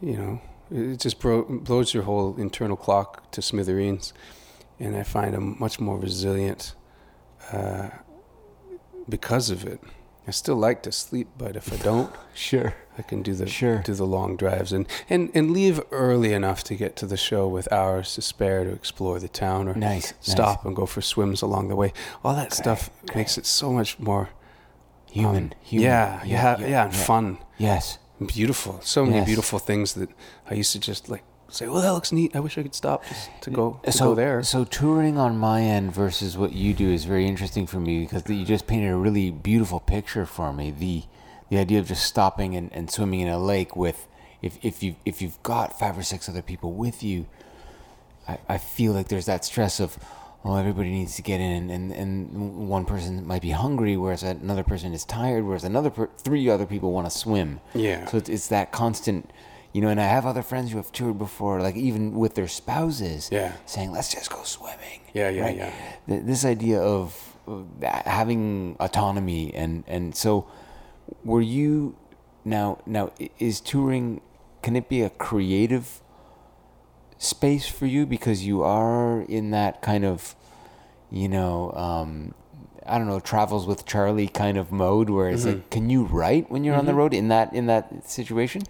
You 0.00 0.16
know, 0.16 0.40
it 0.70 0.98
just 1.00 1.18
bro- 1.20 1.44
blows 1.44 1.92
your 1.94 2.04
whole 2.04 2.36
internal 2.36 2.76
clock 2.76 3.30
to 3.32 3.42
smithereens, 3.42 4.12
and 4.78 4.96
I 4.96 5.02
find 5.02 5.34
I'm 5.34 5.56
much 5.58 5.80
more 5.80 5.98
resilient 5.98 6.74
uh, 7.52 7.88
because 9.08 9.50
of 9.50 9.64
it. 9.66 9.80
I 10.26 10.32
still 10.32 10.56
like 10.56 10.82
to 10.84 10.92
sleep, 10.92 11.28
but 11.38 11.56
if 11.56 11.72
I 11.72 11.76
don't, 11.82 12.14
Sure. 12.34 12.74
I 12.98 13.02
can 13.02 13.22
do 13.22 13.34
the 13.34 13.46
Sure. 13.46 13.78
do 13.82 13.94
the 13.94 14.04
long 14.06 14.36
drives 14.36 14.72
and, 14.72 14.86
and, 15.08 15.30
and 15.34 15.50
leave 15.52 15.80
early 15.90 16.32
enough 16.34 16.62
to 16.64 16.74
get 16.74 16.94
to 16.96 17.06
the 17.06 17.16
show 17.16 17.48
with 17.48 17.72
hours 17.72 18.14
to 18.16 18.22
spare 18.22 18.64
to 18.64 18.70
explore 18.70 19.18
the 19.18 19.28
town 19.28 19.68
or 19.68 19.74
Nice. 19.74 20.12
stop 20.20 20.66
and 20.66 20.76
go 20.76 20.84
for 20.86 21.00
swims 21.00 21.40
along 21.42 21.68
the 21.68 21.76
way. 21.76 21.92
All 22.22 22.34
that 22.36 22.52
stuff 22.52 22.90
okay. 23.04 23.20
makes 23.20 23.38
it 23.38 23.46
so 23.46 23.72
much 23.72 23.98
more 23.98 24.28
Human. 25.10 25.44
um, 25.44 25.50
human. 25.62 25.86
Yeah, 25.86 26.22
yeah, 26.24 26.58
yeah, 26.60 26.84
and 26.84 26.94
fun, 26.94 27.38
Yes. 27.58 27.98
Beautiful. 28.26 28.80
So 28.82 29.04
many 29.04 29.18
Yes. 29.18 29.26
beautiful 29.26 29.58
things 29.58 29.94
that 29.94 30.10
I 30.50 30.54
used 30.54 30.72
to 30.72 30.78
just 30.78 31.08
like 31.08 31.22
say, 31.48 31.66
"Well, 31.66 31.82
that 31.82 31.90
looks 31.92 32.12
neat. 32.12 32.36
I 32.36 32.40
wish 32.40 32.56
I 32.58 32.62
could 32.62 32.74
stop 32.74 33.04
just 33.06 33.28
to 33.42 33.50
go 33.50 33.80
to 33.82 33.92
so, 33.92 34.04
go 34.10 34.14
there." 34.14 34.42
So 34.42 34.64
touring 34.64 35.18
on 35.18 35.36
my 35.38 35.62
end 35.62 35.92
versus 35.92 36.36
what 36.38 36.52
you 36.52 36.72
do 36.74 36.90
is 36.90 37.04
very 37.04 37.26
interesting 37.26 37.66
for 37.66 37.80
me 37.80 38.00
because 38.00 38.22
you 38.28 38.44
just 38.44 38.66
painted 38.66 38.90
a 38.90 38.96
really 38.96 39.30
beautiful 39.30 39.80
picture 39.80 40.26
for 40.26 40.52
me. 40.52 40.70
The 40.70 41.04
the 41.48 41.58
idea 41.58 41.80
of 41.80 41.88
just 41.88 42.04
stopping 42.04 42.54
and, 42.54 42.72
and 42.72 42.90
swimming 42.90 43.20
in 43.20 43.28
a 43.28 43.38
lake 43.38 43.74
with 43.74 44.06
if, 44.42 44.58
if 44.62 44.82
you 44.82 44.94
if 45.04 45.20
you've 45.20 45.42
got 45.42 45.78
five 45.78 45.98
or 45.98 46.02
six 46.02 46.28
other 46.28 46.42
people 46.42 46.72
with 46.72 47.02
you, 47.02 47.26
I, 48.28 48.38
I 48.48 48.58
feel 48.58 48.92
like 48.92 49.08
there's 49.08 49.26
that 49.26 49.44
stress 49.44 49.80
of 49.80 49.98
oh 50.44 50.56
everybody 50.56 50.90
needs 50.90 51.16
to 51.16 51.22
get 51.22 51.40
in 51.40 51.70
and, 51.70 51.92
and 51.92 52.68
one 52.68 52.84
person 52.86 53.26
might 53.26 53.42
be 53.42 53.50
hungry 53.50 53.96
whereas 53.96 54.22
another 54.22 54.64
person 54.64 54.92
is 54.94 55.04
tired 55.04 55.44
whereas 55.44 55.64
another 55.64 55.90
per, 55.90 56.08
three 56.16 56.48
other 56.48 56.66
people 56.66 56.92
want 56.92 57.06
to 57.06 57.10
swim. 57.10 57.60
Yeah. 57.74 58.06
So 58.06 58.16
it's, 58.18 58.28
it's 58.28 58.48
that 58.48 58.72
constant 58.72 59.30
you 59.72 59.80
know, 59.80 59.86
and 59.88 60.00
I 60.00 60.04
have 60.08 60.26
other 60.26 60.42
friends 60.42 60.72
who 60.72 60.78
have 60.78 60.90
toured 60.90 61.16
before, 61.18 61.60
like 61.60 61.76
even 61.76 62.14
with 62.16 62.34
their 62.34 62.48
spouses, 62.48 63.28
Yeah. 63.30 63.52
saying, 63.66 63.92
"Let's 63.92 64.10
just 64.12 64.28
go 64.28 64.42
swimming." 64.42 64.98
Yeah, 65.14 65.28
yeah, 65.28 65.48
yeah. 65.48 65.72
Th- 66.08 66.24
This 66.24 66.44
idea 66.44 66.80
of 66.82 67.36
having 68.04 68.76
autonomy, 68.80 69.54
and 69.54 69.84
and 69.86 70.14
so, 70.16 70.46
were 71.24 71.40
you 71.40 71.94
now 72.44 72.78
now 72.84 73.10
is 73.38 73.60
touring? 73.60 74.20
Can 74.62 74.74
it 74.76 74.88
be 74.88 75.02
a 75.02 75.10
creative 75.10 76.02
space 77.20 77.68
for 77.68 77.84
you 77.86 78.06
because 78.06 78.46
you 78.46 78.62
are 78.62 79.20
in 79.28 79.50
that 79.50 79.82
kind 79.82 80.04
of, 80.06 80.34
you 81.10 81.28
know, 81.28 81.70
um, 81.76 82.34
I 82.86 82.96
don't 82.96 83.06
know, 83.06 83.20
Travels 83.20 83.66
with 83.66 83.84
Charley 83.84 84.26
kind 84.26 84.56
of 84.56 84.72
mode 84.72 85.10
where 85.10 85.28
it's 85.28 85.42
Mm-hmm. 85.44 85.58
like, 85.60 85.70
can 85.70 85.90
you 85.90 86.04
write 86.04 86.50
when 86.50 86.64
you're 86.64 86.74
on 86.74 86.86
the 86.86 86.94
road 86.94 87.12
in 87.14 87.28
that 87.28 87.52
in 87.52 87.66
that 87.66 88.08
situation? 88.08 88.62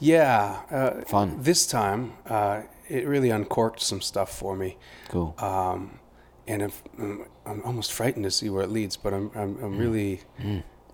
yeah, 0.00 0.60
uh, 0.70 1.00
Fun. 1.06 1.36
This 1.40 1.64
time, 1.64 2.14
uh, 2.26 2.62
it 2.88 3.06
really 3.06 3.30
uncorked 3.30 3.80
some 3.80 4.00
stuff 4.00 4.36
for 4.36 4.56
me. 4.56 4.76
Cool. 5.08 5.34
um, 5.38 6.00
and 6.48 6.60
if, 6.60 6.82
um, 6.98 7.24
I'm 7.46 7.62
almost 7.62 7.92
frightened 7.92 8.24
to 8.24 8.30
see 8.32 8.50
where 8.50 8.64
it 8.64 8.70
leads. 8.70 8.96
But 8.96 9.14
I'm 9.14 9.30
I'm, 9.36 9.56
I'm 9.62 9.78
really 9.78 10.22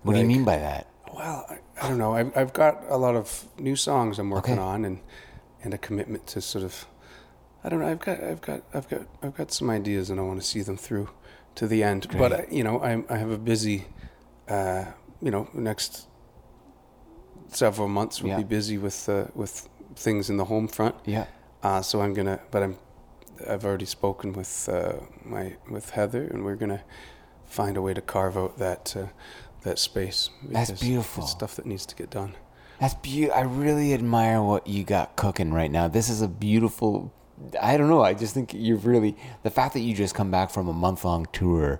what 0.03 0.13
do 0.13 0.19
you 0.19 0.25
mean 0.27 0.45
by 0.45 0.57
that? 0.57 0.85
well. 1.11 1.43
I, 1.49 1.57
I 1.81 1.89
don't 1.89 1.97
know. 1.97 2.13
I've 2.13 2.31
I've 2.37 2.53
got 2.53 2.83
a 2.87 2.97
lot 2.97 3.15
of 3.15 3.45
new 3.57 3.75
songs 3.75 4.19
I'm 4.19 4.29
working 4.29 4.59
Okay. 4.59 4.61
on, 4.61 4.85
and 4.85 4.99
and 5.63 5.73
a 5.73 5.77
commitment 5.79 6.27
to 6.27 6.39
sort 6.41 6.63
of. 6.63 6.85
I 7.63 7.69
don't 7.69 7.79
know. 7.79 7.87
I've 7.87 7.99
got 7.99 8.23
I've 8.23 8.41
got 8.41 8.61
I've 8.73 8.89
got 8.89 9.01
I've 9.21 9.35
got 9.35 9.51
some 9.51 9.69
ideas, 9.69 10.09
and 10.09 10.19
I 10.19 10.23
want 10.23 10.39
to 10.41 10.45
see 10.47 10.61
them 10.61 10.77
through 10.77 11.09
to 11.55 11.67
the 11.67 11.83
end. 11.83 12.07
But 12.17 12.29
Great. 12.31 12.31
uh, 12.33 12.43
you 12.51 12.63
know, 12.63 12.79
I 12.81 13.03
I 13.13 13.17
have 13.17 13.31
a 13.31 13.37
busy, 13.37 13.85
uh, 14.47 14.85
you 15.21 15.31
know, 15.31 15.49
next 15.53 16.07
several 17.49 17.87
months 17.87 18.21
will 18.21 18.29
Yeah. 18.29 18.37
be 18.37 18.43
busy 18.43 18.77
with 18.77 19.09
uh, 19.09 19.25
with 19.35 19.67
things 19.95 20.29
in 20.29 20.37
the 20.37 20.45
home 20.45 20.67
front. 20.67 20.95
Yeah. 21.05 21.25
Uh, 21.63 21.81
so 21.81 22.01
I'm 22.01 22.13
gonna, 22.13 22.39
but 22.51 22.63
I'm, 22.63 22.77
I've 23.47 23.65
already 23.65 23.85
spoken 23.85 24.31
with 24.33 24.69
uh, 24.71 24.93
my 25.25 25.55
with 25.69 25.89
Heather, 25.91 26.23
and 26.23 26.43
we're 26.45 26.55
gonna 26.55 26.83
find 27.45 27.75
a 27.77 27.81
way 27.81 27.93
to 27.93 28.01
carve 28.01 28.37
out 28.37 28.57
that 28.59 28.95
uh, 28.95 29.07
that 29.63 29.79
space. 29.79 30.29
That's 30.43 30.71
beautiful. 30.71 31.25
Stuff 31.27 31.55
that 31.57 31.65
needs 31.65 31.85
to 31.87 31.95
get 31.95 32.09
done. 32.09 32.35
That's 32.79 32.93
beautiful. 32.93 33.37
I 33.37 33.41
really 33.43 33.93
admire 33.93 34.41
what 34.41 34.65
you 34.67 34.85
got 34.85 35.17
cooking 35.17 35.51
right 35.51 35.69
now. 35.71 35.89
This 35.89 36.07
is 36.09 36.21
a 36.21 36.27
beautiful. 36.29 37.11
I 37.61 37.77
don't 37.77 37.89
know. 37.89 38.03
I 38.03 38.13
just 38.13 38.33
think 38.33 38.53
you've 38.53 38.85
really 38.85 39.15
the 39.43 39.49
fact 39.49 39.73
that 39.73 39.79
you 39.81 39.93
just 39.95 40.15
come 40.15 40.29
back 40.31 40.49
from 40.49 40.67
a 40.67 40.73
month 40.73 41.05
long 41.05 41.25
tour, 41.31 41.79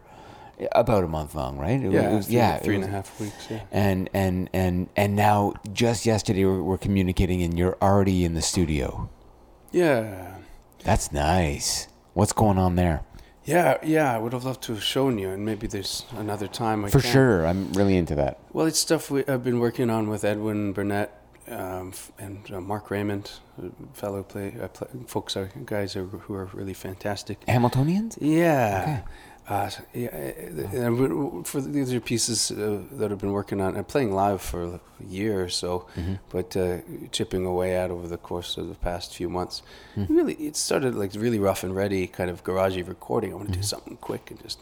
about 0.74 1.04
a 1.04 1.08
month 1.08 1.36
long, 1.36 1.58
right? 1.58 1.82
It 1.82 1.92
Yeah, 1.92 2.16
was- 2.16 2.26
three, 2.28 2.36
yeah, 2.36 2.58
three 2.58 2.76
and 2.76 2.84
a 2.84 2.88
half 2.88 3.20
weeks. 3.20 3.48
Yeah. 3.50 3.62
And 3.72 4.10
and 4.14 4.50
and 4.54 4.90
and 4.96 5.16
now 5.16 5.54
just 5.74 6.06
yesterday 6.06 6.46
we're, 6.46 6.64
we're 6.64 6.78
communicating, 6.78 7.42
and 7.44 7.58
you're 7.58 7.78
already 7.82 8.24
in 8.24 8.34
the 8.36 8.42
studio. 8.42 9.10
Yeah. 9.72 10.36
That's 10.84 11.12
nice. 11.12 11.88
What's 12.14 12.34
going 12.34 12.58
on 12.58 12.76
there? 12.76 13.02
Yeah, 13.46 13.78
yeah, 13.84 14.14
I 14.14 14.18
would 14.18 14.34
have 14.34 14.44
loved 14.46 14.62
to 14.64 14.74
have 14.74 14.84
shown 14.84 15.18
you, 15.18 15.30
and 15.30 15.44
maybe 15.44 15.66
there's 15.68 16.06
another 16.18 16.48
time. 16.48 16.86
I 16.86 16.90
For 16.90 17.02
can. 17.02 17.12
sure, 17.12 17.48
I'm 17.48 17.72
really 17.74 17.98
into 17.98 18.14
that. 18.16 18.38
Well, 18.54 18.66
it's 18.68 18.78
stuff 18.80 19.10
we, 19.10 19.26
I've 19.28 19.44
been 19.44 19.60
working 19.60 19.90
on 19.90 20.08
with 20.10 20.24
Edwin 20.24 20.72
Burnett 20.72 21.19
um, 21.50 21.94
and 22.20 22.40
uh, 22.52 22.62
Mark 22.62 22.90
Raymond, 22.92 23.32
fellow 23.94 24.24
play, 24.24 24.56
uh, 24.62 24.68
play 24.68 24.88
folks 25.08 25.36
are 25.38 25.50
guys 25.66 25.96
are, 25.96 26.06
who 26.06 26.34
are 26.34 26.46
really 26.54 26.74
fantastic. 26.74 27.40
Hamiltonians? 27.48 28.18
Yeah. 28.22 29.02
Uh, 29.48 29.68
yeah, 29.96 30.10
uh, 30.86 30.92
we- 30.92 31.44
for 31.44 31.60
these 31.60 31.92
are 31.92 32.00
pieces 32.00 32.52
uh, 32.52 32.84
that 32.92 33.12
I've 33.12 33.18
been 33.18 33.32
working 33.32 33.60
on 33.62 33.76
and 33.76 33.88
playing 33.88 34.12
live 34.14 34.44
for 34.44 34.64
a 34.76 34.80
year 35.04 35.44
or 35.44 35.50
so, 35.50 35.88
but 36.30 36.56
uh, 36.56 36.78
chipping 37.12 37.48
away 37.48 37.76
at 37.76 37.90
over 37.90 38.08
the 38.08 38.18
course 38.18 38.58
of 38.58 38.70
the 38.70 38.76
past 38.76 39.16
few 39.16 39.28
months. 39.28 39.64
Really, 39.96 40.36
it 40.36 40.56
started 40.56 40.94
like 40.94 41.14
really 41.16 41.40
rough 41.40 41.64
and 41.64 41.76
ready, 41.76 42.06
kind 42.06 42.30
of 42.30 42.44
garagey 42.44 42.88
recording. 42.88 43.32
I 43.32 43.36
want 43.38 43.48
to 43.52 43.56
do 43.58 43.64
something 43.64 43.98
quick 43.98 44.30
and 44.30 44.40
just 44.44 44.60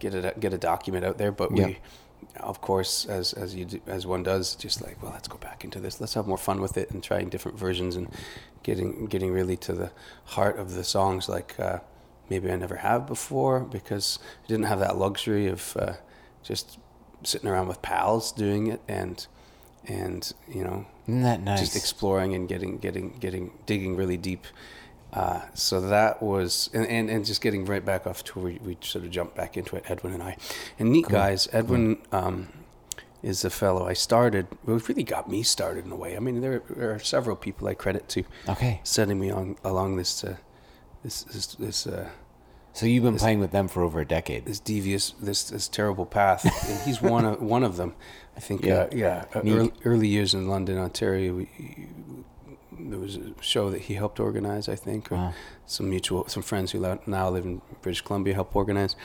get 0.00 0.12
it 0.14 0.38
get 0.38 0.52
a 0.52 0.58
document 0.58 1.06
out 1.06 1.16
there. 1.16 1.32
But 1.32 1.56
Yeah. 1.56 1.66
we, 1.68 1.78
of 2.40 2.60
course, 2.60 3.06
as 3.06 3.32
as 3.32 3.54
you 3.54 3.64
do, 3.64 3.80
as 3.86 4.06
one 4.06 4.22
does, 4.22 4.54
just 4.56 4.82
like 4.82 5.02
well, 5.02 5.12
let's 5.12 5.28
go 5.28 5.38
back 5.38 5.64
into 5.64 5.80
this. 5.80 6.00
Let's 6.00 6.14
have 6.14 6.26
more 6.26 6.38
fun 6.38 6.60
with 6.60 6.76
it 6.76 6.90
and 6.90 7.02
trying 7.02 7.28
different 7.28 7.58
versions 7.58 7.96
and 7.96 8.08
getting 8.62 9.06
getting 9.06 9.32
really 9.32 9.56
to 9.58 9.72
the 9.72 9.90
heart 10.26 10.58
of 10.58 10.74
the 10.74 10.84
songs 10.84 11.28
like. 11.28 11.58
Uh, 11.58 11.80
maybe 12.28 12.50
I 12.50 12.56
never 12.56 12.76
have 12.76 13.06
before 13.06 13.60
because 13.60 14.18
I 14.44 14.48
didn't 14.48 14.66
have 14.66 14.80
that 14.80 14.96
luxury 14.96 15.46
of 15.46 15.76
uh, 15.76 15.94
just 16.42 16.78
sitting 17.22 17.48
around 17.48 17.68
with 17.68 17.82
pals 17.82 18.32
doing 18.32 18.66
it 18.66 18.80
and 18.88 19.26
and 19.86 20.32
you 20.48 20.64
know 20.64 20.86
nice? 21.40 21.60
just 21.60 21.76
exploring 21.76 22.34
and 22.34 22.48
getting 22.48 22.78
getting 22.78 23.16
getting 23.18 23.52
digging 23.66 23.96
really 23.96 24.16
deep. 24.16 24.46
Uh, 25.16 25.40
so 25.54 25.80
that 25.80 26.22
was 26.22 26.68
and, 26.74 26.86
and, 26.86 27.08
and 27.08 27.24
just 27.24 27.40
getting 27.40 27.64
right 27.64 27.84
back 27.84 28.06
off 28.06 28.22
tour. 28.22 28.42
We, 28.42 28.58
we 28.62 28.76
sort 28.82 29.04
of 29.06 29.10
jumped 29.10 29.34
back 29.34 29.56
into 29.56 29.74
it, 29.76 29.84
Edwin 29.88 30.12
and 30.12 30.22
I. 30.22 30.36
And 30.78 30.92
neat 30.92 31.08
guys, 31.08 31.48
Edwin 31.52 31.96
um, 32.12 32.48
is 33.22 33.42
a 33.44 33.48
fellow 33.50 33.88
I 33.88 33.94
started. 33.94 34.46
Well, 34.66 34.78
really 34.88 35.04
got 35.04 35.30
me 35.30 35.42
started 35.42 35.86
in 35.86 35.90
a 35.92 35.96
way. 35.96 36.16
I 36.16 36.20
mean, 36.20 36.42
there, 36.42 36.62
there 36.68 36.92
are 36.92 36.98
several 36.98 37.34
people 37.34 37.66
I 37.66 37.72
credit 37.74 38.08
to 38.10 38.24
okay. 38.48 38.80
setting 38.84 39.18
me 39.18 39.30
on 39.30 39.56
along 39.64 39.96
this 39.96 40.22
uh, 40.22 40.36
this 41.02 41.22
this 41.24 41.46
this. 41.54 41.86
Uh, 41.86 42.10
So 42.74 42.84
you've 42.84 43.04
been 43.04 43.16
playing 43.16 43.40
with 43.40 43.52
them 43.52 43.68
for 43.68 43.82
over 43.82 44.00
a 44.00 44.04
decade. 44.06 44.44
this 44.44 44.60
devious, 44.60 45.14
this 45.18 45.48
this 45.48 45.66
terrible 45.66 46.04
path, 46.04 46.44
and 46.68 46.78
he's 46.82 47.00
one 47.00 47.24
of 47.24 47.40
one 47.56 47.64
of 47.64 47.76
them. 47.78 47.94
I 48.36 48.40
think, 48.40 48.66
Yeah. 48.66 48.74
uh, 48.74 48.88
yeah, 48.92 49.24
uh, 49.34 49.40
early, 49.46 49.72
early 49.86 50.08
years 50.08 50.34
in 50.34 50.46
London, 50.46 50.76
Ontario, 50.76 51.32
we, 51.36 51.48
there 52.78 52.98
was 52.98 53.16
a 53.16 53.32
show 53.40 53.70
that 53.70 53.82
he 53.82 53.94
helped 53.94 54.20
organize, 54.20 54.68
I 54.68 54.76
think, 54.76 55.10
or 55.12 55.16
Wow. 55.16 55.34
some 55.66 55.88
mutual, 55.90 56.28
some 56.28 56.42
friends 56.42 56.72
who 56.72 56.80
now 57.06 57.28
live 57.30 57.44
in 57.44 57.60
British 57.82 58.02
Columbia 58.02 58.34
helped 58.34 58.54
organize. 58.56 58.96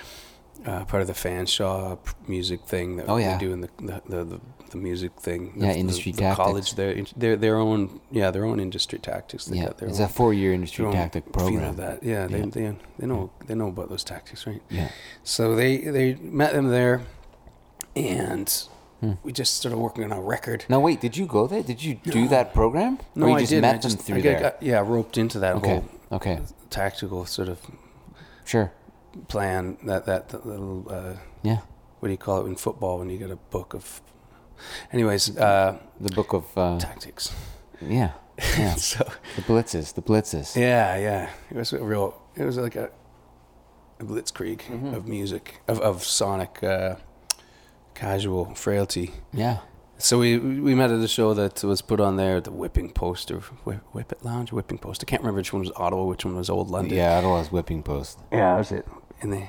Uh, 0.66 0.86
part 0.86 1.02
of 1.02 1.08
the 1.08 1.14
Fanshawe 1.14 1.98
music 2.28 2.60
thing 2.68 2.98
that 2.98 3.10
Oh, 3.10 3.18
yeah. 3.18 3.36
they 3.38 3.46
do 3.48 3.52
in 3.54 3.62
the 3.62 3.70
the, 3.80 4.02
the, 4.24 4.40
the, 4.70 4.78
music 4.78 5.12
thing. 5.20 5.54
Yeah, 5.58 5.74
the, 5.74 5.80
industry 5.80 6.12
the, 6.12 6.18
the 6.18 6.22
tactics. 6.22 6.46
college, 6.46 6.76
their 6.76 7.04
their 7.18 7.36
their 7.36 7.56
own 7.58 8.00
yeah 8.12 8.30
their 8.30 8.46
own 8.46 8.60
industry 8.60 9.00
tactics. 9.00 9.46
They 9.46 9.58
Yeah, 9.58 9.68
got 9.68 9.78
their 9.80 9.90
it's 9.90 10.00
own, 10.00 10.06
a 10.06 10.10
four-year 10.10 10.54
industry 10.54 10.86
tactic 10.92 11.32
program. 11.32 11.70
of 11.70 11.78
that. 11.78 12.04
Yeah, 12.04 12.28
they, 12.28 12.40
Yeah. 12.40 12.46
they 12.46 12.76
they 13.00 13.08
know 13.08 13.32
they 13.48 13.56
know 13.56 13.70
about 13.70 13.90
those 13.90 14.04
tactics, 14.04 14.46
right? 14.46 14.62
Yeah. 14.70 14.90
So 15.24 15.56
they 15.56 15.78
they 15.78 16.14
met 16.22 16.54
them 16.54 16.68
there, 16.68 17.02
and 17.96 18.68
Hmm. 19.02 19.14
we 19.24 19.32
just 19.34 19.56
started 19.58 19.78
working 19.78 20.04
on 20.04 20.12
a 20.12 20.22
record. 20.22 20.66
Now 20.70 20.80
wait, 20.80 21.02
did 21.02 21.18
you 21.18 21.26
go 21.26 21.48
there? 21.48 21.64
Did 21.64 21.84
you 21.84 21.96
do 21.96 22.28
that 22.30 22.54
program? 22.54 23.00
No, 23.16 23.26
or 23.26 23.30
you 23.30 23.36
I 23.36 23.40
just 23.40 23.50
didn't. 23.50 23.62
met 23.64 23.70
I 23.70 23.78
them 23.80 23.82
just, 23.92 24.00
through 24.06 24.18
I 24.18 24.22
there? 24.22 24.40
got, 24.40 24.62
yeah, 24.64 24.80
roped 24.80 25.18
into 25.18 25.40
that 25.40 25.56
okay. 25.56 25.70
whole 25.70 25.86
Okay. 26.12 26.40
tactical 26.70 27.26
sort 27.26 27.50
of 27.50 27.60
Sure. 28.46 28.72
plan. 29.28 29.78
That 29.86 30.06
that, 30.06 30.30
that 30.30 30.46
little 30.46 30.86
uh, 30.90 31.14
Yeah. 31.42 31.62
what 32.00 32.08
do 32.10 32.12
you 32.12 32.18
call 32.18 32.46
it 32.46 32.48
in 32.50 32.56
football 32.56 33.00
when 33.00 33.10
you 33.10 33.18
get 33.18 33.32
a 33.32 33.38
book 33.50 33.74
of, 33.74 34.02
anyways, 34.94 35.36
uh, 35.38 35.78
The 36.00 36.12
book 36.16 36.34
of 36.34 36.46
uh, 36.58 36.78
tactics. 36.80 37.34
yeah. 37.82 38.12
Yeah. 38.58 38.76
so 38.76 39.04
the 39.36 39.42
blitzes. 39.44 39.94
The 39.94 40.02
blitzes. 40.02 40.56
yeah, 40.56 40.96
yeah, 40.98 41.30
it 41.50 41.58
was 41.58 41.74
a 41.74 41.84
real. 41.84 42.20
It 42.36 42.44
was 42.46 42.58
like 42.58 42.76
a, 42.76 42.90
a 44.00 44.04
blitzkrieg 44.04 44.60
Mm-hmm. 44.62 44.94
of 44.96 45.08
music 45.08 45.60
of 45.68 45.80
of 45.80 46.04
sonic 46.04 46.64
uh, 46.64 46.96
casual 48.02 48.56
frailty. 48.56 49.12
Yeah. 49.32 49.58
So 50.00 50.18
we 50.18 50.40
we 50.40 50.74
met 50.74 50.90
at 50.90 51.00
a 51.00 51.08
show 51.08 51.36
that 51.36 51.64
was 51.64 51.82
put 51.84 52.00
on 52.00 52.16
there, 52.18 52.42
the 52.42 52.52
Whipping 52.52 52.90
Post 52.92 53.30
or 53.30 53.40
Whip, 53.66 53.82
Whip 53.94 54.12
It 54.12 54.26
Lounge, 54.26 54.52
Whipping 54.52 54.80
Post. 54.80 55.04
I 55.04 55.06
can't 55.06 55.22
remember 55.22 55.38
which 55.38 55.54
one 55.54 55.62
was 55.62 55.72
Ottawa, 55.76 56.04
which 56.06 56.26
one 56.26 56.36
was 56.36 56.50
Old 56.50 56.72
London. 56.72 56.98
Yeah, 56.98 57.18
Ottawa's 57.20 57.52
whipping 57.52 57.84
post. 57.84 58.18
yeah, 58.32 58.54
that 58.54 58.58
was 58.58 58.72
it. 58.72 58.88
And 59.22 59.32
they, 59.32 59.44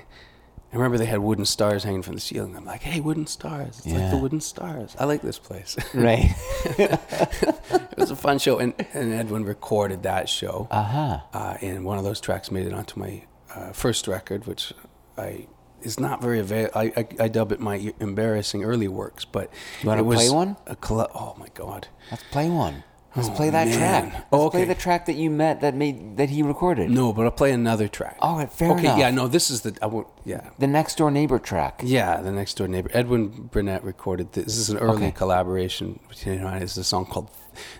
I 0.72 0.76
remember 0.76 0.98
they 0.98 1.06
had 1.06 1.20
wooden 1.20 1.46
stars 1.46 1.84
hanging 1.84 2.02
from 2.02 2.16
the 2.16 2.20
ceiling. 2.20 2.54
I'm 2.54 2.66
like, 2.66 2.82
hey, 2.82 3.00
wooden 3.00 3.26
stars! 3.26 3.78
It's 3.78 3.94
like 3.94 4.10
the 4.10 4.18
wooden 4.18 4.42
stars. 4.42 4.94
I 4.98 5.06
like 5.06 5.22
this 5.22 5.38
place. 5.38 5.76
Right. 5.94 6.30
it 6.78 7.96
was 7.96 8.10
a 8.10 8.16
fun 8.16 8.38
show, 8.38 8.58
and, 8.58 8.74
and 8.92 9.14
Edwin 9.14 9.44
recorded 9.46 10.02
that 10.02 10.28
show. 10.28 10.68
uh-huh. 10.70 11.20
uh, 11.32 11.56
and 11.62 11.86
one 11.86 11.96
of 11.96 12.04
those 12.04 12.20
tracks 12.20 12.50
made 12.50 12.66
it 12.66 12.74
onto 12.74 13.00
my 13.00 13.24
uh, 13.54 13.72
first 13.72 14.06
record, 14.06 14.46
which 14.46 14.74
I 15.16 15.46
is 15.84 15.98
not 16.00 16.20
very 16.22 16.38
avail. 16.40 16.68
I, 16.74 16.84
I 16.96 17.06
I 17.24 17.28
dub 17.28 17.52
it 17.52 17.60
my 17.60 17.92
embarrassing 18.00 18.64
early 18.64 18.88
works, 18.88 19.24
but 19.24 19.50
You 19.82 19.88
wanna 19.88 20.04
play 20.04 20.30
one? 20.30 20.56
A 20.66 20.76
coll- 20.76 21.10
oh 21.14 21.34
my 21.38 21.48
god! 21.54 21.88
Let's 22.10 22.24
play 22.30 22.48
one. 22.50 22.84
Let's 23.14 23.28
Oh, 23.28 23.32
play 23.32 23.50
that 23.50 23.68
man. 23.68 23.76
track. 23.78 24.04
Let's 24.14 24.26
Oh, 24.32 24.48
play 24.48 24.64
the 24.64 24.74
track 24.74 25.04
that 25.04 25.16
you 25.16 25.28
met 25.28 25.60
that 25.60 25.74
made 25.74 26.16
that 26.16 26.30
he 26.30 26.42
recorded. 26.42 26.90
No, 26.90 27.12
but 27.12 27.26
I'll 27.26 27.30
play 27.42 27.52
another 27.52 27.86
track. 27.86 28.16
Right, 28.22 28.50
fair 28.50 28.70
okay, 28.70 28.80
enough. 28.86 28.98
yeah, 28.98 29.10
no, 29.10 29.28
this 29.28 29.50
is 29.50 29.60
the 29.60 29.76
I 29.82 29.86
won't. 29.86 30.06
Yeah, 30.24 30.48
The 30.58 30.66
next 30.66 30.96
door 30.96 31.10
neighbor 31.10 31.38
track. 31.38 31.82
yeah, 31.84 32.22
the 32.22 32.32
next 32.32 32.56
door 32.56 32.68
neighbor 32.68 32.88
Edwin 32.94 33.48
Burnett 33.52 33.84
recorded 33.84 34.32
this. 34.32 34.46
This 34.46 34.56
is 34.56 34.70
an 34.70 34.78
early 34.78 34.96
Okay. 35.08 35.10
collaboration 35.10 35.98
between 36.08 36.38
him 36.38 36.46
and 36.46 36.54
I. 36.56 36.58
Is 36.60 36.78
a 36.78 36.84
song 36.84 37.04
called. 37.04 37.28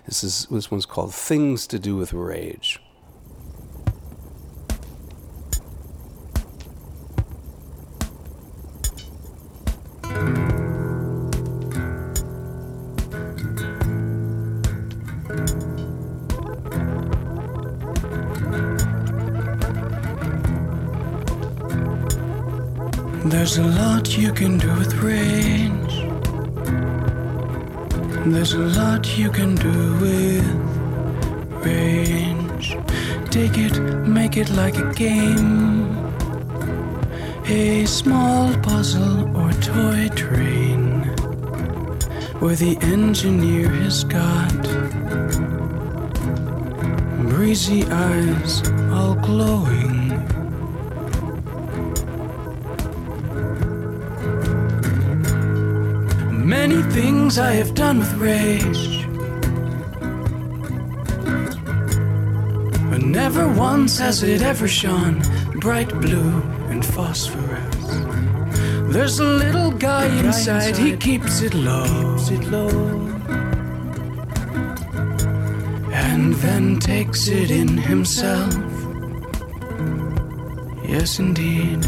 This 0.05 0.23
is 0.23 0.45
this 0.51 0.69
one's 0.69 0.85
called 0.85 1.15
"Things 1.15 1.65
to 1.67 1.79
Do 1.79 1.95
with 1.95 2.13
Rage." 2.13 2.79
There's 23.43 23.57
a 23.57 23.67
lot 23.67 24.17
you 24.17 24.31
can 24.31 24.57
do 24.57 24.73
with 24.73 24.93
range. 25.03 25.95
There's 28.25 28.53
a 28.53 28.59
lot 28.79 29.17
you 29.17 29.29
can 29.31 29.55
do 29.55 29.97
with 29.99 30.47
range. 31.65 32.77
Take 33.31 33.57
it, 33.57 33.77
make 34.07 34.37
it 34.37 34.49
like 34.51 34.77
a 34.77 34.93
game. 34.93 35.91
A 37.45 37.85
small 37.85 38.55
puzzle 38.59 39.35
or 39.35 39.51
toy 39.59 40.07
train. 40.15 41.01
Where 42.39 42.55
the 42.55 42.77
engineer 42.81 43.67
has 43.67 44.05
got 44.05 44.63
breezy 47.29 47.83
eyes 47.91 48.65
all 48.89 49.15
glowing. 49.15 49.92
Many 56.43 56.81
things 56.91 57.39
I 57.39 57.53
have 57.53 57.73
done 57.73 57.99
with 57.99 58.13
rage. 58.15 59.07
But 62.89 63.01
never 63.01 63.47
once 63.47 63.97
has 63.99 64.23
it 64.23 64.41
ever 64.41 64.67
shone 64.67 65.21
bright 65.61 65.87
blue 66.01 66.41
and 66.69 66.85
phosphorus. 66.85 67.75
There's 68.93 69.19
a 69.19 69.23
little 69.23 69.71
guy 69.71 70.05
inside, 70.19 70.75
he 70.75 70.97
keeps 70.97 71.41
it 71.41 71.53
low. 71.53 72.17
And 75.93 76.33
then 76.33 76.79
takes 76.79 77.29
it 77.29 77.51
in 77.51 77.77
himself. 77.77 78.53
Yes, 80.85 81.19
indeed. 81.19 81.87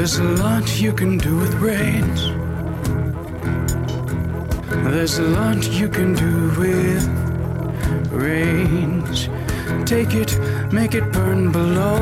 There's 0.00 0.18
a 0.18 0.24
lot 0.24 0.80
you 0.80 0.94
can 0.94 1.18
do 1.18 1.36
with 1.36 1.52
rage. 1.56 2.22
There's 4.90 5.18
a 5.18 5.24
lot 5.24 5.62
you 5.70 5.90
can 5.90 6.14
do 6.14 6.48
with 6.58 7.06
rage. 8.10 9.28
Take 9.84 10.14
it, 10.14 10.40
make 10.72 10.94
it 10.94 11.12
burn 11.12 11.52
below. 11.52 11.98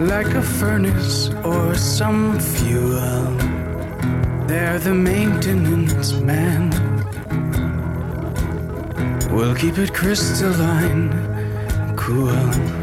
Like 0.00 0.34
a 0.34 0.42
furnace 0.42 1.30
or 1.44 1.76
some 1.76 2.40
fuel. 2.40 3.22
They're 4.48 4.80
the 4.80 4.94
maintenance 4.94 6.12
man. 6.14 6.70
We'll 9.30 9.54
keep 9.54 9.78
it 9.78 9.94
crystalline, 9.94 11.12
cool. 11.94 12.81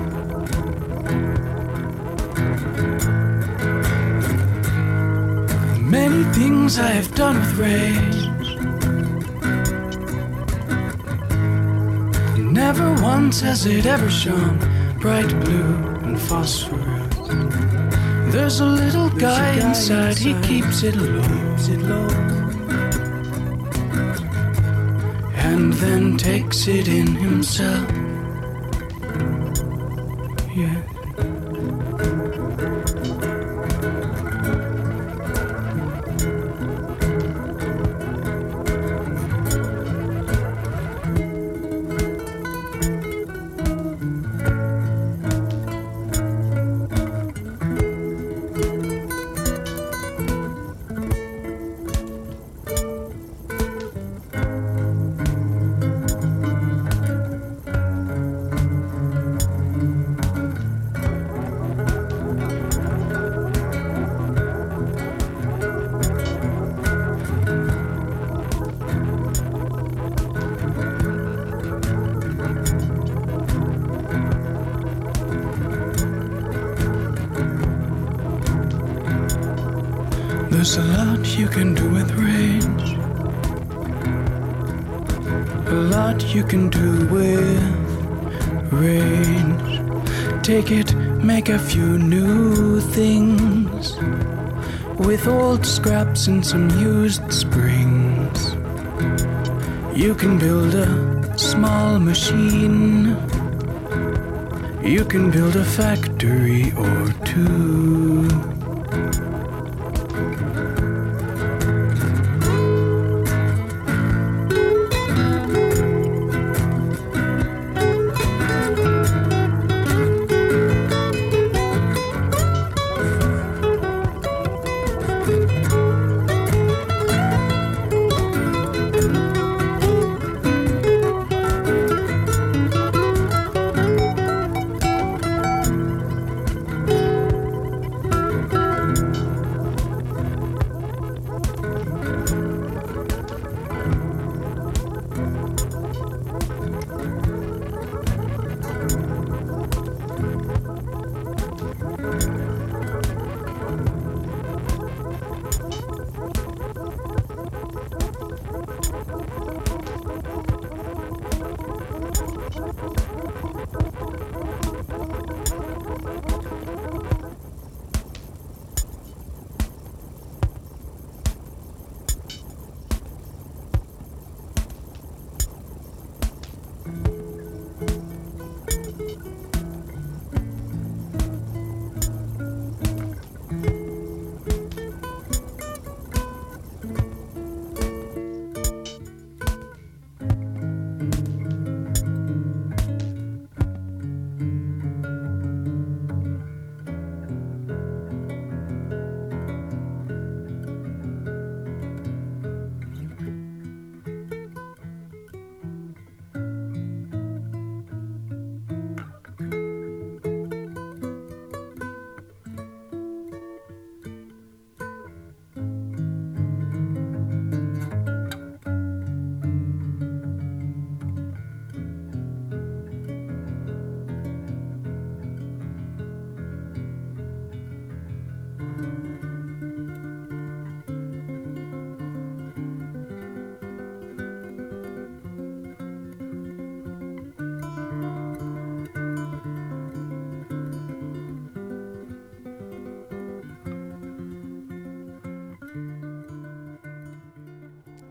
Many 5.90 6.24
things 6.34 6.78
I 6.78 6.92
have 6.92 7.16
done 7.16 7.40
with 7.40 7.58
rage. 7.58 8.22
Never 12.38 12.94
once 13.02 13.42
has 13.42 13.66
it 13.66 13.88
ever 13.88 14.08
shone 14.08 14.60
bright 15.00 15.30
blue 15.44 15.76
and 16.04 16.22
phosphorus. 16.22 17.16
There's 18.32 18.60
a 18.60 18.66
little 18.66 19.10
guy 19.10 19.54
inside, 19.56 20.18
he 20.18 20.40
keeps 20.42 20.84
it 20.84 20.96
low. 20.96 22.08
And 25.50 25.74
then 25.74 26.18
takes 26.18 26.68
it 26.68 26.88
in 26.88 27.16
himself. 27.16 27.99
Scraps 95.80 96.28
and 96.28 96.46
some 96.46 96.70
used 96.78 97.24
springs. 97.32 98.40
You 99.96 100.14
can 100.14 100.38
build 100.38 100.76
a 100.76 101.38
small 101.38 102.00
machine. 102.00 103.16
You 104.84 105.06
can 105.06 105.32
build 105.32 105.56
a 105.56 105.64
factory 105.64 106.74
or 106.74 107.14
two. 107.24 108.59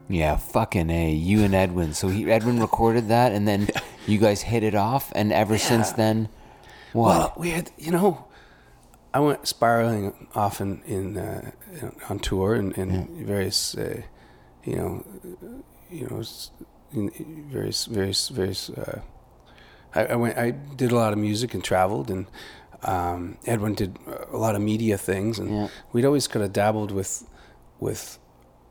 Yeah, 0.09 0.37
fucking 0.37 0.89
a. 0.91 1.13
You 1.13 1.43
and 1.45 1.55
Edwin. 1.55 1.93
So 1.95 2.09
he, 2.09 2.31
Edwin 2.31 2.61
recorded 2.61 3.09
that, 3.09 3.33
and 3.33 3.47
then 3.47 3.69
you 4.07 4.19
guys 4.19 4.43
hit 4.43 4.63
it 4.63 4.75
off, 4.75 5.13
and 5.15 5.33
ever 5.33 5.59
since 5.59 5.93
then, 5.93 6.29
what? 6.93 7.09
Well, 7.19 7.33
we 7.37 7.51
had, 7.51 7.71
you 7.77 7.93
know, 7.93 8.27
I 9.13 9.21
went 9.21 9.47
spiraling 9.47 10.29
often 10.35 10.83
in 10.87 11.19
uh, 11.19 11.51
on 12.09 12.19
tour 12.21 12.55
and, 12.55 12.77
and 12.79 13.11
various, 13.27 13.77
uh, 13.77 14.01
you 14.65 14.77
know, 14.77 15.05
you 15.91 16.07
know, 16.09 16.23
in 16.93 17.47
various, 17.51 17.85
various, 17.85 18.29
various. 18.29 18.71
Uh, 18.71 19.01
I, 19.95 20.07
I 20.07 20.17
went, 20.17 20.39
I 20.39 20.51
did 20.53 20.91
a 20.93 20.95
lot 20.97 21.13
of 21.13 21.19
music 21.19 21.53
and 21.55 21.63
traveled, 21.63 22.11
and 22.11 22.27
um, 22.83 23.37
Edwin 23.47 23.75
did 23.75 23.99
a 24.33 24.37
lot 24.37 24.55
of 24.55 24.63
media 24.63 24.97
things, 24.97 25.39
and 25.39 25.51
Yeah. 25.51 25.69
we'd 25.93 26.05
always 26.07 26.27
kind 26.29 26.45
of 26.45 26.53
dabbled 26.53 26.93
with, 26.93 27.25
with 27.81 28.19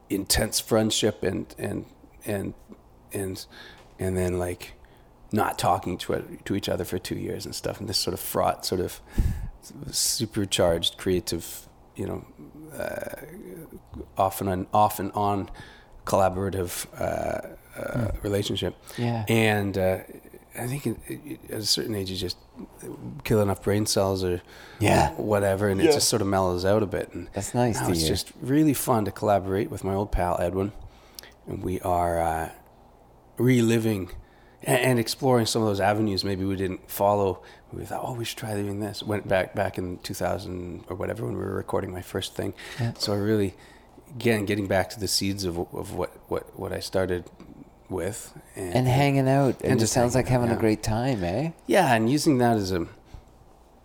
intense 0.10 0.60
friendship 0.60 1.24
and 1.24 1.54
and 1.58 1.86
and 2.26 2.54
and 3.14 3.46
and 4.00 4.18
then 4.18 4.38
like 4.40 4.74
not 5.32 5.58
talking 5.60 5.98
to 5.98 6.14
it- 6.14 6.46
to 6.46 6.56
each 6.56 6.70
other 6.70 6.86
for 6.86 6.98
two 6.98 7.16
years 7.18 7.46
and 7.46 7.54
stuff, 7.54 7.80
and 7.80 7.90
this 7.90 7.98
sort 7.98 8.14
of 8.14 8.20
fraught, 8.20 8.66
sort 8.66 8.80
of 8.82 9.02
supercharged, 9.92 10.98
creative, 10.98 11.68
you 11.96 12.06
know, 12.06 12.26
uh, 12.78 13.16
often 14.18 14.48
on 14.48 14.68
off 14.74 15.00
and 15.00 15.12
on 15.14 15.50
collaborative 16.06 16.86
uh, 17.00 17.56
uh, 17.80 18.12
relationship. 18.24 18.76
Yeah. 18.98 19.26
and 19.28 19.78
uh, 19.78 19.98
I 20.60 20.68
think 20.68 20.88
it, 20.88 20.98
it, 21.08 21.40
at 21.52 21.60
a 21.60 21.66
certain 21.66 21.94
age, 21.96 22.10
you 22.10 22.18
just 22.18 22.38
kill 23.24 23.42
enough 23.42 23.62
brain 23.64 23.86
cells 23.86 24.24
or 24.24 24.42
Yeah. 24.80 25.12
whatever, 25.14 25.68
and 25.70 25.80
it 25.82 25.86
just 25.92 26.10
sort 26.10 26.22
of 26.22 26.28
mellows 26.28 26.66
out 26.66 26.84
a 26.84 26.88
bit. 26.88 27.14
And 27.14 27.30
That's 27.34 27.54
nice 27.54 27.80
now 27.80 27.90
it's 27.90 28.00
hear. 28.02 28.10
just 28.10 28.32
really 28.42 28.74
fun 28.74 29.06
to 29.06 29.12
collaborate 29.12 29.70
with 29.70 29.84
my 29.84 29.94
old 29.94 30.12
pal 30.12 30.38
Edwin, 30.40 30.72
and 31.48 31.64
we 31.64 31.80
are 31.82 32.20
uh, 32.22 32.50
reliving 33.38 34.10
and, 34.64 34.80
and 34.82 35.00
exploring 35.00 35.46
some 35.46 35.62
of 35.62 35.68
those 35.68 35.80
avenues 35.80 36.24
maybe 36.24 36.44
we 36.46 36.56
didn't 36.56 36.90
follow. 36.90 37.42
We 37.72 37.84
thought, 37.86 38.02
oh, 38.04 38.14
we 38.14 38.26
should 38.26 38.38
try 38.38 38.54
doing 38.56 38.80
this. 38.80 39.04
Went 39.04 39.28
back 39.28 39.54
back 39.54 39.78
in 39.78 39.98
2000 40.00 40.86
or 40.90 40.96
whatever 40.96 41.26
when 41.26 41.36
we 41.38 41.44
were 41.44 41.56
recording 41.56 41.92
my 41.92 42.02
first 42.02 42.34
thing. 42.34 42.54
So 42.98 43.14
I 43.14 43.18
really, 43.18 43.54
again, 44.16 44.46
getting 44.46 44.68
back 44.68 44.90
to 44.92 45.00
the 45.00 45.08
seeds 45.08 45.44
of 45.44 45.58
of 45.74 45.94
what 45.94 46.12
what 46.30 46.58
what 46.60 46.72
I 46.72 46.80
started 46.80 47.26
with 47.90 48.34
and, 48.56 48.76
and 48.76 48.88
hanging 48.88 49.28
out. 49.30 49.62
And, 49.62 49.74
and 49.74 49.82
it 49.82 49.88
sounds 49.88 50.16
like 50.16 50.28
having 50.28 50.50
out, 50.50 50.58
a 50.58 50.60
great 50.60 50.84
time, 50.84 51.24
eh? 51.24 51.52
yeah, 51.68 51.94
and 51.94 52.10
using 52.10 52.38
that 52.40 52.58
as 52.58 52.72
a 52.72 52.88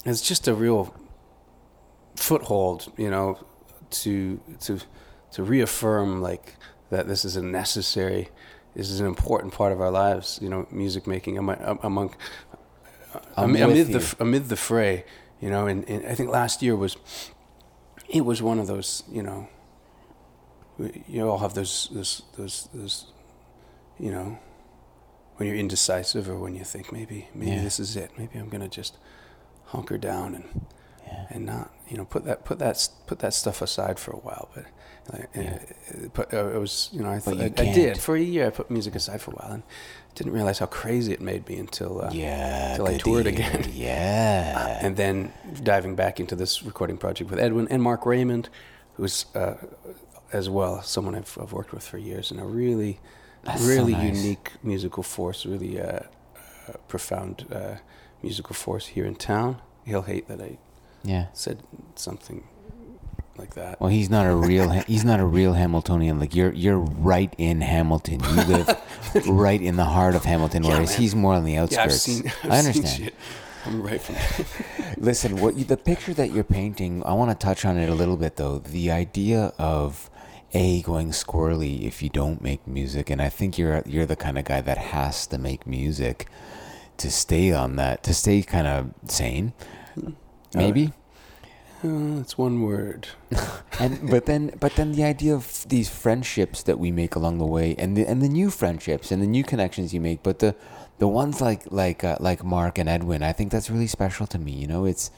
as 0.04 0.20
just 0.20 0.48
a 0.48 0.54
real 0.54 0.94
foothold, 2.16 2.92
you 2.96 3.10
know, 3.10 3.38
to 3.90 4.40
to 4.60 4.80
to 5.32 5.42
reaffirm 5.42 6.20
like 6.20 6.56
that 6.90 7.08
this 7.08 7.24
is 7.24 7.36
a 7.36 7.42
necessary, 7.42 8.28
this 8.74 8.90
is 8.90 9.00
an 9.00 9.06
important 9.06 9.52
part 9.52 9.72
of 9.72 9.80
our 9.80 9.90
lives. 9.90 10.38
You 10.42 10.48
know, 10.48 10.66
music 10.70 11.06
making 11.06 11.38
among, 11.38 11.78
among 11.82 12.14
amid, 13.36 13.62
amid 13.62 13.86
the 13.88 14.16
amid 14.20 14.48
the 14.48 14.56
fray. 14.56 15.04
You 15.40 15.50
know, 15.50 15.66
and, 15.66 15.88
and 15.88 16.06
I 16.06 16.14
think 16.14 16.30
last 16.30 16.62
year 16.62 16.76
was 16.76 16.96
it 18.08 18.24
was 18.24 18.42
one 18.42 18.58
of 18.58 18.66
those. 18.66 19.04
You 19.10 19.22
know, 19.22 19.48
you 21.08 21.28
all 21.28 21.38
have 21.38 21.54
those 21.54 21.88
those 21.92 22.22
those 22.36 22.68
those 22.72 23.11
you 23.98 24.10
know 24.10 24.38
when 25.36 25.48
you're 25.48 25.56
indecisive 25.58 26.28
or 26.28 26.36
when 26.36 26.54
you 26.54 26.64
think 26.64 26.92
maybe 26.92 27.28
maybe 27.34 27.52
Yeah. 27.52 27.62
this 27.62 27.80
is 27.80 27.96
it 27.96 28.10
maybe 28.18 28.38
i'm 28.38 28.48
gonna 28.48 28.68
just 28.68 28.96
hunker 29.66 29.98
down 29.98 30.34
and 30.34 30.66
Yeah. 31.06 31.26
and 31.30 31.46
not 31.46 31.72
you 31.88 31.96
know 31.96 32.04
put 32.04 32.24
that 32.24 32.44
put 32.44 32.58
that 32.58 32.88
put 33.06 33.18
that 33.20 33.34
stuff 33.34 33.62
aside 33.62 33.98
for 33.98 34.12
a 34.12 34.18
while 34.18 34.48
but 34.54 34.64
like, 35.12 35.28
Yeah. 35.34 35.58
uh, 35.90 36.08
put, 36.12 36.32
uh, 36.32 36.46
it 36.54 36.58
was 36.58 36.88
you 36.92 37.02
know 37.02 37.10
I, 37.10 37.20
But 37.24 37.34
th- 37.38 37.52
you 37.58 37.64
I, 37.64 37.70
I 37.70 37.72
did 37.74 37.98
for 37.98 38.14
a 38.16 38.20
year 38.20 38.46
I 38.46 38.50
put 38.50 38.70
music 38.70 38.94
aside 38.94 39.20
for 39.20 39.32
a 39.32 39.34
while 39.34 39.52
and 39.52 39.62
didn't 40.14 40.32
realize 40.32 40.58
how 40.60 40.66
crazy 40.66 41.12
it 41.12 41.20
made 41.20 41.48
me 41.48 41.56
until 41.58 42.02
uh, 42.02 42.10
Yeah. 42.12 42.76
till 42.76 42.86
I 42.86 42.98
toured 42.98 43.26
hear. 43.26 43.34
again 43.34 43.70
Yeah. 43.74 44.78
and 44.84 44.96
then 44.96 45.32
diving 45.62 45.94
back 45.96 46.20
into 46.20 46.36
this 46.36 46.62
recording 46.62 46.98
project 46.98 47.30
with 47.30 47.40
Edwin 47.40 47.66
and 47.68 47.82
Mark 47.82 48.06
Raymond 48.06 48.48
who's 48.96 49.26
uh, 49.34 49.54
as 50.32 50.48
well 50.48 50.82
someone 50.82 51.14
I've, 51.14 51.36
I've 51.40 51.52
worked 51.52 51.72
with 51.72 51.82
for 51.86 51.98
years, 51.98 52.30
and 52.30 52.38
a 52.40 52.44
really, 52.44 53.00
That's 53.44 53.60
so 53.62 53.68
really 53.68 53.92
nice. 53.92 54.16
unique 54.22 54.52
musical 54.62 55.02
force, 55.02 55.44
really 55.46 55.80
uh, 55.80 55.84
uh, 55.86 56.00
profound 56.88 57.46
uh, 57.52 57.76
musical 58.22 58.54
force 58.54 58.86
here 58.86 59.04
in 59.04 59.14
town. 59.16 59.60
He'll 59.84 60.02
hate 60.02 60.28
that 60.28 60.40
I 60.40 60.58
Yeah. 61.02 61.26
said 61.32 61.62
something 61.96 62.44
like 63.36 63.54
that. 63.54 63.80
Well, 63.80 63.90
he's 63.90 64.08
not 64.10 64.26
a 64.26 64.34
real. 64.34 64.68
He's 64.70 65.04
not 65.04 65.18
a 65.18 65.24
real 65.24 65.54
Hamiltonian. 65.54 66.20
Like 66.20 66.34
you're, 66.36 66.52
you're 66.52 66.78
right 66.78 67.34
in 67.38 67.60
Hamilton. 67.62 68.20
You 68.20 68.42
live 68.44 68.68
right 69.28 69.60
in 69.60 69.76
the 69.76 69.84
heart 69.86 70.14
of 70.14 70.24
Hamilton, 70.24 70.62
Yeah, 70.62 70.70
whereas 70.74 70.90
man. 70.90 71.00
he's 71.00 71.14
more 71.14 71.34
on 71.34 71.44
the 71.44 71.52
yeah, 71.52 71.62
outskirts. 71.62 71.94
I've 71.94 72.00
seen. 72.00 72.32
I've 72.44 72.50
I 72.52 72.58
understand. 72.58 72.88
shit. 72.88 73.14
I'm 73.64 73.80
right 73.82 74.00
from. 74.00 74.16
Listen, 74.98 75.40
what 75.40 75.56
you, 75.56 75.64
the 75.64 75.76
picture 75.76 76.12
that 76.14 76.32
you're 76.32 76.44
painting, 76.44 77.02
I 77.04 77.12
want 77.14 77.30
to 77.30 77.36
touch 77.46 77.64
on 77.64 77.76
it 77.78 77.88
a 77.88 77.94
little 77.94 78.16
bit 78.16 78.36
though. 78.36 78.58
The 78.58 78.90
idea 78.90 79.52
of 79.58 80.10
a 80.52 80.82
going 80.82 81.10
squirrely 81.10 81.82
if 81.82 82.02
you 82.02 82.08
don't 82.08 82.42
make 82.42 82.66
music, 82.66 83.10
and 83.10 83.20
I 83.20 83.28
think 83.28 83.58
you're 83.58 83.82
you're 83.86 84.06
the 84.06 84.16
kind 84.16 84.38
of 84.38 84.44
guy 84.44 84.60
that 84.60 84.78
has 84.78 85.26
to 85.28 85.38
make 85.38 85.66
music 85.66 86.26
to 86.98 87.10
stay 87.10 87.52
on 87.52 87.76
that, 87.76 88.02
to 88.04 88.14
stay 88.14 88.42
kind 88.42 88.66
of 88.66 88.90
sane, 89.10 89.52
maybe. 90.54 90.92
Uh, 91.84 92.20
it's 92.20 92.38
one 92.38 92.62
word. 92.62 93.08
and 93.80 94.08
but 94.08 94.26
then 94.26 94.52
but 94.60 94.76
then 94.76 94.92
the 94.92 95.02
idea 95.02 95.34
of 95.34 95.66
these 95.68 95.88
friendships 95.88 96.62
that 96.62 96.78
we 96.78 96.92
make 96.92 97.16
along 97.16 97.38
the 97.38 97.46
way 97.46 97.74
and 97.76 97.96
the 97.96 98.06
and 98.06 98.22
the 98.22 98.28
new 98.28 98.50
friendships 98.50 99.10
and 99.10 99.20
the 99.20 99.26
new 99.26 99.42
connections 99.42 99.92
you 99.92 100.00
make 100.00 100.22
but 100.22 100.38
the 100.38 100.54
the 100.98 101.08
ones 101.08 101.40
like 101.40 101.64
like 101.72 102.04
uh, 102.04 102.16
like 102.20 102.44
Mark 102.44 102.78
and 102.78 102.88
Edwin 102.88 103.24
I 103.24 103.32
think 103.32 103.50
that's 103.50 103.68
really 103.68 103.88
special 103.88 104.28
to 104.28 104.38
me 104.38 104.52
you 104.52 104.68
know 104.68 104.84
it's 104.84 105.10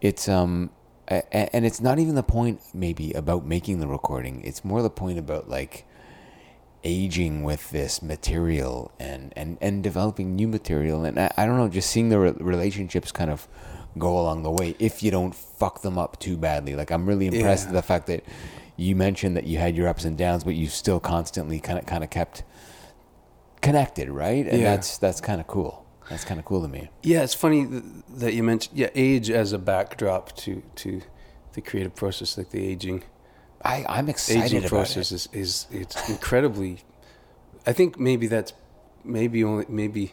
it's 0.00 0.28
um 0.28 0.70
and 1.08 1.64
it's 1.66 1.80
not 1.80 1.98
even 1.98 2.14
the 2.14 2.22
point 2.22 2.60
maybe 2.72 3.12
about 3.12 3.44
making 3.46 3.80
the 3.80 3.86
recording. 3.86 4.42
It's 4.42 4.64
more 4.64 4.82
the 4.82 4.90
point 4.90 5.18
about 5.18 5.48
like 5.48 5.84
aging 6.82 7.42
with 7.42 7.70
this 7.70 8.02
material 8.02 8.92
and 9.00 9.32
and 9.36 9.56
and 9.60 9.82
developing 9.82 10.34
new 10.36 10.48
material. 10.48 11.04
And 11.04 11.18
I, 11.18 11.32
I 11.36 11.46
don't 11.46 11.56
know 11.56 11.68
just 11.68 11.90
seeing 11.90 12.08
the 12.08 12.18
re- 12.18 12.34
relationships 12.38 13.12
kind 13.12 13.30
of 13.30 13.48
go 13.98 14.18
along 14.18 14.42
the 14.42 14.50
way 14.50 14.74
if 14.78 15.02
you 15.02 15.10
don't 15.10 15.34
fuck 15.34 15.82
them 15.82 15.98
up 15.98 16.18
too 16.18 16.36
badly. 16.36 16.74
Like 16.74 16.90
I'm 16.90 17.06
really 17.06 17.26
impressed 17.26 17.64
Yeah. 17.66 17.72
with 17.72 17.76
the 17.82 17.86
fact 17.86 18.06
that 18.08 18.24
you 18.76 18.96
mentioned 18.96 19.36
that 19.36 19.44
you 19.44 19.58
had 19.58 19.76
your 19.76 19.88
ups 19.88 20.04
and 20.04 20.18
downs 20.18 20.42
but 20.42 20.54
you 20.56 20.66
still 20.68 20.98
constantly 21.00 21.60
kind 21.60 21.78
of 21.78 21.86
kind 21.86 22.02
of 22.02 22.10
kept 22.10 22.42
connected 23.60 24.10
right? 24.10 24.46
And 24.46 24.60
Yeah. 24.60 24.76
that's 24.76 24.98
that's 24.98 25.20
kind 25.20 25.40
of 25.40 25.46
cool 25.46 25.83
that's 26.10 26.24
kind 26.24 26.38
of 26.38 26.44
cool 26.46 26.62
to 26.62 26.68
me 26.68 26.90
Yeah, 27.02 27.22
it's 27.22 27.34
funny 27.34 27.66
that 28.16 28.34
you 28.34 28.42
mentioned 28.42 28.78
yeah 28.78 28.88
age 28.94 29.30
as 29.30 29.52
a 29.52 29.58
backdrop 29.58 30.34
to 30.38 30.62
to 30.76 31.02
the 31.54 31.60
creative 31.60 31.94
process, 31.94 32.36
like 32.36 32.50
the 32.50 32.66
aging 32.66 33.04
I 33.62 33.84
I'm 33.88 34.08
excited 34.08 34.44
aging 34.44 34.58
about 34.60 34.68
process 34.70 35.10
it. 35.12 35.14
is 35.14 35.28
is 35.32 35.66
it's 35.70 36.08
incredibly. 36.10 36.80
I 37.66 37.72
think 37.72 37.98
maybe 37.98 38.26
that's 38.26 38.52
maybe 39.04 39.42
only 39.44 39.64
maybe. 39.68 40.12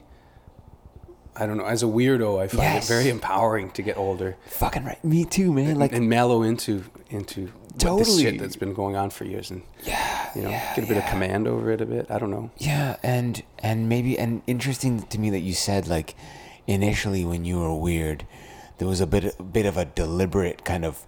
I 1.35 1.45
don't 1.45 1.57
know. 1.57 1.65
As 1.65 1.81
a 1.81 1.85
weirdo, 1.87 2.41
I 2.41 2.47
find 2.47 2.63
Yes. 2.63 2.89
it 2.89 2.93
very 2.93 3.09
empowering 3.09 3.71
to 3.71 3.81
get 3.81 3.97
older 3.97 4.37
fucking 4.47 4.83
right 4.85 5.03
me 5.03 5.25
too 5.25 5.51
man 5.53 5.79
like 5.79 5.93
and 5.93 6.07
mellow 6.09 6.43
into 6.43 6.83
into 7.09 7.51
what 7.73 7.97
this 7.97 8.07
Totally. 8.07 8.23
shit 8.23 8.39
that's 8.39 8.55
been 8.55 8.73
going 8.73 8.95
on 8.95 9.09
for 9.09 9.25
years, 9.25 9.51
and 9.51 9.63
yeah 9.83 10.21
you 10.35 10.43
know, 10.43 10.49
yeah, 10.49 10.75
get 10.75 10.85
a 10.85 10.87
bit 10.87 10.97
of 10.97 11.05
command 11.05 11.47
over 11.47 11.71
it 11.71 11.81
a 11.81 11.85
bit. 11.85 12.09
I 12.09 12.19
don't 12.19 12.31
know. 12.31 12.51
Yeah, 12.57 12.97
and 13.03 13.41
and 13.59 13.89
maybe 13.89 14.17
and 14.17 14.41
interesting 14.47 15.01
to 15.03 15.19
me 15.19 15.29
that 15.29 15.39
you 15.39 15.53
said 15.53 15.87
like 15.87 16.15
initially 16.67 17.25
when 17.25 17.45
you 17.45 17.59
were 17.59 17.75
weird, 17.75 18.25
there 18.77 18.87
was 18.87 19.01
a 19.01 19.07
bit 19.07 19.35
a 19.39 19.43
bit 19.43 19.65
of 19.65 19.77
a 19.77 19.85
deliberate 19.85 20.63
kind 20.63 20.85
of 20.85 21.05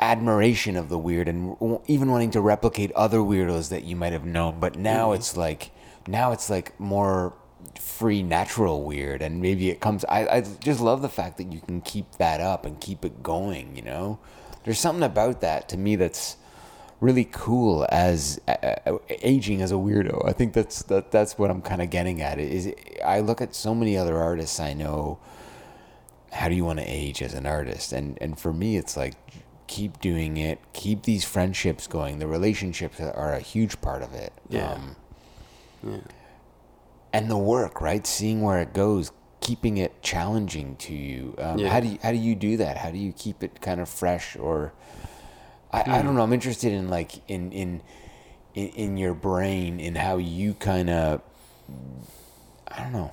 admiration 0.00 0.76
of 0.76 0.88
the 0.88 0.98
weird 0.98 1.28
and 1.28 1.56
even 1.86 2.10
wanting 2.10 2.30
to 2.32 2.40
replicate 2.40 2.92
other 2.92 3.18
weirdos 3.18 3.70
that 3.70 3.84
you 3.84 3.96
might 3.96 4.12
have 4.12 4.24
known. 4.24 4.60
But 4.60 4.76
now 4.76 5.08
mm-hmm. 5.08 5.16
it's 5.16 5.36
like 5.36 5.70
now 6.06 6.32
it's 6.32 6.50
like 6.50 6.78
more 6.78 7.34
free 7.80 8.22
natural 8.22 8.84
weird 8.84 9.22
and 9.22 9.40
maybe 9.40 9.70
it 9.70 9.80
comes 9.80 10.04
I, 10.04 10.26
I 10.26 10.40
just 10.42 10.80
love 10.80 11.00
the 11.00 11.08
fact 11.08 11.38
that 11.38 11.50
you 11.50 11.60
can 11.60 11.80
keep 11.80 12.16
that 12.16 12.38
up 12.38 12.66
and 12.66 12.78
keep 12.78 13.06
it 13.06 13.22
going 13.22 13.74
you 13.74 13.80
know 13.80 14.18
there's 14.64 14.78
something 14.78 15.02
about 15.04 15.40
that 15.42 15.68
to 15.70 15.76
me 15.76 15.96
that's 15.96 16.36
really 17.00 17.28
cool 17.30 17.86
as 17.90 18.40
uh, 18.48 18.96
aging 19.08 19.60
as 19.62 19.70
a 19.70 19.74
weirdo. 19.74 20.26
I 20.26 20.32
think 20.32 20.52
that's 20.54 20.82
that 20.84 21.10
that's 21.10 21.38
what 21.38 21.50
I'm 21.50 21.60
kind 21.62 21.82
of 21.82 21.90
getting 21.90 22.22
at. 22.22 22.38
Is 22.38 22.72
I 23.04 23.20
look 23.20 23.40
at 23.40 23.54
so 23.54 23.74
many 23.74 23.96
other 23.96 24.16
artists 24.18 24.58
I 24.60 24.72
know. 24.74 25.18
How 26.32 26.48
do 26.48 26.54
you 26.56 26.64
want 26.64 26.80
to 26.80 26.84
age 26.84 27.22
as 27.22 27.34
an 27.34 27.46
artist? 27.46 27.92
And 27.92 28.18
and 28.20 28.38
for 28.38 28.52
me, 28.52 28.76
it's 28.76 28.96
like 28.96 29.14
keep 29.66 30.00
doing 30.00 30.36
it, 30.36 30.58
keep 30.72 31.02
these 31.04 31.24
friendships 31.24 31.86
going. 31.86 32.18
The 32.18 32.26
relationships 32.26 33.00
are 33.00 33.32
a 33.32 33.40
huge 33.40 33.80
part 33.80 34.02
of 34.02 34.12
it. 34.14 34.32
Yeah. 34.48 34.72
Um, 34.72 34.96
Yeah. 35.86 35.96
and 37.12 37.30
the 37.30 37.38
work, 37.38 37.80
right? 37.80 38.06
Seeing 38.06 38.42
where 38.42 38.60
it 38.60 38.72
goes, 38.74 39.12
keeping 39.44 39.76
it 39.78 40.02
challenging 40.02 40.74
to 40.76 40.92
you. 40.92 41.34
Um, 41.38 41.58
Yeah. 41.58 41.68
How 41.68 41.78
do 41.80 41.86
you 41.88 41.98
how 42.02 42.10
do 42.10 42.16
you 42.18 42.34
do 42.34 42.56
that? 42.56 42.78
How 42.78 42.90
do 42.90 42.98
you 42.98 43.12
keep 43.12 43.42
it 43.44 43.60
kind 43.60 43.80
of 43.80 43.88
fresh? 43.88 44.34
Or 44.36 44.72
I, 45.72 45.80
I 45.80 45.82
Hmm. 46.00 46.06
don't 46.06 46.14
know. 46.16 46.22
I'm 46.22 46.32
interested 46.32 46.72
in 46.72 46.88
like 46.90 47.12
in 47.28 47.52
in 47.52 47.80
in, 48.54 48.68
in 48.68 48.96
your 48.96 49.14
brain 49.14 49.78
in 49.80 49.94
how 49.96 50.16
you 50.16 50.54
kind 50.54 50.90
of 50.90 51.20
I 52.66 52.82
don't 52.82 52.92
know. 52.92 53.12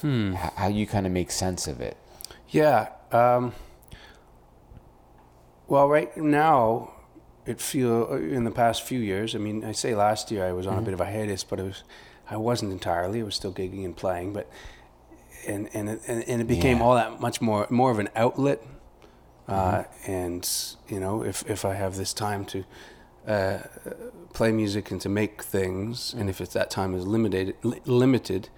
Hmm. 0.00 0.32
How, 0.34 0.52
how 0.56 0.68
you 0.68 0.86
kind 0.86 1.06
of 1.06 1.12
make 1.12 1.30
sense 1.32 1.66
of 1.66 1.80
it. 1.80 1.96
Yeah. 2.50 2.88
Um, 3.12 3.52
well, 5.68 5.88
right 5.88 6.14
now, 6.16 6.92
it 7.46 7.60
feel 7.60 8.12
in 8.14 8.44
the 8.44 8.50
past 8.50 8.82
few 8.82 9.00
years. 9.00 9.34
I 9.34 9.38
mean, 9.38 9.64
I 9.64 9.72
say 9.72 9.94
last 9.94 10.30
year 10.30 10.44
I 10.46 10.52
was 10.52 10.66
on 10.66 10.76
a 10.78 10.82
bit 10.82 10.92
of 10.94 11.00
a 11.00 11.06
hiatus, 11.06 11.44
but 11.44 11.58
it 11.60 11.64
was 11.64 11.82
I 12.30 12.36
wasn't 12.36 12.72
entirely. 12.72 13.20
I 13.20 13.24
was 13.24 13.34
still 13.34 13.52
gigging 13.52 13.84
and 13.84 13.96
playing, 13.96 14.32
but 14.32 14.48
and 15.46 15.68
and 15.74 15.88
it, 15.88 16.00
and, 16.06 16.22
and 16.28 16.40
it 16.40 16.46
became 16.46 16.78
Yeah. 16.78 16.84
all 16.84 16.94
that 16.94 17.20
much 17.20 17.40
more 17.40 17.66
more 17.70 17.90
of 17.90 17.98
an 17.98 18.08
outlet. 18.16 18.62
Uh, 19.48 19.84
and 20.06 20.48
you 20.88 21.00
know, 21.00 21.22
if 21.24 21.48
if 21.50 21.64
I 21.64 21.74
have 21.74 21.96
this 21.96 22.14
time 22.14 22.44
to 22.46 22.64
uh, 23.26 23.58
play 24.32 24.52
music 24.52 24.90
and 24.90 25.00
to 25.00 25.08
make 25.08 25.42
things, 25.42 26.14
and 26.14 26.30
if 26.30 26.40
it's 26.40 26.52
that 26.54 26.70
time 26.70 26.94
is 26.94 27.06
limited, 27.06 27.54
li- 27.62 27.80
limited, 27.84 28.48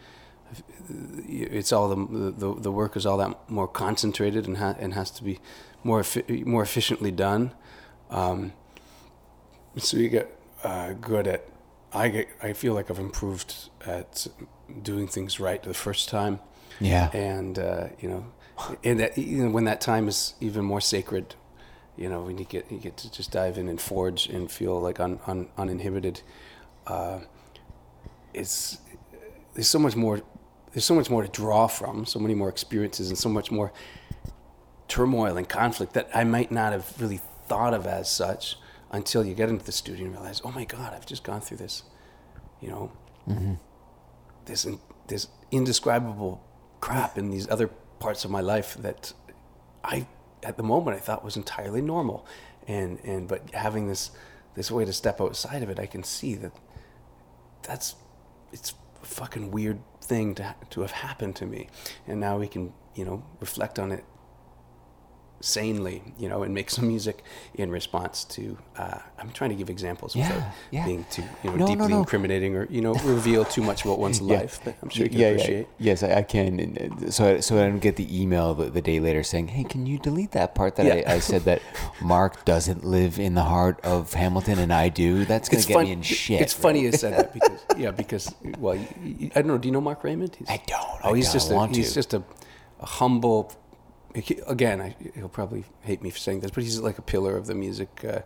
it's 1.28 1.72
all 1.72 1.88
the, 1.88 2.32
the 2.32 2.54
the 2.60 2.70
work 2.72 2.96
is 2.96 3.06
all 3.06 3.16
that 3.18 3.50
more 3.50 3.66
concentrated 3.66 4.46
and 4.46 4.58
ha- 4.58 4.76
and 4.78 4.94
has 4.94 5.10
to 5.12 5.24
be 5.24 5.40
more 5.82 6.00
effi- 6.00 6.44
more 6.44 6.62
efficiently 6.62 7.10
done. 7.10 7.52
Um, 8.10 8.52
so 9.76 9.96
you 9.96 10.08
get 10.08 10.38
uh, 10.62 10.92
good 10.92 11.26
at. 11.26 11.48
I 11.92 12.08
get. 12.08 12.28
I 12.42 12.52
feel 12.52 12.74
like 12.74 12.90
I've 12.90 12.98
improved 12.98 13.70
at 13.86 14.26
doing 14.82 15.08
things 15.08 15.40
right 15.40 15.62
the 15.62 15.74
first 15.74 16.08
time, 16.08 16.40
Yeah. 16.80 17.10
and 17.12 17.58
uh, 17.58 17.88
you 18.00 18.08
know, 18.08 18.26
and 18.82 19.00
that 19.00 19.16
you 19.18 19.44
know, 19.44 19.50
when 19.50 19.64
that 19.64 19.80
time 19.80 20.08
is 20.08 20.34
even 20.40 20.64
more 20.64 20.80
sacred, 20.80 21.34
you 21.96 22.08
know, 22.08 22.22
when 22.22 22.38
you 22.38 22.44
get 22.44 22.70
you 22.70 22.78
get 22.78 22.96
to 22.98 23.10
just 23.10 23.30
dive 23.30 23.58
in 23.58 23.68
and 23.68 23.80
forge 23.80 24.26
and 24.26 24.50
feel 24.50 24.80
like 24.80 25.00
un, 25.00 25.20
un, 25.26 25.48
uninhibited. 25.56 26.22
Uh, 26.86 27.20
it's 28.34 28.78
there's 29.54 29.68
so 29.68 29.78
much 29.78 29.96
more 29.96 30.20
there's 30.72 30.84
so 30.84 30.94
much 30.94 31.08
more 31.08 31.22
to 31.22 31.28
draw 31.28 31.66
from 31.66 32.04
so 32.04 32.18
many 32.18 32.34
more 32.34 32.48
experiences 32.48 33.08
and 33.08 33.16
so 33.16 33.28
much 33.28 33.50
more 33.50 33.72
turmoil 34.88 35.36
and 35.36 35.48
conflict 35.48 35.94
that 35.94 36.10
i 36.14 36.24
might 36.24 36.50
not 36.50 36.72
have 36.72 36.92
really 37.00 37.20
thought 37.46 37.72
of 37.72 37.86
as 37.86 38.10
such 38.10 38.56
until 38.90 39.24
you 39.24 39.34
get 39.34 39.48
into 39.48 39.64
the 39.64 39.72
studio 39.72 40.04
and 40.04 40.14
realize 40.14 40.42
oh 40.44 40.50
my 40.50 40.64
god 40.64 40.92
i've 40.92 41.06
just 41.06 41.22
gone 41.22 41.40
through 41.40 41.56
this 41.56 41.84
you 42.60 42.68
know 42.68 42.90
this 44.46 44.64
in, 44.64 44.78
this 45.06 45.28
indescribable 45.50 46.42
crap 46.84 47.16
in 47.16 47.30
these 47.30 47.48
other 47.48 47.68
parts 47.98 48.26
of 48.26 48.30
my 48.30 48.42
life 48.42 48.74
that 48.74 49.14
i 49.82 50.06
at 50.42 50.58
the 50.58 50.62
moment 50.62 50.94
i 50.94 51.00
thought 51.00 51.24
was 51.24 51.34
entirely 51.34 51.80
normal. 51.80 52.26
And 52.68 52.98
and 53.04 53.26
but 53.26 53.40
having 53.54 53.88
this 53.88 54.10
this 54.54 54.70
way 54.70 54.84
to 54.84 54.92
step 54.92 55.18
outside 55.18 55.62
of 55.62 55.70
it 55.70 55.78
i 55.80 55.86
can 55.86 56.02
see 56.04 56.34
that 56.42 56.52
that's 57.62 57.94
it's 58.52 58.74
a 59.02 59.06
fucking 59.06 59.50
weird 59.50 59.78
thing 60.02 60.34
to 60.34 60.54
to 60.74 60.82
have 60.82 60.90
happened 60.90 61.36
to 61.36 61.46
me. 61.46 61.68
And 62.06 62.20
now 62.20 62.34
we 62.38 62.48
can 62.54 62.74
you 62.94 63.06
know 63.06 63.24
reflect 63.40 63.78
on 63.78 63.90
it 63.90 64.04
sanely 65.44 66.02
you 66.18 66.26
know 66.28 66.42
and 66.42 66.54
make 66.54 66.70
some 66.70 66.86
music 66.88 67.22
in 67.54 67.70
response 67.70 68.24
to 68.24 68.56
uh, 68.78 68.98
i'm 69.18 69.30
trying 69.32 69.50
to 69.50 69.56
give 69.56 69.68
examples 69.68 70.16
Yeah, 70.16 70.28
without 70.34 70.52
yeah. 70.70 70.84
being 70.86 71.04
too 71.10 71.22
you 71.42 71.50
know 71.50 71.56
No, 71.56 71.64
no, 71.66 71.72
deeply 71.72 71.88
no. 71.88 71.98
incriminating 71.98 72.56
or 72.56 72.64
you 72.70 72.80
know 72.80 72.94
reveal 73.04 73.44
too 73.44 73.62
much 73.62 73.84
about 73.84 73.98
one's 73.98 74.20
Yeah. 74.24 74.38
life 74.38 74.60
but 74.64 74.74
i'm 74.82 74.88
sure 74.88 75.04
you 75.04 75.10
can 75.10 75.34
appreciate. 75.34 75.66
Yes, 75.78 76.02
I, 76.02 76.14
I 76.14 76.22
can. 76.22 76.48
Uh, 77.04 77.10
So, 77.10 77.40
so 77.40 77.56
I 77.58 77.68
don't 77.68 77.78
get 77.80 77.96
the 77.96 78.08
email 78.22 78.54
the, 78.54 78.70
the 78.70 78.80
day 78.80 78.98
later 79.00 79.22
saying, 79.22 79.48
"Hey, 79.48 79.64
can 79.64 79.84
you 79.86 79.98
delete 79.98 80.32
that 80.32 80.54
part 80.54 80.76
that. 80.76 80.86
I, 80.86 81.16
I 81.16 81.18
said 81.20 81.42
that 81.50 81.60
Mark 82.00 82.44
doesn't 82.46 82.82
live 82.84 83.18
in 83.18 83.34
the 83.34 83.42
heart 83.54 83.78
of 83.84 84.14
Hamilton 84.14 84.58
and 84.58 84.72
I 84.72 84.88
do"? 84.88 85.24
That's 85.26 85.48
gonna 85.50 85.62
get 85.62 85.74
fun- 85.74 85.84
me 85.84 85.92
in 85.92 86.02
shit. 86.02 86.40
It's 86.40 86.54
funny 86.54 86.80
you 86.86 86.92
said 86.92 87.12
that 87.18 87.34
because 87.34 87.60
yeah, 87.76 87.90
because 87.90 88.34
well, 88.58 88.74
you, 88.76 88.88
you, 89.04 89.26
I 89.36 89.42
don't 89.42 89.48
know. 89.48 89.58
Do 89.58 89.68
you 89.68 89.72
know 89.76 89.80
Mark 89.90 90.02
Raymond? 90.04 90.34
He's, 90.38 90.48
I 90.48 90.60
don't. 90.66 91.00
Oh, 91.04 91.12
I 91.12 91.16
he's 91.16 91.26
don't 91.26 91.32
just 91.34 91.50
a, 91.50 91.66
he's 91.76 91.88
to. 91.90 91.94
just 92.00 92.14
a, 92.14 92.22
a 92.80 92.86
humble, 92.86 93.52
he- 94.14 94.40
again, 94.46 94.80
I, 94.80 94.96
he'll 95.14 95.28
probably 95.28 95.64
hate 95.82 96.02
me 96.02 96.10
for 96.10 96.18
saying 96.18 96.40
this, 96.40 96.50
but 96.50 96.62
he's 96.64 96.78
like 96.80 96.98
a 96.98 97.02
pillar 97.02 97.36
of 97.36 97.46
the 97.46 97.54
music, 97.54 98.04
uh, 98.04 98.20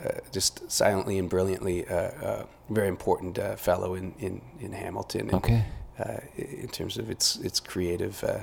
uh, 0.00 0.18
just 0.32 0.70
silently 0.70 1.18
and 1.18 1.28
brilliantly, 1.30 1.86
uh, 1.86 1.94
uh, 1.94 2.46
very 2.70 2.88
important 2.88 3.38
uh, 3.38 3.56
fellow 3.56 3.94
in, 3.94 4.14
in, 4.18 4.40
in 4.60 4.72
Hamilton. 4.72 5.22
And, 5.22 5.34
Okay. 5.34 5.64
Uh, 5.96 6.16
in 6.36 6.66
terms 6.68 6.98
of 6.98 7.08
its 7.08 7.36
its 7.36 7.60
creative, 7.60 8.24
uh, 8.24 8.40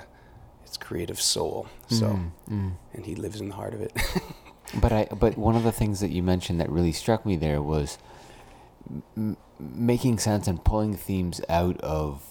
its 0.65 0.77
creative 0.77 1.19
soul. 1.19 1.67
So, 1.89 2.17
Mm, 2.49 2.75
and 2.93 3.05
he 3.05 3.13
lives 3.15 3.41
in 3.41 3.49
the 3.49 3.55
heart 3.55 3.73
of 3.73 3.81
it. 3.81 3.91
But 4.79 4.93
I 4.93 5.03
but 5.19 5.37
one 5.37 5.57
of 5.57 5.63
the 5.63 5.71
things 5.73 5.99
that 5.99 6.11
you 6.11 6.23
mentioned 6.23 6.61
that 6.61 6.69
really 6.69 6.93
struck 6.93 7.25
me 7.25 7.35
there 7.35 7.61
was 7.61 7.97
m- 9.17 9.35
making 9.59 10.19
sense 10.19 10.47
and 10.47 10.63
pulling 10.63 10.95
themes 10.95 11.41
out 11.49 11.77
of 11.81 12.23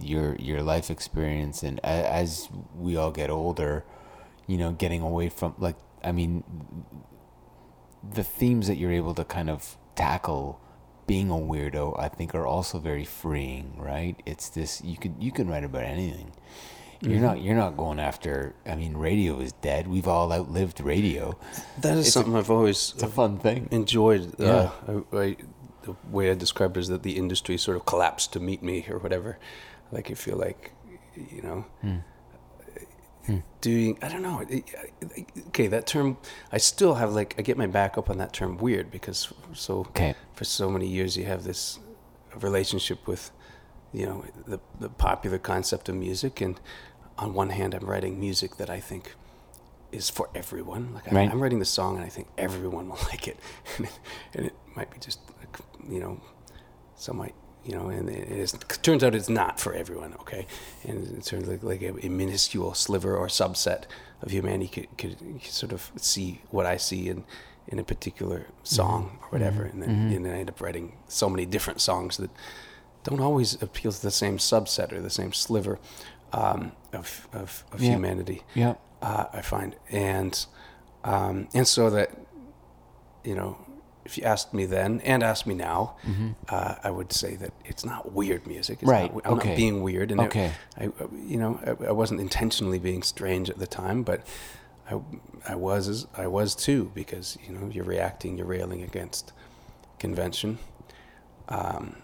your 0.00 0.34
your 0.36 0.62
life 0.62 0.90
experience 0.90 1.62
and 1.62 1.78
a, 1.84 1.86
as 2.12 2.48
we 2.76 2.96
all 2.96 3.10
get 3.10 3.30
older, 3.30 3.84
you 4.46 4.56
know, 4.58 4.72
getting 4.72 5.00
away 5.02 5.28
from 5.28 5.54
like 5.58 5.76
I 6.04 6.12
mean 6.12 6.42
the 8.02 8.24
themes 8.24 8.66
that 8.66 8.76
you're 8.76 8.92
able 8.92 9.14
to 9.14 9.24
kind 9.24 9.48
of 9.48 9.76
tackle 9.94 10.60
being 11.06 11.30
a 11.30 11.34
weirdo 11.34 11.98
I 11.98 12.08
think 12.08 12.34
are 12.34 12.46
also 12.46 12.78
very 12.78 13.04
freeing, 13.04 13.74
right? 13.76 14.20
It's 14.26 14.48
this 14.48 14.82
you 14.82 14.96
could 14.96 15.14
you 15.20 15.32
can 15.32 15.48
write 15.48 15.64
about 15.64 15.84
anything. 15.84 16.32
You're 17.00 17.18
not 17.18 17.40
you're 17.42 17.56
not 17.56 17.76
going 17.76 17.98
after 17.98 18.54
I 18.64 18.76
mean 18.76 18.96
radio 18.96 19.40
is 19.40 19.52
dead. 19.54 19.88
We've 19.88 20.06
all 20.06 20.32
outlived 20.32 20.80
radio. 20.80 21.36
that 21.80 21.96
is 21.98 22.06
It's 22.06 22.14
something 22.14 22.36
I've 22.36 22.48
always 22.50 22.92
It's 22.94 23.02
a 23.02 23.08
fun 23.08 23.38
thing. 23.38 23.68
enjoyed. 23.72 24.34
Yeah. 24.38 24.70
Uh, 24.86 25.00
I, 25.12 25.16
I, 25.18 25.36
the 25.82 25.94
way 26.10 26.30
I 26.30 26.34
described 26.34 26.76
it 26.76 26.80
is 26.80 26.88
that 26.88 27.02
the 27.02 27.16
industry 27.16 27.56
sort 27.58 27.76
of 27.76 27.84
collapsed 27.86 28.32
to 28.34 28.40
meet 28.40 28.62
me 28.62 28.86
or 28.90 28.98
whatever. 28.98 29.38
Like 29.90 30.08
you 30.08 30.16
feel 30.16 30.36
like, 30.36 30.72
you 31.14 31.42
know, 31.42 31.64
hmm. 31.80 31.96
Hmm. 33.26 33.38
doing 33.60 33.98
I 34.02 34.08
don't 34.08 34.22
know. 34.22 34.44
Okay, 35.48 35.68
that 35.68 35.86
term 35.86 36.16
I 36.50 36.58
still 36.58 36.94
have 36.94 37.12
like 37.12 37.34
I 37.38 37.42
get 37.42 37.56
my 37.56 37.68
back 37.68 37.96
up 37.96 38.10
on 38.10 38.18
that 38.18 38.32
term 38.32 38.56
weird 38.56 38.90
because 38.90 39.32
so 39.52 39.80
Okay. 39.90 40.14
for 40.34 40.44
so 40.44 40.68
many 40.70 40.88
years 40.88 41.16
you 41.16 41.24
have 41.26 41.44
this 41.44 41.78
relationship 42.40 43.06
with 43.06 43.30
you 43.92 44.06
know 44.06 44.24
the 44.46 44.58
the 44.80 44.88
popular 44.88 45.38
concept 45.38 45.88
of 45.88 45.94
music 45.94 46.40
and 46.40 46.58
on 47.16 47.32
one 47.32 47.50
hand 47.50 47.74
I'm 47.74 47.84
writing 47.88 48.18
music 48.18 48.56
that 48.56 48.68
I 48.70 48.80
think 48.80 49.14
is 49.92 50.10
for 50.10 50.28
everyone 50.34 50.92
like 50.94 51.12
I, 51.12 51.14
Right. 51.14 51.30
I'm 51.30 51.40
writing 51.40 51.60
the 51.60 51.64
song 51.64 51.96
and 51.96 52.04
I 52.04 52.08
think 52.08 52.26
everyone 52.36 52.88
will 52.88 52.98
like 53.12 53.28
it 53.28 53.38
and 53.76 53.86
it, 53.88 53.98
and 54.34 54.46
it 54.46 54.54
might 54.74 54.90
be 54.90 54.98
just 54.98 55.20
you 55.88 56.00
know 56.00 56.20
some 56.96 57.16
might 57.18 57.34
you 57.64 57.74
know 57.74 57.88
and 57.88 58.08
it 58.08 58.28
is, 58.28 58.52
turns 58.82 59.02
out 59.04 59.14
it's 59.14 59.28
not 59.28 59.60
for 59.60 59.72
everyone 59.74 60.14
okay? 60.14 60.46
And 60.84 61.16
it's 61.18 61.30
sort 61.30 61.42
of 61.42 61.48
like, 61.48 61.62
like 61.62 61.82
a, 61.82 62.06
a 62.06 62.08
minuscule 62.08 62.74
sliver 62.74 63.16
or 63.16 63.28
subset 63.28 63.84
of 64.22 64.30
humanity 64.32 64.68
could, 64.68 64.98
could, 64.98 65.18
could 65.42 65.52
sort 65.52 65.72
of 65.72 65.90
see 65.96 66.40
what 66.50 66.66
I 66.66 66.76
see 66.76 67.08
in 67.08 67.24
in 67.68 67.78
a 67.78 67.84
particular 67.84 68.46
song 68.64 69.18
or 69.22 69.28
whatever. 69.28 69.62
And 69.62 69.80
then 69.82 69.90
and 69.90 70.24
then 70.26 70.34
I 70.34 70.38
end 70.40 70.48
up 70.50 70.60
writing 70.60 70.96
so 71.08 71.28
many 71.30 71.46
different 71.46 71.80
songs 71.80 72.16
that 72.16 72.30
don't 73.04 73.20
always 73.20 73.60
appeal 73.62 73.92
to 73.92 74.02
the 74.02 74.10
same 74.10 74.38
subset 74.38 74.92
or 74.92 75.00
the 75.00 75.10
same 75.10 75.32
sliver 75.32 75.78
um, 76.32 76.72
of, 76.92 77.28
of, 77.32 77.64
of 77.72 77.80
Yeah. 77.80 77.90
humanity 77.92 78.42
Yeah. 78.54 78.74
uh, 79.00 79.26
I 79.32 79.42
find, 79.42 79.76
and 79.90 80.34
um, 81.04 81.48
and 81.54 81.66
so 81.68 81.90
that 81.90 82.10
you 83.24 83.34
know, 83.36 83.56
if 84.04 84.18
you 84.18 84.24
asked 84.24 84.52
me 84.52 84.66
then 84.66 85.00
and 85.02 85.22
asked 85.22 85.46
me 85.46 85.54
now, 85.54 85.96
uh, 86.48 86.74
I 86.82 86.90
would 86.90 87.12
say 87.12 87.36
that 87.36 87.52
it's 87.64 87.84
not 87.84 88.12
weird 88.12 88.46
music. 88.46 88.78
It's 88.82 88.90
Right, 88.90 89.12
Not, 89.14 89.26
I'm 89.26 89.34
okay. 89.34 89.48
not 89.50 89.56
being 89.56 89.82
weird, 89.82 90.10
and 90.10 90.20
it- 90.20 90.26
I, 90.78 90.90
you 91.26 91.36
know, 91.38 91.60
I, 91.64 91.88
I 91.88 91.92
wasn't 91.92 92.20
intentionally 92.20 92.78
being 92.78 93.02
strange 93.02 93.48
at 93.50 93.58
the 93.58 93.66
time, 93.66 94.02
but 94.02 94.26
I, 94.90 95.00
I 95.48 95.54
was, 95.54 96.06
I 96.16 96.26
was 96.26 96.54
too, 96.54 96.90
because 96.94 97.38
you 97.46 97.54
know, 97.54 97.68
you're 97.70 97.84
reacting, 97.84 98.36
you're 98.38 98.46
railing 98.46 98.82
against 98.82 99.32
convention, 99.98 100.58
um, 101.48 101.96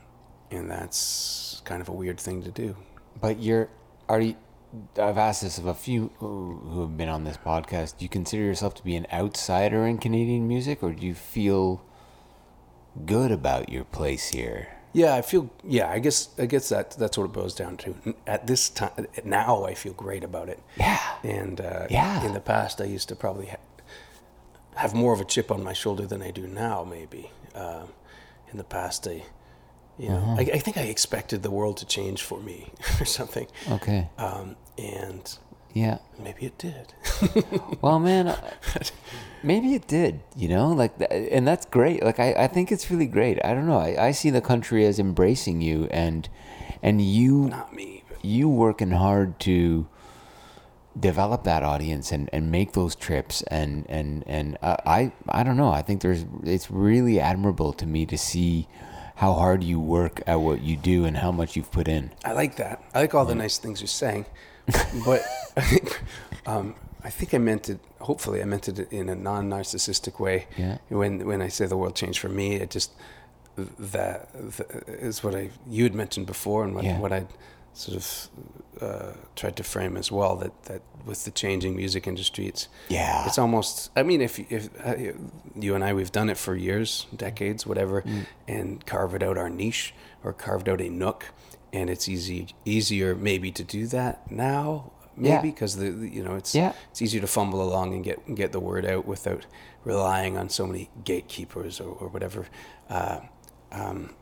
and 0.51 0.71
that's 0.71 1.61
kind 1.65 1.81
of 1.83 1.89
a 1.89 1.93
weird 1.93 2.19
thing 2.21 2.43
to 2.43 2.51
do. 2.51 2.77
But 3.21 3.41
you're 3.41 3.69
are 4.09 4.21
you 4.21 4.37
I've 4.99 5.19
asked 5.19 5.43
this 5.43 5.59
of 5.59 5.67
a 5.67 5.75
few 5.75 6.11
who 6.19 6.57
who 6.71 6.81
have 6.83 6.97
been 6.97 7.09
on 7.09 7.25
this 7.25 7.37
podcast. 7.37 7.99
Do 7.99 8.05
you 8.05 8.09
consider 8.09 8.43
yourself 8.43 8.75
to 8.77 8.85
be 8.85 8.97
an 8.97 9.07
outsider 9.13 9.87
in 9.87 9.99
Canadian 9.99 10.47
music 10.47 10.83
or 10.83 10.93
do 10.93 11.05
you 11.07 11.15
feel 11.15 11.83
good 13.07 13.31
about 13.33 13.69
your 13.69 13.85
place 13.85 14.29
here? 14.29 14.69
Yeah, 14.93 15.15
I 15.15 15.23
feel. 15.23 15.51
Yeah, 15.63 15.89
I 15.91 15.99
guess. 15.99 16.29
I 16.39 16.47
guess 16.47 16.71
that 16.71 16.93
that's 16.93 17.19
what 17.19 17.25
it 17.25 17.33
boils 17.33 17.55
down 17.55 17.77
to. 17.79 17.95
At 18.27 18.47
this 18.47 18.69
time, 18.71 19.07
now 19.25 19.65
I 19.65 19.75
feel 19.75 19.93
great 19.93 20.25
about 20.25 20.49
it. 20.49 20.61
Yeah. 20.77 20.99
And 21.23 21.61
uh, 21.61 21.87
Yeah. 21.91 22.25
in 22.25 22.33
the 22.33 22.41
past, 22.41 22.81
I 22.81 22.85
used 22.85 23.09
to 23.11 23.17
probably 23.17 23.47
ha- 23.47 23.57
have 24.77 24.95
more 24.95 25.13
of 25.13 25.21
a 25.21 25.25
chip 25.25 25.51
on 25.51 25.63
my 25.63 25.73
shoulder 25.75 26.07
than 26.07 26.23
I 26.23 26.31
do 26.31 26.47
now. 26.47 26.85
Maybe 26.85 27.31
um, 27.55 27.89
in 28.51 28.57
the 28.57 28.65
past, 28.65 29.07
I, 29.07 29.23
you 29.99 30.09
know, 30.09 30.17
Uh-huh. 30.17 30.37
I, 30.39 30.51
I 30.55 30.59
think 30.59 30.77
I 30.79 30.83
expected 30.83 31.43
the 31.43 31.51
world 31.51 31.77
to 31.79 31.87
change 31.87 32.23
for 32.23 32.41
me 32.41 32.73
or 33.01 33.05
something. 33.05 33.47
Okay. 33.71 34.09
Um, 34.17 34.57
and 34.79 35.39
Yeah. 35.75 35.99
maybe 36.19 36.47
it 36.47 36.59
did. 36.59 36.95
Well, 37.81 38.01
man, 38.01 38.29
uh, 38.29 38.51
maybe 39.43 39.75
it 39.75 39.87
did, 39.87 40.21
you 40.37 40.49
know, 40.49 40.69
like, 40.69 40.93
and 41.11 41.47
that's 41.47 41.67
great. 41.67 42.03
Like, 42.03 42.19
I, 42.19 42.33
I 42.33 42.47
think 42.49 42.73
it's 42.73 42.91
really 42.91 43.07
great. 43.07 43.39
I 43.45 43.55
don't 43.55 43.67
know. 43.67 43.79
I, 43.79 44.07
I 44.09 44.11
see 44.11 44.31
the 44.31 44.41
country 44.41 44.85
as 44.87 44.99
embracing 44.99 45.61
you 45.61 45.87
and, 45.91 46.29
and 46.83 47.01
you, 47.01 47.49
Not 47.49 47.73
me. 47.75 48.03
But 48.09 48.25
you 48.25 48.49
working 48.49 48.91
hard 48.93 49.39
to 49.41 49.87
develop 50.99 51.45
that 51.45 51.63
audience 51.63 52.11
and, 52.11 52.29
and 52.33 52.51
make 52.51 52.73
those 52.73 52.97
trips 52.97 53.43
and 53.43 53.87
and 53.89 54.25
and 54.27 54.59
uh, 54.63 54.77
I 54.85 55.13
I 55.29 55.45
don't 55.45 55.57
know 55.57 55.71
I 55.71 55.81
think 55.83 56.01
there's 56.03 56.25
it's 56.43 56.71
really 56.73 57.21
admirable 57.21 57.73
to 57.75 57.87
me 57.87 58.05
to 58.07 58.19
see 58.19 58.67
how 59.17 59.35
hard 59.35 59.63
you 59.63 59.79
work 59.79 60.21
at 60.27 60.41
what 60.41 60.61
you 60.63 60.77
do 60.77 61.05
and 61.05 61.19
how 61.19 61.31
much 61.31 61.55
you've 61.55 61.71
put 61.71 61.87
in 61.87 62.11
I 62.25 62.33
like 62.33 62.57
that. 62.57 62.83
I 62.95 63.01
like 63.01 63.15
all 63.15 63.25
the 63.25 63.35
nice 63.37 63.59
things 63.59 63.81
you're 63.81 63.87
saying, 63.87 64.27
but 65.05 65.23
I 65.57 65.61
think 65.71 66.01
um, 66.47 66.75
I 67.05 67.11
think 67.11 67.35
I 67.35 67.39
meant 67.39 67.69
it. 67.69 67.81
Hopefully, 68.01 68.41
I 68.43 68.45
meant 68.45 68.69
it 68.69 68.93
in 68.93 69.09
a 69.09 69.15
non-narcissistic 69.15 70.21
way. 70.21 70.47
Yeah. 70.57 70.79
When 70.89 71.27
when 71.27 71.43
I 71.43 71.49
say 71.49 71.67
the 71.67 71.77
world 71.77 71.95
changed 71.97 72.19
for 72.21 72.29
me, 72.29 72.57
it 72.57 72.71
just 72.71 72.93
that, 73.57 74.29
that 74.43 74.89
is 74.89 75.23
what 75.25 75.35
I 75.35 75.51
you 75.69 75.85
had 75.85 75.95
mentioned 75.95 76.27
before, 76.27 76.65
and 76.65 76.75
what 76.75 76.85
Yeah. 76.85 76.99
what 77.01 77.13
I 77.13 77.27
sort 77.75 77.97
of 77.97 78.29
uh, 78.83 79.13
tried 79.37 79.57
to 79.57 79.63
frame 79.63 79.97
as 79.97 80.11
well. 80.13 80.37
That 80.37 80.53
that 80.65 80.83
with 81.07 81.25
the 81.25 81.31
changing 81.31 81.77
music 81.77 82.07
industry, 82.07 82.47
it's 82.47 82.69
Yeah. 82.89 83.27
it's 83.27 83.39
almost. 83.39 83.91
I 83.97 84.03
mean, 84.03 84.21
if 84.21 84.39
if 84.51 84.69
uh, 84.85 84.95
you 85.61 85.75
and 85.75 85.85
I 85.85 85.93
we've 85.95 86.13
done 86.13 86.31
it 86.33 86.37
for 86.39 86.55
years, 86.57 87.07
decades, 87.17 87.67
whatever, 87.67 88.03
Mm. 88.03 88.27
and 88.49 88.87
carved 88.87 89.23
out 89.23 89.37
our 89.39 89.51
niche 89.51 89.95
or 90.25 90.33
carved 90.33 90.69
out 90.69 90.81
a 90.81 90.89
nook, 90.89 91.25
and 91.73 91.91
it's 91.91 92.09
easy 92.09 92.49
easier 92.65 93.15
maybe 93.15 93.51
to 93.53 93.65
do 93.65 93.87
that 93.89 94.31
now. 94.31 94.93
Maybe 95.17 95.51
because 95.51 95.77
the, 95.77 95.91
the- 95.91 96.09
you 96.09 96.23
know 96.23 96.37
it's 96.37 96.55
Yeah. 96.55 96.73
it's 96.91 97.03
easier 97.03 97.21
to 97.21 97.27
fumble 97.27 97.61
along 97.63 97.93
and 97.95 98.05
get 98.05 98.19
get 98.35 98.53
the 98.53 98.61
word 98.61 98.87
out 98.87 99.05
without 99.07 99.47
relying 99.85 100.37
on 100.37 100.49
so 100.49 100.67
many 100.67 100.91
gatekeepers 101.05 101.81
or, 101.81 101.89
or 102.01 102.09
whatever 102.09 102.47
uh, 102.91 103.21
um, 103.73 104.15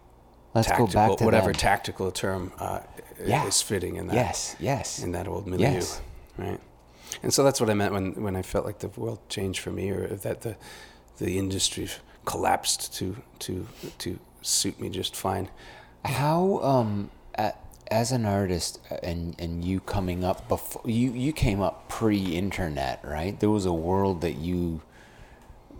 let's 0.55 0.69
tactical 0.69 0.87
go 0.87 0.93
back 0.93 1.19
to 1.19 1.25
whatever 1.25 1.53
that. 1.53 1.59
tactical 1.61 2.11
term 2.11 2.53
uh, 2.59 2.81
Yeah. 3.25 3.47
is 3.47 3.61
fitting 3.63 3.97
in 3.97 4.07
that 4.07 4.15
yes 4.15 4.57
yes 4.59 4.99
in 5.03 5.13
that 5.13 5.29
old 5.29 5.47
milieu, 5.47 5.67
Yes. 5.73 6.01
right? 6.39 6.61
And 7.23 7.33
so 7.33 7.45
that's 7.45 7.61
what 7.61 7.71
I 7.71 7.75
meant 7.75 7.93
when, 7.93 8.23
when 8.23 8.35
I 8.37 8.43
felt 8.43 8.65
like 8.67 8.79
the 8.81 8.89
world 9.01 9.21
changed 9.29 9.61
for 9.61 9.71
me, 9.71 9.91
or 9.91 10.09
that 10.09 10.41
the 10.41 10.57
the 11.19 11.39
industry 11.39 11.89
collapsed 12.25 12.95
to 12.99 13.17
to 13.41 13.67
to 13.99 14.19
suit 14.43 14.81
me 14.81 14.89
just 14.89 15.15
fine. 15.15 15.49
How 16.05 16.61
um 16.63 17.11
as 17.89 18.11
an 18.13 18.25
artist 18.25 18.81
uh, 18.91 18.97
and 19.03 19.35
and 19.39 19.65
you 19.65 19.81
coming 19.81 20.25
up 20.25 20.49
before 20.49 20.83
you 20.85 21.13
you 21.13 21.33
came 21.33 21.61
up 21.61 21.89
pre-internet, 21.89 23.01
right? 23.05 23.39
There 23.39 23.51
was 23.51 23.65
a 23.67 23.73
world 23.73 24.21
that 24.23 24.37
you 24.37 24.83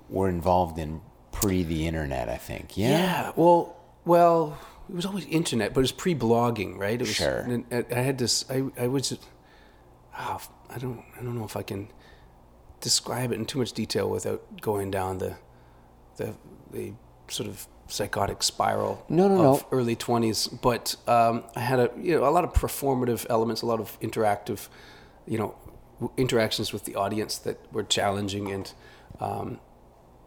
were 0.09 0.29
involved 0.29 0.79
in 0.79 1.01
pre 1.33 1.63
the 1.65 1.87
internet, 1.87 2.29
I 2.29 2.37
think. 2.37 2.77
Yeah. 2.77 2.91
yeah 2.91 3.33
Well, 3.37 3.77
well, 4.05 4.59
it 4.89 4.95
was 4.95 5.05
always 5.05 5.27
internet, 5.27 5.75
but 5.75 5.81
it 5.81 5.83
was 5.83 5.93
pre-blogging, 5.93 6.79
right? 6.79 6.95
It 6.95 7.01
was, 7.01 7.15
Sure. 7.15 7.39
and 7.41 7.65
I, 7.73 7.85
I 7.91 8.01
had 8.01 8.19
this. 8.19 8.45
I 8.51 8.65
I 8.79 8.87
was. 8.87 9.19
Oh, 10.19 10.41
I 10.71 10.79
don't. 10.79 11.03
I 11.19 11.23
don't 11.23 11.37
know 11.37 11.45
if 11.45 11.57
I 11.57 11.63
can 11.63 11.89
describe 12.81 13.33
it 13.33 13.35
in 13.35 13.47
too 13.47 13.59
much 13.59 13.73
detail 13.73 14.09
without 14.09 14.61
going 14.61 14.91
down 14.91 15.19
the 15.19 15.37
the 16.17 16.35
the 16.71 16.93
sort 17.29 17.49
of 17.49 17.67
psychotic 17.89 18.43
spiral 18.43 19.05
No, 19.09 19.29
no, 19.29 19.35
of 19.55 19.63
no. 19.63 19.69
early 19.71 19.95
20s 19.97 20.61
but 20.61 20.97
um, 21.07 21.45
i 21.55 21.61
had 21.61 21.79
a 21.79 21.91
you 21.97 22.17
know 22.19 22.29
a 22.29 22.31
lot 22.31 22.45
of 22.45 22.53
performative 22.53 23.25
elements 23.31 23.63
a 23.63 23.67
lot 23.67 23.81
of 23.81 23.99
interactive 24.01 24.69
you 25.27 25.39
know 25.39 25.55
interactions 26.17 26.73
with 26.73 26.85
the 26.85 26.95
audience 26.97 27.39
that 27.39 27.59
were 27.73 27.83
challenging 27.85 28.51
and 28.51 28.73
um, 29.21 29.61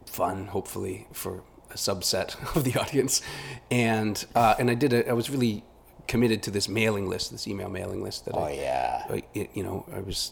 fun 0.06 0.48
hopefully 0.48 1.08
for 1.12 1.44
a 1.72 1.76
subset 1.76 2.36
of 2.56 2.64
the 2.64 2.80
audience 2.80 3.22
and 3.70 4.26
uh, 4.36 4.56
and 4.58 4.72
i 4.72 4.74
did 4.74 4.94
it 4.94 5.08
i 5.08 5.14
was 5.14 5.30
really 5.30 5.64
committed 6.08 6.42
to 6.42 6.50
this 6.50 6.68
mailing 6.68 7.08
list 7.08 7.30
this 7.32 7.48
email 7.48 7.70
mailing 7.70 8.02
list 8.02 8.26
that 8.26 8.34
Oh 8.36 8.44
I, 8.44 8.52
yeah. 8.54 9.06
I, 9.10 9.24
it- 9.36 9.52
you 9.54 9.62
know, 9.64 9.86
I 9.94 10.00
was 10.00 10.32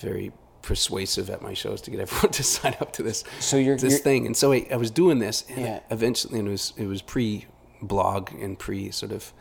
very 0.00 0.30
persuasive 0.66 1.30
at 1.30 1.40
my 1.40 1.54
shows 1.54 1.80
to 1.82 1.90
get 1.90 2.00
everyone 2.00 2.30
to 2.40 2.42
sign 2.42 2.76
up 2.80 2.92
to 2.92 3.02
this 3.02 3.24
So 3.40 3.56
you're- 3.56 3.78
this 3.78 3.92
you're- 3.92 4.02
thing. 4.02 4.26
And 4.26 4.36
so 4.36 4.52
I, 4.52 4.66
I 4.70 4.76
was 4.76 4.90
doing 4.90 5.18
this, 5.20 5.44
and 5.48 5.60
Yeah. 5.64 5.80
eventually, 5.90 6.38
and 6.38 6.48
it 6.48 6.50
was 6.50 6.72
it 6.76 6.86
was 6.86 7.00
pre 7.02 7.46
blog 7.80 8.32
and 8.34 8.58
pre 8.58 8.90
sort 8.90 9.12
of 9.12 9.32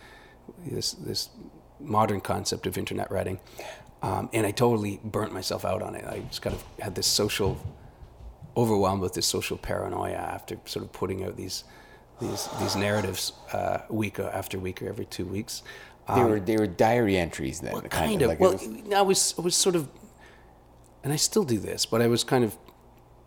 this 0.66 0.92
this 0.94 1.30
modern 1.80 2.22
concept 2.22 2.68
of 2.68 2.78
internet 2.78 3.12
writing, 3.12 3.40
um, 4.02 4.30
and 4.34 4.46
I 4.46 4.52
totally 4.52 5.00
burnt 5.04 5.34
myself 5.34 5.66
out 5.66 5.82
on 5.82 5.96
it. 5.96 6.06
I 6.06 6.20
just 6.30 6.42
kind 6.42 6.56
of 6.56 6.64
had 6.80 6.96
this 6.96 7.08
social 7.08 7.58
overwhelmed 8.56 9.02
with 9.02 9.14
this 9.14 9.26
social 9.26 9.58
paranoia 9.58 10.16
after 10.16 10.58
sort 10.66 10.86
of 10.86 10.92
putting 10.94 11.24
out 11.26 11.36
these 11.36 11.64
these 12.22 12.48
these 12.60 12.76
narratives 12.76 13.34
uh, 13.52 13.80
week 13.90 14.20
after 14.20 14.58
week 14.60 14.82
or 14.82 14.88
every 14.88 15.06
two 15.06 15.26
weeks. 15.26 15.64
They 16.16 16.24
were 16.24 16.40
they 16.40 16.56
were 16.58 16.68
diary 16.68 17.18
entries 17.18 17.60
then, 17.62 17.74
Well, 17.74 17.82
kind, 17.82 17.92
kind 18.12 18.22
of. 18.22 18.30
of. 18.30 18.30
like 18.30 18.40
well, 18.40 18.52
was- 18.54 18.94
I 18.96 19.02
was 19.02 19.34
I 19.40 19.42
was 19.42 19.56
sort 19.56 19.76
of, 19.76 19.88
and 21.06 21.14
I 21.14 21.16
still 21.18 21.46
do 21.46 21.58
this, 21.60 21.86
but 21.86 22.02
I 22.02 22.08
was 22.08 22.24
kind 22.26 22.44
of 22.44 22.58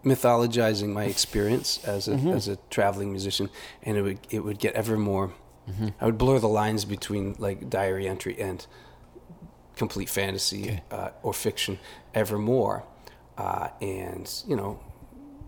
mythologizing 0.05 0.91
my 0.93 1.05
experience 1.05 1.83
as 1.85 2.09
a 2.09 2.13
Mm-hmm. 2.13 2.29
as 2.31 2.49
a 2.49 2.57
traveling 2.71 3.11
musician, 3.13 3.49
and 3.83 3.97
it 3.97 4.03
would 4.03 4.19
it 4.31 4.41
would 4.45 4.59
get 4.59 4.75
ever 4.75 4.97
more. 4.99 5.33
Mm-hmm. 5.71 5.89
I 6.01 6.05
would 6.07 6.19
blur 6.19 6.39
the 6.39 6.49
lines 6.49 6.85
between 6.85 7.35
like 7.39 7.71
diary 7.71 8.07
entry 8.09 8.37
and 8.41 8.67
complete 9.77 10.09
fantasy 10.09 10.81
uh, 10.91 11.11
or 11.23 11.33
fiction 11.33 11.79
ever 12.15 12.39
more, 12.39 12.85
uh, 13.37 13.69
and 13.81 14.27
you 14.47 14.57
know, 14.57 14.81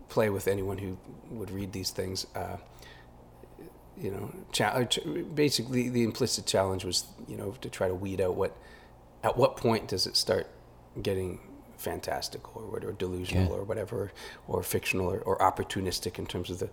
play 0.08 0.30
with 0.30 0.46
anyone 0.46 0.78
who 0.78 0.96
would 1.30 1.50
read 1.50 1.72
these 1.72 1.90
things. 1.90 2.26
Uh, 2.34 2.56
you 3.98 4.10
know, 4.10 4.32
cha- 4.52 4.68
uh, 4.80 4.84
basically 5.34 5.88
the 5.90 6.02
implicit 6.04 6.46
challenge 6.46 6.84
was, 6.84 7.04
you 7.28 7.36
know, 7.36 7.50
to 7.60 7.68
try 7.68 7.86
to 7.88 7.94
weed 7.94 8.18
out 8.20 8.34
what, 8.34 8.56
at 9.22 9.36
what 9.36 9.56
point 9.58 9.88
does 9.88 10.06
it 10.06 10.16
start 10.16 10.46
getting 11.02 11.38
fantastical 11.80 12.52
or, 12.62 12.70
what- 12.72 12.84
or 12.84 12.92
delusional 12.92 13.52
or 13.52 13.64
whatever, 13.64 14.12
or 14.48 14.62
fictional 14.62 15.06
or, 15.12 15.18
or 15.20 15.38
opportunistic 15.38 16.18
in 16.18 16.26
terms 16.26 16.50
of 16.50 16.58
the, 16.58 16.70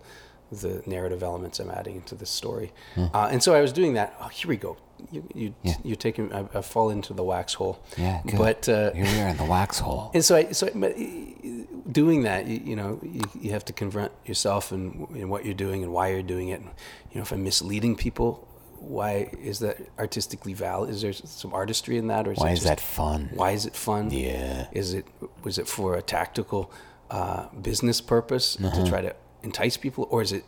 the 0.50 0.82
narrative 0.86 1.22
elements 1.22 1.60
I'm 1.60 1.70
adding 1.70 1.96
into 1.96 2.14
the 2.14 2.26
story. 2.26 2.72
Uh, 2.96 3.28
and 3.32 3.42
so 3.42 3.54
I 3.54 3.60
was 3.60 3.72
doing 3.72 3.94
that. 3.94 4.14
Oh, 4.20 4.28
here 4.28 4.48
we 4.48 4.56
go. 4.56 4.76
You, 5.12 5.22
you, 5.34 5.54
Yeah. 5.62 5.74
you're 5.84 5.96
taking, 5.96 6.32
I, 6.32 6.40
I 6.54 6.60
fall 6.62 6.90
into 6.90 7.12
the 7.12 7.22
wax 7.22 7.54
hole. 7.54 7.78
yeah, 7.96 8.20
good. 8.26 8.38
But, 8.38 8.68
uh, 8.68 8.92
here 8.92 9.04
we 9.04 9.20
are 9.20 9.28
in 9.28 9.36
the 9.36 9.44
wax 9.44 9.78
hole. 9.78 10.10
and 10.14 10.24
so, 10.24 10.36
I, 10.36 10.50
so, 10.52 10.66
I, 10.66 10.70
but 10.74 10.96
doing 11.92 12.22
that, 12.22 12.46
you, 12.46 12.60
you 12.64 12.76
know, 12.76 12.98
you, 13.02 13.20
you 13.40 13.50
have 13.52 13.64
to 13.66 13.72
confront 13.72 14.10
yourself 14.24 14.72
and, 14.72 15.08
and 15.10 15.30
what 15.30 15.44
you're 15.44 15.54
doing 15.54 15.82
and 15.84 15.92
why 15.92 16.08
you're 16.08 16.22
doing 16.22 16.48
it. 16.48 16.60
And, 16.60 16.70
you 17.12 17.16
know, 17.16 17.22
if 17.22 17.30
I'm 17.32 17.44
misleading 17.44 17.94
people, 17.96 18.47
why 18.80 19.30
is 19.42 19.58
that 19.60 19.76
artistically 19.98 20.54
valid? 20.54 20.90
Is 20.90 21.02
there 21.02 21.12
some 21.12 21.52
artistry 21.52 21.96
in 21.98 22.06
that, 22.08 22.26
or 22.28 22.32
is 22.32 22.38
Why 22.38 22.50
is 22.50 22.60
just- 22.60 22.68
that 22.68 22.80
fun? 22.80 23.30
Why 23.34 23.50
is 23.52 23.66
it 23.66 23.74
fun? 23.76 24.10
Yeah. 24.10 24.66
Is 24.72 24.94
it 24.94 25.06
was 25.42 25.58
it 25.58 25.66
for 25.68 25.94
a 25.96 26.02
tactical 26.02 26.70
uh, 27.10 27.48
business 27.62 28.00
purpose 28.00 28.56
Uh-huh. 28.62 28.84
to 28.84 28.88
try 28.90 29.00
to 29.00 29.14
entice 29.42 29.76
people, 29.76 30.06
or 30.10 30.22
is 30.22 30.32
it 30.32 30.44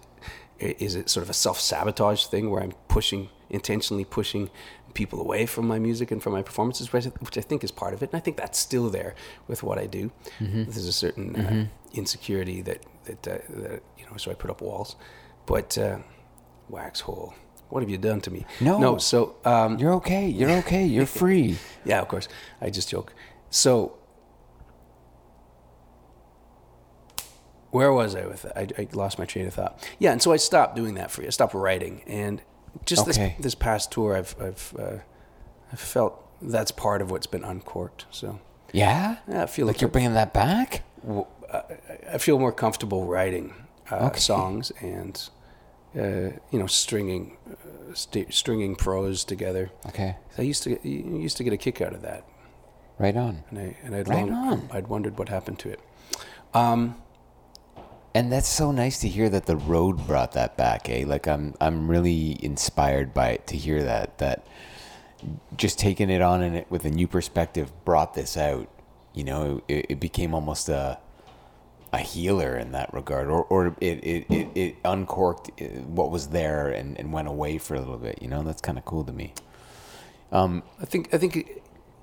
is 0.59 0.95
it 0.95 1.09
sort 1.09 1.23
of 1.25 1.31
a 1.31 1.35
self 1.35 1.59
sabotage 1.59 2.27
thing 2.27 2.51
where 2.51 2.63
I'm 2.63 2.73
pushing 2.89 3.29
intentionally 3.49 4.05
pushing 4.05 4.51
people 4.95 5.21
away 5.21 5.47
from 5.47 5.67
my 5.67 5.79
music 5.79 6.11
and 6.11 6.23
from 6.23 6.33
my 6.33 6.43
performances, 6.43 6.93
which 6.93 7.39
I- 7.39 7.41
think 7.43 7.65
is 7.65 7.71
part 7.71 7.95
of 7.95 8.03
it, 8.03 8.11
and 8.13 8.17
I 8.17 8.21
think 8.21 8.37
that's 8.37 8.59
still 8.59 8.91
there 8.91 9.15
with 9.49 9.63
what 9.63 9.79
I 9.79 9.87
do. 9.87 10.11
Mm-hmm. 10.41 10.65
There's 10.65 10.87
a 10.87 10.93
certain 10.93 11.37
uh, 11.37 11.67
insecurity 11.95 12.61
that 12.63 12.81
that, 13.05 13.27
uh, 13.27 13.39
that 13.63 13.83
you 13.99 14.05
know, 14.07 14.17
so 14.17 14.31
I 14.31 14.35
put 14.35 14.51
up 14.51 14.61
walls, 14.61 14.97
but 15.47 15.77
uh, 15.79 15.99
wax 16.69 17.01
hole. 17.01 17.35
What 17.71 17.83
have 17.83 17.91
you 17.91 17.99
done 17.99 18.21
to 18.23 18.31
me? 18.31 18.45
No. 18.61 18.79
no. 18.79 18.99
So 18.99 19.37
um, 19.45 19.79
You're 19.79 19.95
okay. 19.95 20.27
You're 20.29 20.51
okay. 20.59 20.85
You're 20.85 21.07
free. 21.23 21.57
yeah, 21.85 22.01
of 22.01 22.09
course. 22.09 22.29
I 22.61 22.69
just 22.71 22.89
joke. 22.91 23.15
So, 23.51 23.97
where 27.71 27.93
was 27.93 28.15
I 28.15 28.27
with 28.27 28.43
that? 28.43 28.57
I, 28.59 28.83
I 28.83 28.89
lost 28.93 29.19
my 29.19 29.25
train 29.25 29.47
of 29.47 29.55
thought. 29.55 29.89
Yeah, 29.99 30.13
and 30.13 30.21
so 30.23 30.33
I 30.33 30.37
stopped 30.37 30.75
doing 30.77 30.95
that 30.95 31.11
for 31.11 31.23
you. 31.23 31.29
I 31.29 31.31
stopped 31.31 31.55
writing, 31.55 32.03
and 32.07 32.43
just 32.85 33.09
Okay. 33.09 33.35
this 33.39 33.45
this 33.45 33.55
past 33.55 33.93
tour, 33.93 34.17
I've 34.17 34.35
I've 34.41 34.75
uh, 34.79 34.97
I 35.73 35.77
felt 35.77 36.27
that's 36.43 36.73
part 36.73 37.01
of 37.03 37.11
what's 37.11 37.27
been 37.27 37.45
uncorked. 37.45 38.07
So 38.11 38.41
Yeah. 38.73 39.17
yeah, 39.29 39.43
I 39.45 39.47
feel 39.47 39.67
like 39.67 39.77
like 39.77 39.81
you're 39.83 39.91
bringing 39.91 40.15
that 40.15 40.33
back. 40.33 40.83
I 42.13 42.19
feel 42.19 42.39
more 42.39 42.53
comfortable 42.53 43.07
writing 43.07 43.55
uh, 43.91 44.07
Okay. 44.09 44.21
songs 44.21 44.71
and 44.81 45.29
uh, 45.97 46.37
you 46.51 46.59
know 46.59 46.67
stringing 46.67 47.37
uh, 47.51 47.95
st- 47.95 48.33
stringing 48.33 48.77
prose 48.77 49.25
together. 49.25 49.71
Okay. 49.87 50.17
I 50.39 50.43
used 50.43 50.63
to 50.65 50.71
get, 50.71 50.85
you 50.85 51.19
used 51.19 51.37
to 51.39 51.45
get 51.45 51.53
a 51.53 51.57
kick 51.57 51.81
out 51.81 51.93
of 51.93 52.03
that. 52.03 52.25
Right 52.99 53.17
on. 53.17 53.45
and 53.51 53.59
I 53.59 53.77
and 53.83 53.95
I'd 53.95 54.09
Right 54.09 54.27
long, 54.29 54.53
on. 54.53 54.69
I'd 54.73 54.89
wondered 54.89 55.19
what 55.19 55.29
happened 55.29 55.59
to 55.61 55.71
it. 55.71 55.81
Um, 56.55 56.97
And 58.15 58.31
that's 58.33 58.49
so 58.49 58.73
nice 58.73 58.99
to 59.01 59.09
hear 59.09 59.29
that 59.31 59.47
the 59.47 59.57
road 59.57 60.07
brought 60.07 60.33
that 60.33 60.57
back, 60.57 60.91
eh? 60.91 61.05
Like 61.07 61.27
I'm 61.29 61.55
I'm 61.61 61.89
really 61.89 62.37
inspired 62.45 63.15
by 63.15 63.31
it 63.31 63.47
to 63.47 63.57
hear 63.57 63.83
that 63.85 64.19
that 64.19 64.47
just 65.57 65.79
taking 65.79 66.11
it 66.11 66.21
on 66.23 66.43
and 66.43 66.57
it 66.57 66.67
with 66.71 66.85
a 66.85 66.91
new 66.91 67.07
perspective 67.07 67.71
brought 67.85 68.15
this 68.15 68.37
out. 68.37 68.69
You 69.15 69.25
know, 69.25 69.63
it, 69.69 69.87
it 69.91 70.01
became 70.01 70.35
almost 70.35 70.69
a 70.69 70.99
a 71.93 71.99
healer 71.99 72.57
in 72.57 72.73
that 72.73 72.93
regard, 72.95 73.29
or 73.29 73.43
or 73.45 73.77
it 73.81 73.99
it, 74.05 74.27
it, 74.31 74.49
it 74.55 74.77
uncorked 74.85 75.51
uh, 75.61 75.65
what 75.99 76.11
was 76.11 76.29
there 76.29 76.69
and, 76.69 76.99
and 76.99 77.13
went 77.13 77.29
away 77.29 77.59
for 77.59 77.75
a 77.75 77.81
little 77.81 77.99
bit. 77.99 78.21
You 78.23 78.29
know, 78.29 78.43
that's 78.43 78.61
kind 78.61 78.79
of 78.79 78.85
cool 78.85 79.05
to 79.05 79.13
me. 79.13 79.35
I 80.33 80.63
think 80.85 81.13
I 81.13 81.19
think 81.19 81.63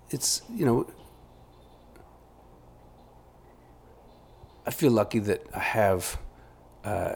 it's 0.09 0.41
you 0.53 0.65
know 0.65 0.88
I 4.65 4.71
feel 4.71 4.91
lucky 4.91 5.19
that 5.19 5.43
I 5.53 5.59
have 5.59 6.17
uh, 6.83 7.15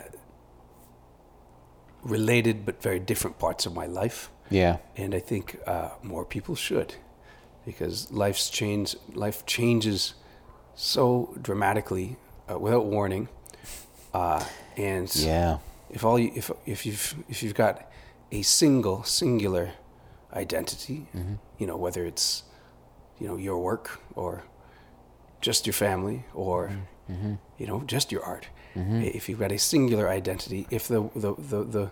related 2.04 2.66
but 2.66 2.82
very 2.82 3.00
different 3.00 3.38
parts 3.40 3.66
of 3.66 3.74
my 3.76 3.86
life, 3.86 4.30
Yeah. 4.50 4.78
and 4.96 5.14
I 5.14 5.20
think 5.20 5.60
uh, 5.68 5.90
more 6.02 6.24
people 6.26 6.56
should, 6.56 6.96
because 7.66 8.10
life's 8.12 8.50
change 8.50 8.96
life 9.14 9.46
changes 9.46 10.14
so 10.76 11.36
dramatically 11.42 12.16
uh, 12.52 12.58
without 12.60 12.86
warning, 12.86 13.28
uh, 14.14 14.44
and 14.78 15.14
Yeah. 15.16 15.58
if 15.90 16.04
all 16.04 16.20
you 16.20 16.32
if 16.36 16.52
if 16.66 16.86
you've 16.86 17.16
if 17.30 17.44
you've 17.44 17.56
got 17.56 17.90
a 18.32 18.42
single 18.42 19.04
singular 19.04 19.72
identity, 20.34 21.08
you 21.58 21.68
know 21.68 21.78
whether 21.78 22.06
it's 22.06 22.44
you 23.20 23.28
know 23.28 23.38
your 23.38 23.58
work 23.58 24.00
or 24.16 24.44
just 25.42 25.66
your 25.66 25.74
family 25.74 26.24
or 26.34 26.72
you 27.60 27.68
know 27.68 27.84
just 27.86 28.12
your 28.12 28.24
art. 28.24 28.48
If 28.76 29.28
you've 29.28 29.40
got 29.40 29.52
a 29.52 29.58
singular 29.58 30.08
identity, 30.08 30.66
if 30.70 30.88
the, 30.88 31.10
the 31.16 31.34
the 31.38 31.64
the 31.66 31.92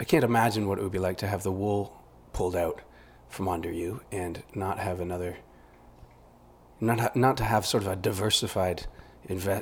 I 0.00 0.04
can't 0.04 0.24
imagine 0.24 0.66
what 0.66 0.78
it 0.78 0.82
would 0.82 0.92
be 0.92 0.98
like 1.08 1.18
to 1.18 1.26
have 1.26 1.42
the 1.42 1.52
wool 1.52 1.92
pulled 2.32 2.56
out 2.56 2.80
from 3.28 3.46
under 3.48 3.70
you 3.70 4.00
and 4.10 4.42
not 4.54 4.78
have 4.78 5.00
another 5.00 5.36
not 6.80 7.00
ha- 7.00 7.12
not 7.14 7.36
to 7.36 7.44
have 7.44 7.66
sort 7.66 7.82
of 7.82 7.92
a 7.92 7.96
diversified 7.96 8.86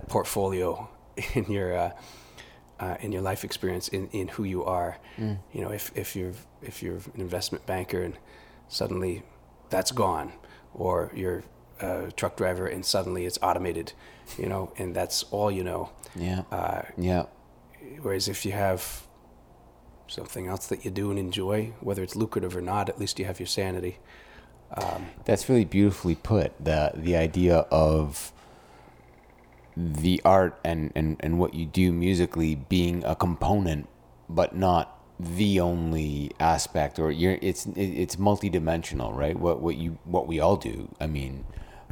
portfolio 0.08 0.88
in 1.34 1.44
your 1.50 1.76
uh, 1.76 1.90
uh, 2.80 2.96
in 3.00 3.12
your 3.12 3.22
life 3.22 3.44
experience 3.44 3.88
in, 3.88 4.08
in 4.08 4.28
who 4.28 4.44
you 4.44 4.64
are. 4.64 4.98
You 5.52 5.62
know, 5.62 5.70
if 5.70 5.90
if 5.96 6.14
you're 6.14 6.32
if 6.62 6.82
you're 6.82 6.96
an 7.14 7.20
investment 7.20 7.66
banker 7.66 8.02
and 8.02 8.14
suddenly 8.68 9.22
that's 9.70 9.92
gone, 9.92 10.32
or 10.74 11.10
you're 11.14 11.42
a 11.80 12.10
truck 12.12 12.36
driver 12.36 12.66
and 12.66 12.84
suddenly 12.84 13.26
it's 13.26 13.38
automated, 13.42 13.92
you 14.38 14.46
know, 14.46 14.72
and 14.78 14.94
that's 14.94 15.24
all 15.24 15.50
you 15.50 15.64
know. 15.64 15.90
Yeah. 16.14 16.42
Uh, 16.50 16.82
yeah. 16.96 17.26
Whereas 18.02 18.28
if 18.28 18.44
you 18.44 18.52
have 18.52 19.06
something 20.06 20.46
else 20.46 20.66
that 20.68 20.84
you 20.84 20.90
do 20.90 21.10
and 21.10 21.18
enjoy, 21.18 21.72
whether 21.80 22.02
it's 22.02 22.16
lucrative 22.16 22.56
or 22.56 22.60
not, 22.62 22.88
at 22.88 22.98
least 22.98 23.18
you 23.18 23.24
have 23.26 23.38
your 23.38 23.46
sanity. 23.46 23.98
That's 25.24 25.48
really 25.48 25.64
beautifully 25.64 26.14
put. 26.14 26.52
The 26.62 26.92
the 26.94 27.16
idea 27.16 27.58
of 27.70 28.32
the 29.78 30.20
art 30.24 30.58
and, 30.64 30.92
and, 30.96 31.16
and 31.20 31.38
what 31.38 31.54
you 31.54 31.66
do 31.66 31.92
musically 31.92 32.56
being 32.56 33.04
a 33.04 33.14
component, 33.16 33.88
but 34.28 34.56
not 34.56 35.00
the 35.20 35.60
only 35.60 36.32
aspect, 36.40 36.98
or 36.98 37.12
you're 37.12 37.38
it's 37.42 37.66
it, 37.66 37.80
it's 37.80 38.16
multidimensional, 38.16 39.14
right? 39.16 39.38
What 39.38 39.60
what 39.62 39.76
you 39.76 39.98
what 40.04 40.26
we 40.26 40.40
all 40.40 40.56
do. 40.56 40.88
I 41.00 41.06
mean, 41.06 41.44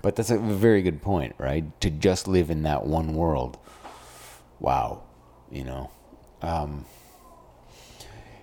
but 0.03 0.17
that's 0.17 0.31
a 0.31 0.39
very 0.39 0.83
good 0.83 1.03
point, 1.03 1.35
right? 1.39 1.81
To 1.81 1.91
just 1.91 2.29
live 2.29 2.51
in 2.51 2.65
that 2.65 2.87
one 2.87 3.15
world. 3.15 3.59
Wow, 4.61 5.03
you 5.51 5.65
know. 5.65 5.91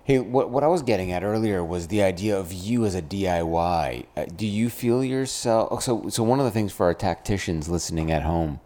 Hey, 0.05 0.19
what 0.19 0.49
what 0.49 0.63
I 0.63 0.67
was 0.67 0.81
getting 0.83 1.13
at 1.13 1.23
earlier 1.23 1.63
was 1.63 1.87
the 1.87 2.03
idea 2.03 2.37
of 2.37 2.51
you 2.53 2.85
as 2.85 2.95
a 2.95 3.01
DIY. 3.01 4.05
Uh, 4.17 4.25
do 4.25 4.45
you 4.45 4.69
feel 4.69 5.03
yourself? 5.03 5.83
So, 5.83 6.09
so 6.09 6.23
one 6.23 6.39
of 6.39 6.45
the 6.45 6.51
things 6.51 6.73
for 6.73 6.87
our 6.87 6.93
tacticians 6.93 7.69
listening 7.69 8.11
at 8.11 8.23
home, 8.23 8.59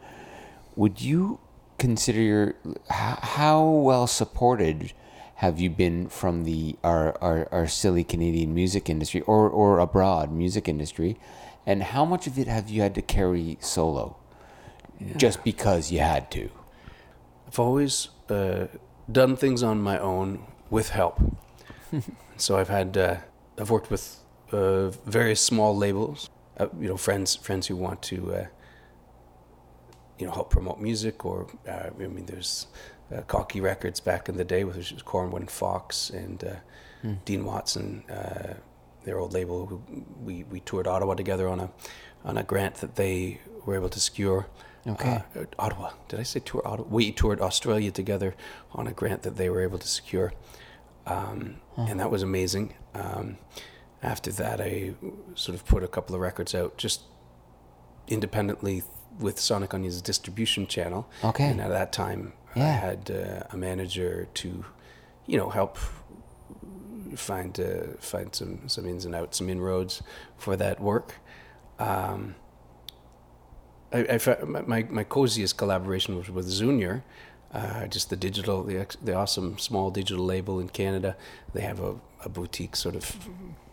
would 0.77 1.01
you 1.01 1.39
consider 1.77 2.21
your 2.21 2.55
how, 2.89 3.19
how 3.21 3.63
well 3.67 4.07
supported 4.07 4.93
have 5.35 5.59
you 5.59 5.69
been 5.69 6.07
from 6.07 6.45
the 6.45 6.77
our, 6.83 7.17
our, 7.21 7.47
our 7.51 7.67
silly 7.67 8.03
Canadian 8.03 8.53
music 8.53 8.89
industry 8.89 9.21
or, 9.21 9.49
or 9.49 9.79
abroad 9.79 10.31
music 10.31 10.69
industry? 10.69 11.19
And 11.65 11.83
how 11.83 12.05
much 12.05 12.27
of 12.27 12.39
it 12.39 12.47
have 12.47 12.69
you 12.69 12.81
had 12.81 12.95
to 12.95 13.01
carry 13.01 13.57
solo? 13.59 14.15
Just 15.17 15.43
because 15.43 15.91
you 15.91 15.99
had 15.99 16.31
to. 16.31 16.49
I've 17.45 17.59
always 17.59 18.09
uh, 18.29 18.67
done 19.11 19.35
things 19.35 19.61
on 19.61 19.81
my 19.81 19.99
own 19.99 20.43
with 20.69 20.89
help. 20.89 21.19
so 22.37 22.57
I've 22.57 22.69
had 22.69 22.97
uh, 22.97 23.17
I've 23.59 23.69
worked 23.69 23.91
with 23.91 24.17
uh, 24.51 24.89
various 25.05 25.41
small 25.41 25.75
labels, 25.75 26.29
uh, 26.57 26.67
you 26.79 26.87
know, 26.87 26.97
friends 26.97 27.35
friends 27.35 27.67
who 27.67 27.75
want 27.75 28.01
to 28.03 28.33
uh, 28.33 28.45
you 30.19 30.25
know 30.25 30.33
help 30.33 30.49
promote 30.49 30.79
music, 30.79 31.25
or 31.25 31.47
uh, 31.67 31.89
I 31.99 32.07
mean, 32.07 32.25
there's 32.25 32.67
uh, 33.15 33.21
Cocky 33.21 33.61
Records 33.61 33.99
back 33.99 34.29
in 34.29 34.37
the 34.37 34.43
day, 34.43 34.63
which 34.63 34.91
was 34.91 35.03
Cornwood 35.03 35.37
and 35.37 35.51
Fox 35.51 36.09
and 36.09 36.43
uh, 36.43 36.55
Dean 37.25 37.45
Watson, 37.45 38.03
uh, 38.09 38.55
their 39.03 39.19
old 39.19 39.33
label. 39.33 39.65
Who 39.65 39.81
we 40.23 40.43
we 40.43 40.59
toured 40.61 40.87
Ottawa 40.87 41.15
together 41.15 41.47
on 41.47 41.59
a 41.59 41.69
on 42.25 42.37
a 42.37 42.43
grant 42.43 42.75
that 42.75 42.95
they 42.95 43.39
were 43.65 43.75
able 43.75 43.89
to 43.89 43.99
secure. 43.99 44.47
Okay. 44.85 45.21
Uh, 45.35 45.45
Ottawa. 45.59 45.91
Did 46.07 46.19
I 46.19 46.23
say 46.23 46.39
tour 46.39 46.61
Ottawa? 46.65 46.87
We 46.89 47.11
toured 47.11 47.41
Australia 47.41 47.91
together 47.91 48.35
on 48.71 48.87
a 48.87 48.93
grant 48.93 49.23
that 49.23 49.35
they 49.35 49.49
were 49.49 49.61
able 49.61 49.77
to 49.77 49.87
secure, 49.87 50.33
um, 51.05 51.57
and 51.75 51.99
that 51.99 52.09
was 52.09 52.23
amazing. 52.23 52.73
Um, 52.93 53.37
after 54.01 54.31
that, 54.31 54.61
I 54.61 54.93
sort 55.35 55.55
of 55.55 55.65
put 55.65 55.83
a 55.83 55.87
couple 55.87 56.15
of 56.15 56.21
records 56.21 56.55
out 56.55 56.77
just 56.77 57.01
independently 58.07 58.83
with 59.19 59.39
Sonic 59.39 59.73
Unyon's 59.73 60.01
distribution 60.01 60.67
channel. 60.67 61.09
Okay. 61.23 61.45
And 61.45 61.61
at 61.61 61.69
that 61.69 61.91
time, 61.91 62.33
I 62.55 62.59
had 62.59 63.11
uh, 63.11 63.43
a 63.51 63.57
manager 63.57 64.27
to, 64.35 64.65
you 65.25 65.37
know, 65.37 65.49
help 65.49 65.77
find 67.15 67.59
uh, 67.59 67.97
find 67.99 68.33
some 68.35 68.67
some 68.67 68.85
ins 68.87 69.05
and 69.05 69.15
outs, 69.15 69.37
some 69.37 69.49
inroads 69.49 70.01
for 70.37 70.55
that 70.57 70.79
work. 70.79 71.15
Um, 71.79 72.35
I, 73.93 74.19
I 74.27 74.43
my, 74.43 74.83
my 74.83 75.03
coziest 75.03 75.57
collaboration 75.57 76.17
was 76.17 76.29
with 76.29 76.45
Zunior, 76.47 77.03
uh, 77.53 77.87
just 77.87 78.09
the 78.09 78.15
digital, 78.15 78.63
the 78.63 78.85
the 79.03 79.13
awesome 79.13 79.57
small 79.57 79.91
digital 79.91 80.25
label 80.25 80.59
in 80.59 80.69
Canada. 80.69 81.15
They 81.53 81.61
have 81.61 81.79
a, 81.79 81.95
a 82.25 82.29
boutique 82.29 82.75
sort 82.75 82.95
of 82.95 83.29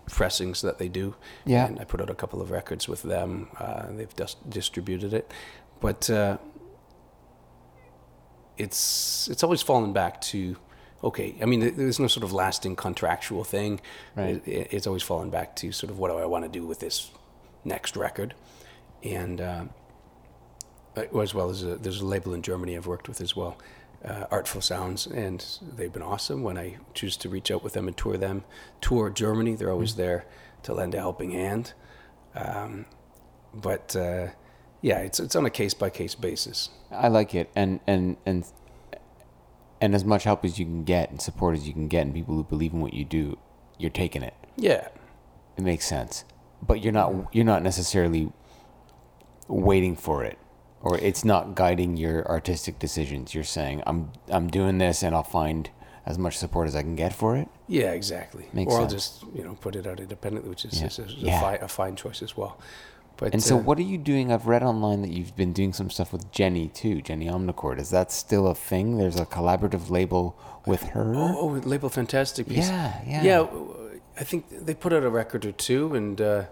pressings 0.06 0.62
that 0.62 0.78
they 0.78 0.88
do. 0.88 1.14
Yeah. 1.44 1.66
And 1.66 1.80
I 1.80 1.84
put 1.84 2.00
out 2.00 2.10
a 2.10 2.14
couple 2.14 2.40
of 2.40 2.50
records 2.50 2.88
with 2.88 3.02
them. 3.02 3.48
Uh, 3.58 3.86
they've 3.90 4.14
just 4.16 4.48
distributed 4.48 5.12
it, 5.14 5.32
but 5.80 6.08
uh, 6.10 6.38
it's 8.56 9.28
it's 9.28 9.42
always 9.42 9.62
fallen 9.62 9.92
back 9.92 10.20
to. 10.22 10.56
Okay, 11.02 11.34
I 11.42 11.44
mean, 11.44 11.60
there's 11.76 12.00
no 12.00 12.06
sort 12.06 12.24
of 12.24 12.32
lasting 12.32 12.76
contractual 12.76 13.44
thing. 13.44 13.80
Right. 14.16 14.42
It, 14.46 14.68
it's 14.70 14.86
always 14.86 15.02
fallen 15.02 15.28
back 15.28 15.54
to 15.56 15.70
sort 15.70 15.90
of 15.90 15.98
what 15.98 16.10
do 16.10 16.16
I 16.16 16.24
want 16.24 16.44
to 16.44 16.50
do 16.50 16.66
with 16.66 16.80
this 16.80 17.10
next 17.62 17.94
record, 17.96 18.34
and 19.02 19.40
uh, 19.40 19.64
uh, 20.96 21.20
as 21.20 21.34
well 21.34 21.50
as 21.50 21.62
a, 21.62 21.76
there's 21.76 22.00
a 22.00 22.06
label 22.06 22.32
in 22.32 22.40
Germany 22.42 22.76
I've 22.76 22.86
worked 22.86 23.08
with 23.08 23.20
as 23.20 23.36
well, 23.36 23.58
uh, 24.04 24.26
Artful 24.30 24.60
Sounds, 24.60 25.06
and 25.06 25.44
they've 25.62 25.92
been 25.92 26.02
awesome. 26.02 26.42
When 26.42 26.58
I 26.58 26.76
choose 26.92 27.16
to 27.18 27.28
reach 27.28 27.50
out 27.50 27.62
with 27.64 27.72
them 27.72 27.88
and 27.88 27.96
tour 27.96 28.16
them, 28.16 28.44
tour 28.80 29.10
Germany, 29.10 29.54
they're 29.54 29.70
always 29.70 29.96
there 29.96 30.26
to 30.64 30.74
lend 30.74 30.94
a 30.94 30.98
helping 30.98 31.30
hand. 31.32 31.72
Um, 32.34 32.86
but 33.54 33.94
uh, 33.96 34.28
yeah, 34.82 34.98
it's 34.98 35.20
it's 35.20 35.36
on 35.36 35.46
a 35.46 35.50
case 35.50 35.74
by 35.74 35.90
case 35.90 36.14
basis. 36.14 36.70
I 36.90 37.08
like 37.08 37.34
it, 37.34 37.50
and 37.56 37.80
and 37.86 38.16
and 38.26 38.44
and 39.80 39.94
as 39.94 40.04
much 40.04 40.24
help 40.24 40.44
as 40.44 40.58
you 40.58 40.64
can 40.64 40.84
get 40.84 41.10
and 41.10 41.20
support 41.20 41.56
as 41.56 41.66
you 41.66 41.72
can 41.72 41.88
get, 41.88 42.02
and 42.06 42.14
people 42.14 42.34
who 42.34 42.44
believe 42.44 42.72
in 42.72 42.80
what 42.80 42.94
you 42.94 43.04
do, 43.04 43.38
you're 43.78 43.90
taking 43.90 44.22
it. 44.22 44.34
Yeah, 44.56 44.88
It 45.56 45.62
makes 45.62 45.86
sense, 45.86 46.24
but 46.62 46.82
you're 46.82 46.92
not 46.92 47.12
you're 47.32 47.44
not 47.44 47.62
necessarily 47.62 48.32
waiting 49.48 49.96
for 49.96 50.24
it, 50.24 50.38
or 50.84 50.98
it's 50.98 51.24
not 51.24 51.54
guiding 51.54 51.96
your 51.96 52.28
artistic 52.28 52.78
decisions. 52.78 53.34
You're 53.34 53.44
saying, 53.58 53.82
"I'm 53.86 54.12
I'm 54.28 54.48
doing 54.48 54.78
this, 54.78 55.02
and 55.02 55.14
I'll 55.16 55.22
find 55.42 55.70
as 56.06 56.18
much 56.18 56.36
support 56.36 56.68
as 56.68 56.76
I 56.76 56.82
can 56.82 56.94
get 56.96 57.12
for 57.12 57.36
it." 57.36 57.48
yeah, 57.66 57.92
exactly. 57.92 58.44
Makes 58.52 58.72
or 58.74 58.80
I'll 58.82 58.86
just 58.98 59.24
you 59.34 59.42
know 59.42 59.54
put 59.60 59.74
it 59.74 59.86
out 59.86 59.98
independently, 60.00 60.50
which 60.50 60.64
is, 60.66 60.78
Yeah. 60.80 60.86
is 60.88 60.98
a, 60.98 61.02
a, 61.02 61.06
Yeah. 61.30 61.40
fi- 61.40 61.56
a 61.56 61.68
fine 61.68 61.96
choice 61.96 62.20
as 62.22 62.36
well. 62.36 62.58
But 63.16 63.32
And 63.32 63.40
so, 63.42 63.56
uh, 63.56 63.60
what 63.60 63.78
are 63.78 63.88
you 63.92 63.96
doing? 63.96 64.32
I've 64.32 64.46
read 64.48 64.64
online 64.64 65.00
that 65.02 65.10
you've 65.16 65.36
been 65.36 65.52
doing 65.52 65.72
some 65.72 65.88
stuff 65.88 66.12
with 66.12 66.30
Jenny 66.32 66.66
too, 66.68 67.00
Jenny 67.00 67.26
Omnichord. 67.26 67.78
Is 67.78 67.90
that 67.90 68.10
still 68.10 68.46
a 68.48 68.54
thing? 68.56 68.98
There's 68.98 69.20
a 69.20 69.24
collaborative 69.24 69.88
label 69.88 70.36
with 70.66 70.82
her. 70.94 71.14
Oh, 71.16 71.36
oh, 71.42 71.46
label 71.64 71.88
fantastic 71.88 72.48
piece. 72.48 72.68
Yeah, 72.68 73.00
yeah. 73.06 73.22
Yeah, 73.22 73.46
I 74.20 74.24
think 74.24 74.46
they 74.66 74.74
put 74.74 74.92
out 74.92 75.04
a 75.04 75.10
record 75.10 75.44
or 75.46 75.52
two, 75.52 75.94
and 75.94 76.20
uh, 76.20 76.44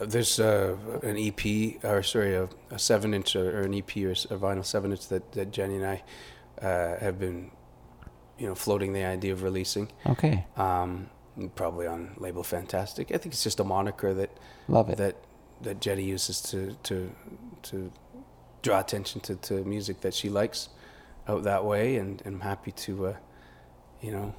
there's 0.00 0.40
uh, 0.40 0.76
an 1.02 1.16
EP, 1.18 1.84
or 1.84 2.02
sorry, 2.02 2.34
a, 2.34 2.48
a 2.70 2.78
seven 2.78 3.14
inch 3.14 3.36
or, 3.36 3.60
or 3.60 3.62
an 3.62 3.74
EP 3.74 3.96
or 3.98 4.10
a 4.10 4.38
vinyl 4.38 4.64
seven 4.64 4.92
inch 4.92 5.08
that, 5.08 5.32
that 5.32 5.52
Jenny 5.52 5.76
and 5.76 5.86
I 5.86 6.02
uh, 6.60 6.98
have 6.98 7.18
been, 7.18 7.50
you 8.38 8.46
know, 8.46 8.54
floating 8.54 8.92
the 8.92 9.04
idea 9.04 9.32
of 9.32 9.42
releasing. 9.42 9.90
Okay, 10.06 10.44
Um, 10.56 11.10
probably 11.54 11.86
on 11.86 12.14
label 12.18 12.42
Fantastic. 12.42 13.10
I 13.12 13.18
think 13.18 13.34
it's 13.34 13.42
just 13.42 13.60
a 13.60 13.64
moniker 13.64 14.12
that 14.14 14.30
love 14.68 14.90
it. 14.90 14.98
that 14.98 15.16
that 15.62 15.80
Jenny 15.80 16.04
uses 16.04 16.40
to 16.42 16.76
to 16.82 17.10
to 17.62 17.92
draw 18.62 18.80
attention 18.80 19.20
to, 19.20 19.36
to 19.36 19.64
music 19.64 20.00
that 20.00 20.14
she 20.14 20.28
likes 20.28 20.68
out 21.28 21.42
that 21.44 21.64
way, 21.64 21.96
and, 21.96 22.22
and 22.24 22.36
I'm 22.36 22.40
happy 22.40 22.72
to, 22.72 23.06
uh, 23.08 23.16
you 24.00 24.12
know, 24.12 24.34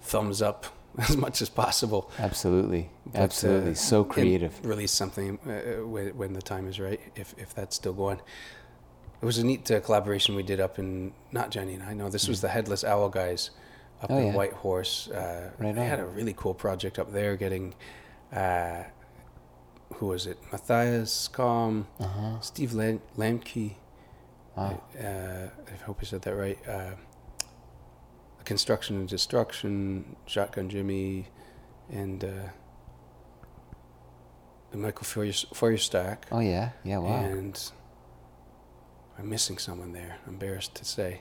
thumbs 0.00 0.42
up 0.42 0.66
as 1.08 1.16
much 1.16 1.42
as 1.42 1.48
possible. 1.48 2.10
Absolutely, 2.18 2.90
But, 3.12 3.20
absolutely. 3.22 3.72
uh, 3.72 3.74
so 3.74 4.04
creative. 4.04 4.52
Release 4.64 4.92
something 4.92 5.38
uh, 5.46 5.86
when, 5.86 6.16
when 6.16 6.32
the 6.34 6.42
time 6.42 6.68
is 6.68 6.78
right, 6.78 7.00
if 7.16 7.34
if 7.38 7.54
that's 7.54 7.76
still 7.76 7.92
going. 7.94 8.20
It 9.22 9.26
was 9.26 9.38
a 9.38 9.44
neat 9.44 9.70
uh, 9.70 9.80
collaboration 9.80 10.34
we 10.34 10.42
did 10.42 10.60
up 10.60 10.78
in 10.78 11.12
not 11.32 11.50
Jenny 11.50 11.74
and 11.74 11.82
I. 11.82 11.94
No, 11.94 12.10
this 12.10 12.28
was 12.28 12.40
the 12.40 12.48
Headless 12.48 12.84
Owl 12.84 13.08
guys 13.08 13.50
up 14.02 14.10
Mm. 14.10 14.14
Oh, 14.14 14.18
in 14.18 14.26
yeah. 14.26 14.34
Whitehorse. 14.34 15.08
Uh, 15.08 15.50
Right 15.58 15.74
they 15.74 15.86
had 15.86 16.00
a 16.00 16.04
really 16.06 16.34
cool 16.36 16.54
project 16.54 16.98
up 16.98 17.12
there, 17.12 17.36
getting. 17.36 17.74
Uh, 18.32 18.82
who 19.94 20.06
was 20.06 20.26
it? 20.26 20.38
Mathias 20.52 21.28
Kom, 21.28 21.86
Uh-huh. 22.00 22.40
Steve 22.40 22.72
Lam- 22.74 23.00
Lambke. 23.16 23.74
Wow. 24.56 24.82
Uh, 24.98 25.48
I 25.72 25.76
hope 25.86 25.98
I 26.02 26.04
said 26.04 26.22
that 26.22 26.34
right. 26.34 26.58
Construction 28.44 28.96
and 28.96 29.08
Destruction, 29.08 30.16
Shotgun 30.26 30.68
Jimmy, 30.68 31.28
and 31.90 32.24
uh, 32.24 32.28
and 34.72 34.82
Michael 34.82 35.04
Feuer- 35.04 35.46
Feuerstack. 35.54 36.18
Oh 36.32 36.40
yeah, 36.40 36.70
yeah. 36.84 36.98
Wow. 36.98 37.16
And 37.24 37.70
I'm 39.18 39.28
missing 39.28 39.58
someone 39.58 39.92
there. 39.92 40.18
I'm 40.26 40.34
embarrassed 40.34 40.74
to 40.76 40.84
say. 40.84 41.20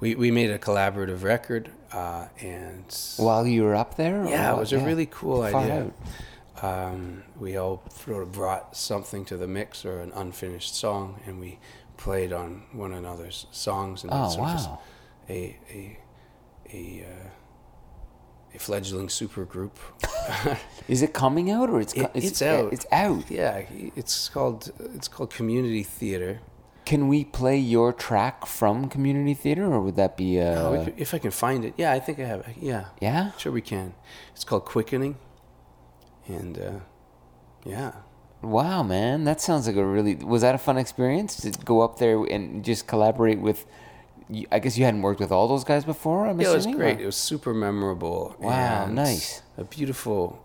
We, 0.00 0.14
we 0.14 0.30
made 0.30 0.50
a 0.50 0.58
collaborative 0.58 1.22
record, 1.22 1.70
uh, 1.92 2.28
and 2.40 2.84
While 3.18 3.46
you 3.46 3.64
were 3.64 3.74
up 3.74 3.96
there? 3.96 4.24
yeah, 4.26 4.54
it 4.54 4.58
was 4.58 4.72
a 4.72 4.78
really 4.78 5.04
cool 5.04 5.42
Far 5.50 5.60
idea. 5.60 5.90
Um, 6.62 7.22
we 7.38 7.56
all 7.58 7.82
sort 7.90 8.22
of 8.22 8.32
brought 8.32 8.74
something 8.76 9.26
to 9.26 9.36
the 9.36 9.46
mix 9.46 9.84
or 9.84 10.00
an 10.00 10.10
unfinished 10.14 10.74
song, 10.74 11.20
and 11.26 11.38
we 11.38 11.58
played 11.98 12.32
on 12.32 12.62
one 12.72 12.92
another's 12.94 13.46
songs. 13.50 14.02
And 14.04 14.12
Oh 14.12 14.24
it's 14.26 14.36
of 14.36 14.48
just 14.48 14.68
wow. 14.70 14.80
a 15.28 15.58
a 15.70 15.98
a 16.72 17.04
uh, 17.08 17.28
a 18.54 18.58
fledgling 18.58 19.08
supergroup. 19.08 19.72
Is 20.88 21.02
it 21.02 21.12
coming 21.12 21.50
out 21.50 21.70
or 21.70 21.80
it's 21.80 21.92
co- 21.92 22.10
It- 22.14 22.24
it's 22.24 22.42
out. 22.42 22.72
It's 22.72 22.86
out. 22.92 23.30
yeah, 23.30 23.62
it's 23.96 24.28
called 24.28 24.70
it's 24.94 25.08
called 25.08 25.30
community 25.30 25.82
theater. 25.82 26.40
Can 26.86 27.06
we 27.08 27.24
play 27.24 27.56
your 27.58 27.92
track 27.92 28.46
from 28.46 28.88
community 28.88 29.34
theater, 29.34 29.66
or 29.72 29.80
would 29.80 29.94
that 29.96 30.16
be 30.16 30.40
uh, 30.40 30.84
could- 30.84 30.94
if 30.98 31.14
I 31.14 31.18
can 31.18 31.30
find 31.30 31.64
it, 31.64 31.74
yeah, 31.76 31.92
I 31.92 32.00
think 32.00 32.18
I 32.18 32.24
have. 32.24 32.40
it. 32.40 32.56
Yeah, 32.60 32.86
yeah? 33.00 33.30
sure 33.38 33.52
we 33.52 33.60
can. 33.62 33.94
It's 34.34 34.44
called 34.44 34.64
Quickening, 34.64 35.16
and 36.26 36.58
uh, 36.58 36.70
yeah, 37.64 37.92
Wow, 38.42 38.82
man, 38.82 39.24
that 39.24 39.40
sounds 39.40 39.66
like 39.66 39.76
a 39.76 39.84
really. 39.84 40.14
Was 40.16 40.40
that 40.42 40.54
a 40.54 40.58
fun 40.58 40.78
experience 40.78 41.36
to 41.42 41.50
go 41.64 41.82
up 41.82 41.98
there 41.98 42.24
and 42.24 42.64
just 42.64 42.86
collaborate 42.86 43.38
with? 43.40 43.66
You- 44.30 44.46
I 44.52 44.58
guess 44.58 44.76
you 44.78 44.84
hadn't 44.84 45.02
worked 45.02 45.20
with 45.20 45.32
all 45.32 45.48
those 45.48 45.64
guys 45.64 45.84
before. 45.84 46.26
I'm 46.26 46.40
yeah, 46.40 46.50
it 46.50 46.54
was 46.54 46.66
great. 46.66 46.98
or- 46.98 47.02
It 47.02 47.06
was 47.06 47.16
super 47.16 47.52
memorable. 47.54 48.36
Wow, 48.38 48.86
nice. 48.86 49.42
A 49.58 49.64
beautiful, 49.64 50.38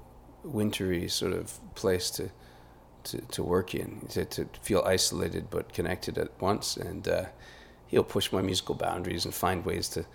wintry 0.44 1.08
sort 1.10 1.34
of 1.34 1.60
place 1.76 2.10
to 2.12 2.30
to, 3.04 3.22
to 3.36 3.44
work 3.44 3.76
in, 3.76 4.02
to, 4.10 4.26
to 4.26 4.48
feel 4.64 4.82
isolated 4.84 5.52
but 5.52 5.72
connected 5.74 6.18
at 6.18 6.30
once, 6.42 6.76
and 6.76 7.08
uh, 7.08 7.26
he'll 7.86 8.04
push 8.04 8.32
my 8.32 8.42
musical 8.42 8.74
boundaries 8.74 9.26
and 9.26 9.34
find 9.34 9.64
ways 9.64 9.88
to 9.90 10.06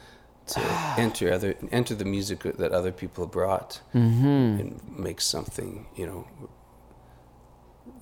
to 0.47 0.61
enter 0.99 1.33
other 1.33 1.55
enter 1.71 1.95
the 1.95 2.05
music 2.05 2.43
that 2.43 2.73
other 2.73 2.91
people 2.93 3.25
have 3.25 3.31
brought 3.33 3.81
Mm-hmm. 3.95 4.61
and 4.61 4.81
make 4.99 5.21
something 5.21 5.87
you 5.95 6.07
know 6.07 6.27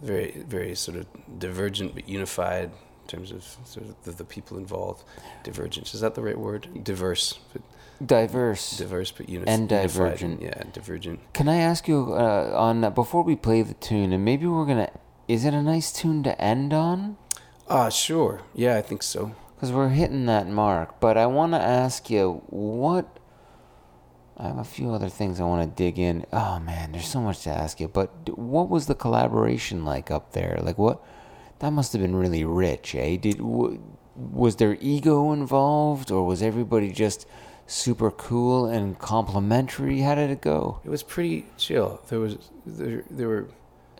very 0.02 0.42
very 0.46 0.74
sort 0.74 0.96
of 0.96 1.06
divergent 1.38 1.94
but 1.94 2.08
unified 2.08 2.70
terms 3.08 3.32
of 3.32 3.42
sort 3.64 3.86
of 3.88 3.94
the, 4.04 4.12
the 4.12 4.24
people 4.24 4.56
involved. 4.58 5.02
Divergence 5.42 5.94
is 5.94 6.00
that 6.02 6.14
the 6.14 6.22
right 6.22 6.38
word? 6.38 6.68
Diverse, 6.84 7.38
but 7.52 7.62
diverse. 8.04 8.76
diverse 8.78 9.10
but 9.10 9.28
uni- 9.28 9.46
And 9.46 9.70
unified 9.70 9.88
divergent. 9.88 10.42
yeah, 10.42 10.62
divergent. 10.72 11.18
Can 11.32 11.48
I 11.48 11.56
ask 11.56 11.88
you 11.88 12.12
uh, 12.14 12.52
on 12.54 12.84
uh, 12.84 12.90
before 12.90 13.22
we 13.24 13.34
play 13.34 13.62
the 13.62 13.74
tune, 13.74 14.12
and 14.12 14.24
maybe 14.24 14.46
we're 14.46 14.66
gonna? 14.66 14.90
Is 15.26 15.44
it 15.44 15.52
a 15.54 15.62
nice 15.62 15.92
tune 15.92 16.22
to 16.22 16.40
end 16.40 16.72
on? 16.72 17.16
Ah, 17.68 17.88
sure. 17.90 18.40
Yeah, 18.54 18.76
I 18.76 18.82
think 18.82 19.02
so. 19.02 19.32
Because 19.54 19.72
we're 19.72 19.88
hitting 19.90 20.26
that 20.26 20.46
mark. 20.48 21.00
But 21.00 21.16
I 21.18 21.26
want 21.26 21.52
to 21.52 21.60
ask 21.60 22.08
you 22.10 22.42
what. 22.48 23.06
I 24.40 24.46
have 24.46 24.58
a 24.58 24.64
few 24.64 24.92
other 24.94 25.08
things 25.08 25.40
I 25.40 25.44
want 25.44 25.68
to 25.68 25.82
dig 25.84 25.98
in. 25.98 26.24
Oh 26.32 26.60
man, 26.60 26.92
there's 26.92 27.08
so 27.08 27.20
much 27.20 27.42
to 27.42 27.50
ask 27.50 27.80
you. 27.80 27.88
But 27.88 28.10
what 28.38 28.68
was 28.70 28.86
the 28.86 28.94
collaboration 28.94 29.84
like 29.84 30.12
up 30.12 30.30
there? 30.32 30.60
Like 30.62 30.78
what? 30.78 31.02
That 31.60 31.72
must 31.72 31.92
have 31.92 32.02
been 32.02 32.14
really 32.16 32.44
rich, 32.44 32.94
eh? 32.94 33.16
Did 33.16 33.38
w- 33.38 33.80
was 34.16 34.56
there 34.56 34.76
ego 34.80 35.32
involved, 35.32 36.10
or 36.10 36.24
was 36.26 36.42
everybody 36.42 36.90
just 36.92 37.26
super 37.66 38.10
cool 38.10 38.66
and 38.66 38.98
complimentary? 38.98 40.00
How 40.00 40.14
did 40.14 40.30
it 40.30 40.40
go? 40.40 40.80
It 40.84 40.90
was 40.90 41.02
pretty 41.02 41.46
chill. 41.56 42.00
There 42.08 42.20
was 42.20 42.36
there 42.66 43.04
there 43.10 43.28
were 43.28 43.48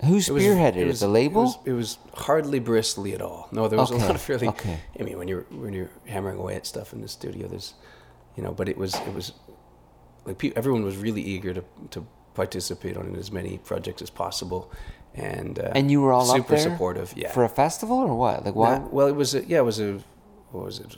Who 0.05 0.13
it 0.13 0.15
was- 0.15 0.29
spearheaded 0.29 0.77
it? 0.77 0.87
was- 0.87 1.01
the 1.01 1.09
label? 1.09 1.43
It 1.43 1.45
was, 1.45 1.59
it 1.67 1.73
was 1.73 1.99
hardly 2.15 2.61
bristly 2.61 3.13
at 3.15 3.21
all. 3.21 3.49
No, 3.53 3.67
there 3.69 3.79
was 3.79 3.91
Okay, 3.91 4.03
a 4.03 4.07
lot 4.07 4.15
of 4.15 4.29
really. 4.29 4.49
okay. 4.49 4.79
I 4.99 5.03
mean, 5.03 5.19
when 5.19 5.27
you're 5.29 5.47
when 5.51 5.73
you're 5.73 5.91
hammering 6.07 6.39
away 6.39 6.55
at 6.55 6.67
stuff 6.67 6.93
in 6.93 7.01
the 7.01 7.09
studio, 7.09 7.49
there's, 7.49 7.75
you 8.37 8.43
know, 8.45 8.53
but 8.53 8.69
it 8.69 8.77
was 8.79 8.95
it 8.95 9.15
was, 9.15 9.33
like 10.25 10.43
everyone 10.57 10.85
was 10.85 10.97
really 10.97 11.23
eager 11.23 11.53
to 11.55 11.65
to 11.91 12.07
participate 12.43 12.97
on 12.97 13.07
as 13.17 13.31
many 13.39 13.53
projects 13.71 14.01
as 14.07 14.11
possible, 14.25 14.63
and 15.15 15.59
uh, 15.59 15.73
and 15.79 15.85
you 15.93 15.99
were 16.05 16.13
all 16.17 16.25
super 16.39 16.57
supportive. 16.69 17.09
Yeah. 17.17 17.33
for 17.37 17.43
a 17.45 17.53
festival 17.63 17.99
or 17.99 18.15
what? 18.25 18.37
Like 18.47 18.55
why? 18.55 18.79
Nah, 18.79 18.87
well, 18.97 19.09
it 19.13 19.17
was 19.23 19.35
a, 19.35 19.41
yeah, 19.53 19.59
it 19.65 19.67
was 19.73 19.81
a 19.81 19.91
what 20.53 20.65
was 20.71 20.79
it? 20.85 20.97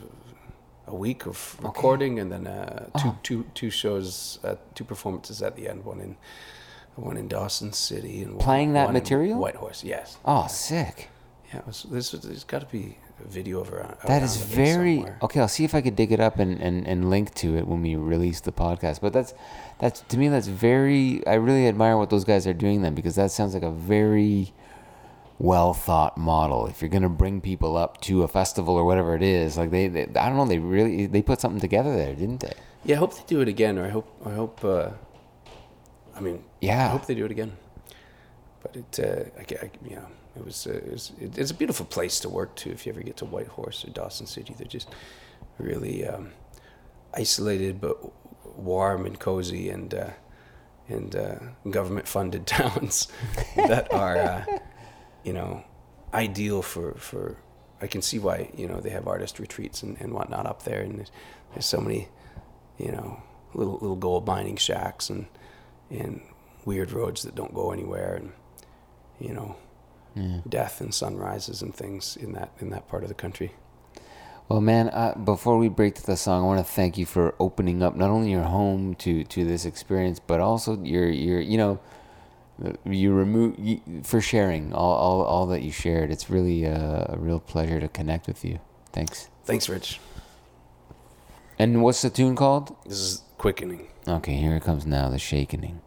A 0.87 0.95
week 0.95 1.25
of 1.31 1.37
recording 1.63 2.19
and 2.21 2.29
then 2.33 2.45
uh, 2.47 2.89
two 3.01 3.09
Oh. 3.11 3.17
two 3.27 3.39
two 3.59 3.69
shows, 3.81 4.39
uh, 4.43 4.55
two 4.75 4.83
performances 4.93 5.41
at 5.41 5.53
the 5.57 5.63
end. 5.71 5.79
One 5.85 5.99
in 6.05 6.15
one 6.95 7.17
in 7.21 7.27
Dawson 7.27 7.71
City 7.73 8.21
and 8.23 8.31
one, 8.35 8.43
Playing 8.49 8.73
that 8.73 8.85
one 8.85 8.93
material? 9.01 9.39
Whitehorse. 9.39 9.83
Yes. 9.95 10.17
oh, 10.25 10.47
sick. 10.47 11.09
Yeah. 11.49 11.59
It 11.59 11.67
was, 11.67 11.77
this 11.89 12.11
was, 12.13 12.21
there's 12.21 12.43
got 12.53 12.61
to 12.67 12.71
be 12.79 12.97
video 13.27 13.59
of 13.61 13.71
around. 13.71 13.95
That 14.07 14.23
is 14.23 14.37
around 14.37 14.45
of 14.45 14.51
it 14.51 14.55
very 14.55 14.95
somewhere. 14.97 15.17
okay. 15.23 15.39
I'll 15.39 15.47
see 15.47 15.63
if 15.63 15.73
I 15.75 15.81
could 15.81 15.95
dig 15.95 16.11
it 16.11 16.19
up 16.19 16.39
and, 16.39 16.59
and, 16.61 16.87
and 16.87 17.09
link 17.09 17.33
to 17.35 17.55
it 17.57 17.67
when 17.67 17.81
we 17.81 17.95
release 17.95 18.39
the 18.41 18.51
podcast. 18.51 19.01
But 19.01 19.13
that's 19.13 19.33
that's 19.79 20.01
to 20.01 20.17
me 20.17 20.27
that's 20.29 20.47
very. 20.47 21.25
I 21.27 21.35
really 21.35 21.67
admire 21.67 21.97
what 21.97 22.09
those 22.09 22.23
guys 22.23 22.45
are 22.47 22.53
doing 22.53 22.81
then 22.81 22.95
because 22.95 23.15
that 23.15 23.31
sounds 23.31 23.53
like 23.53 23.63
a 23.63 23.71
very 23.71 24.53
well 25.39 25.73
thought 25.73 26.17
model. 26.17 26.67
If 26.67 26.81
you're 26.81 26.89
gonna 26.89 27.09
bring 27.09 27.41
people 27.41 27.75
up 27.77 27.99
to 28.01 28.23
a 28.23 28.27
festival 28.27 28.75
or 28.75 28.85
whatever 28.85 29.15
it 29.15 29.23
is, 29.23 29.57
like 29.57 29.71
they, 29.71 29.87
they 29.87 30.03
I 30.03 30.27
don't 30.29 30.37
know, 30.37 30.45
they 30.45 30.59
really 30.59 31.05
they 31.07 31.21
put 31.21 31.41
something 31.41 31.59
together 31.61 31.95
there, 31.95 32.13
didn't 32.15 32.41
they? 32.41 32.53
Yeah, 32.83 32.95
I 32.97 32.99
hope 32.99 33.15
they 33.15 33.23
do 33.27 33.41
it 33.41 33.47
again, 33.47 33.77
or 33.79 33.85
I 33.85 33.89
hope 33.89 34.07
I 34.25 34.31
hope. 34.33 34.63
Uh, 34.63 34.89
I 36.15 36.19
mean, 36.19 36.43
Yeah. 36.59 36.87
I 36.87 36.89
hope 36.89 37.05
they 37.05 37.15
do 37.15 37.25
it 37.25 37.31
again. 37.31 37.53
But 38.61 38.75
it, 38.75 38.99
uh, 38.99 39.39
I, 39.39 39.65
I, 39.65 39.71
yeah, 39.89 40.05
it 40.35 40.45
was, 40.45 40.65
uh, 40.67 40.71
it 40.71 40.91
was 40.91 41.11
it, 41.19 41.37
it's 41.37 41.51
a 41.51 41.53
beautiful 41.53 41.85
place 41.85 42.19
to 42.21 42.29
work 42.29 42.55
too. 42.55 42.71
If 42.71 42.85
you 42.85 42.91
ever 42.91 43.01
get 43.01 43.17
to 43.17 43.25
Whitehorse 43.25 43.85
or 43.85 43.89
Dawson 43.89 44.27
City, 44.27 44.55
they're 44.57 44.67
just 44.67 44.89
really 45.57 46.07
um, 46.07 46.31
isolated 47.13 47.81
but 47.81 47.97
warm 48.57 49.05
and 49.05 49.19
cozy 49.19 49.69
and 49.69 49.93
uh, 49.93 50.09
and 50.87 51.15
uh, 51.15 51.35
government 51.69 52.07
funded 52.07 52.47
towns 52.47 53.07
that 53.55 53.91
are 53.93 54.17
uh, 54.17 54.45
you 55.23 55.33
know 55.33 55.63
ideal 56.13 56.61
for 56.61 56.93
for. 56.95 57.37
I 57.81 57.87
can 57.87 58.03
see 58.03 58.19
why 58.19 58.51
you 58.55 58.67
know 58.67 58.79
they 58.79 58.91
have 58.91 59.07
artist 59.07 59.39
retreats 59.39 59.81
and, 59.81 59.99
and 59.99 60.13
whatnot 60.13 60.45
up 60.45 60.63
there, 60.63 60.81
and 60.81 60.99
there's, 60.99 61.11
there's 61.53 61.65
so 61.65 61.81
many 61.81 62.07
you 62.77 62.91
know 62.91 63.21
little 63.53 63.73
little 63.73 63.95
gold 63.95 64.25
mining 64.25 64.55
shacks 64.55 65.09
and 65.09 65.25
and 65.89 66.21
weird 66.63 66.91
roads 66.91 67.23
that 67.23 67.35
don't 67.35 67.53
go 67.53 67.71
anywhere 67.71 68.15
and 68.15 68.31
you 69.19 69.33
know 69.33 69.55
death 70.47 70.81
and 70.81 70.93
sunrises 70.93 71.61
and 71.61 71.73
things 71.73 72.17
in 72.17 72.33
that 72.33 72.51
in 72.59 72.69
that 72.69 72.87
part 72.87 73.03
of 73.03 73.09
the 73.09 73.15
country 73.15 73.51
Well, 74.49 74.59
man, 74.61 74.89
uh, 74.89 75.13
before 75.15 75.57
we 75.57 75.69
break 75.69 75.95
to 75.95 76.05
the 76.05 76.17
song, 76.17 76.43
I 76.43 76.45
want 76.45 76.59
to 76.59 76.73
thank 76.73 76.97
you 76.97 77.05
for 77.05 77.33
opening 77.39 77.81
up 77.81 77.95
not 77.95 78.09
only 78.09 78.31
your 78.31 78.43
home 78.43 78.95
to, 78.95 79.23
to 79.23 79.45
this 79.45 79.63
experience, 79.65 80.19
but 80.19 80.39
also 80.41 80.75
your 80.83 81.07
your 81.09 81.39
you 81.39 81.57
know, 81.57 81.79
uh, 82.59 82.73
you 82.83 83.13
remove 83.13 83.55
you, 83.57 83.79
for 84.03 84.19
sharing 84.19 84.73
all, 84.73 84.95
all 85.05 85.21
all 85.23 85.45
that 85.53 85.61
you 85.63 85.71
shared. 85.71 86.11
It's 86.11 86.29
really 86.29 86.65
uh, 86.67 87.15
a 87.15 87.17
real 87.17 87.39
pleasure 87.39 87.79
to 87.79 87.87
connect 87.87 88.27
with 88.27 88.43
you. 88.43 88.59
Thanks. 88.91 89.29
thanks 89.45 89.69
rich 89.69 89.99
And 91.57 91.81
what's 91.83 92.01
the 92.01 92.09
tune 92.09 92.35
called? 92.35 92.75
this 92.83 92.99
is 92.99 93.23
quickening 93.37 93.87
Okay, 94.07 94.35
here 94.35 94.55
it 94.57 94.63
comes 94.63 94.83
now. 94.85 95.07
The 95.09 95.19
shakening. 95.19 95.79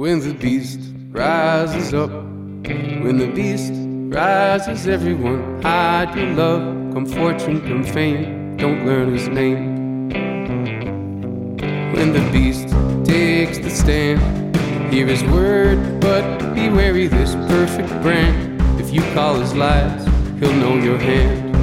When 0.00 0.20
the 0.20 0.32
beast 0.32 0.80
rises 1.10 1.92
up, 1.92 2.10
when 2.10 3.18
the 3.18 3.26
beast 3.26 3.70
rises, 4.10 4.88
everyone 4.88 5.60
hide 5.60 6.16
your 6.16 6.28
love. 6.28 6.94
Come 6.94 7.04
fortune, 7.04 7.60
come 7.68 7.84
fame, 7.84 8.56
don't 8.56 8.86
learn 8.86 9.12
his 9.12 9.28
name. 9.28 10.08
When 11.92 12.14
the 12.14 12.26
beast 12.32 12.68
takes 13.04 13.58
the 13.58 13.68
stand, 13.68 14.56
hear 14.90 15.06
his 15.06 15.22
word, 15.24 16.00
but 16.00 16.54
be 16.54 16.70
wary 16.70 17.06
this 17.06 17.34
perfect 17.34 17.90
brand. 18.00 18.58
If 18.80 18.94
you 18.94 19.02
call 19.12 19.34
his 19.34 19.54
lies, 19.54 20.02
he'll 20.40 20.54
know 20.54 20.76
your 20.78 20.96
hand. 20.96 21.54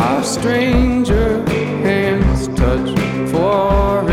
Our 0.00 0.24
stranger 0.24 1.46
hands 1.84 2.48
touch 2.56 2.98
for 3.30 4.10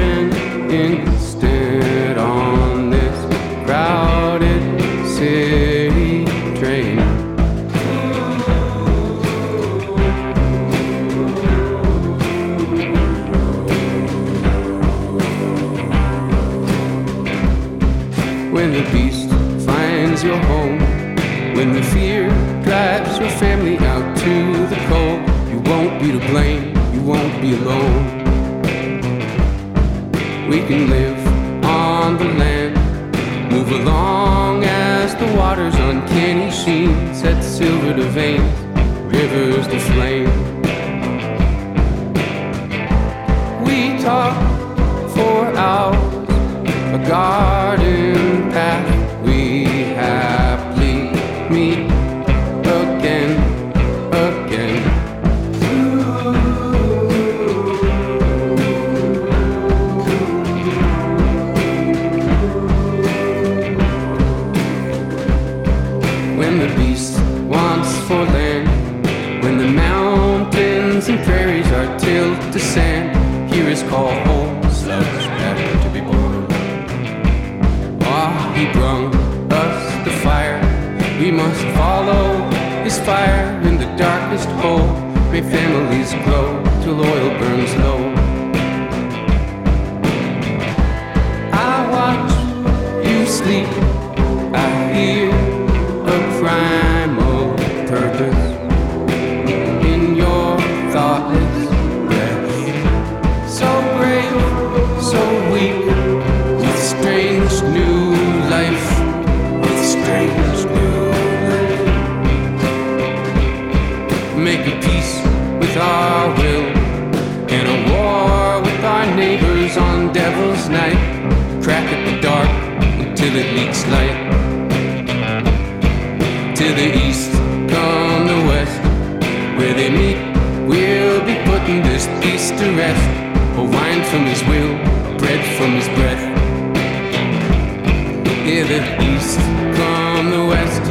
Hear 138.60 138.68
the 138.68 139.16
east, 139.16 139.40
come 139.78 140.32
the 140.32 140.46
west, 140.46 140.82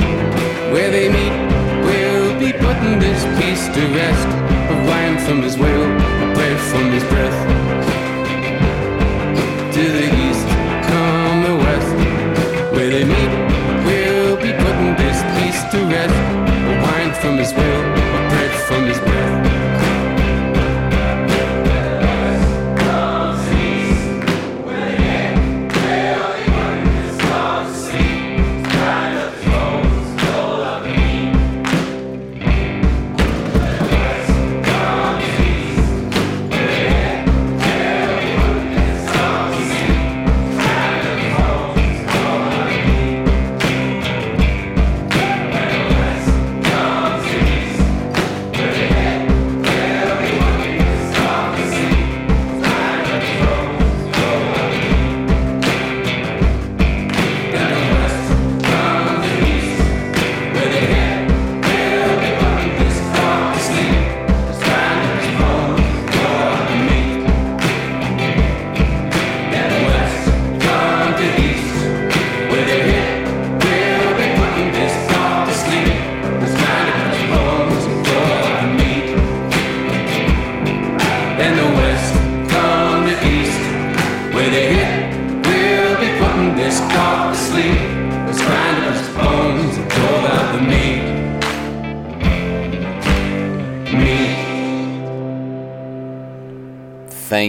where 0.72 0.90
they 0.90 1.10
meet. 1.10 1.32
We'll 1.84 2.40
be 2.40 2.50
putting 2.50 2.98
this 2.98 3.22
beast 3.38 3.74
to 3.74 3.86
rest. 3.88 4.28
A 4.70 4.86
wine 4.86 5.18
from 5.18 5.42
his 5.42 5.58
will, 5.58 5.84
bread 6.32 6.58
from 6.70 6.90
his 6.92 7.04
breath. 7.04 7.57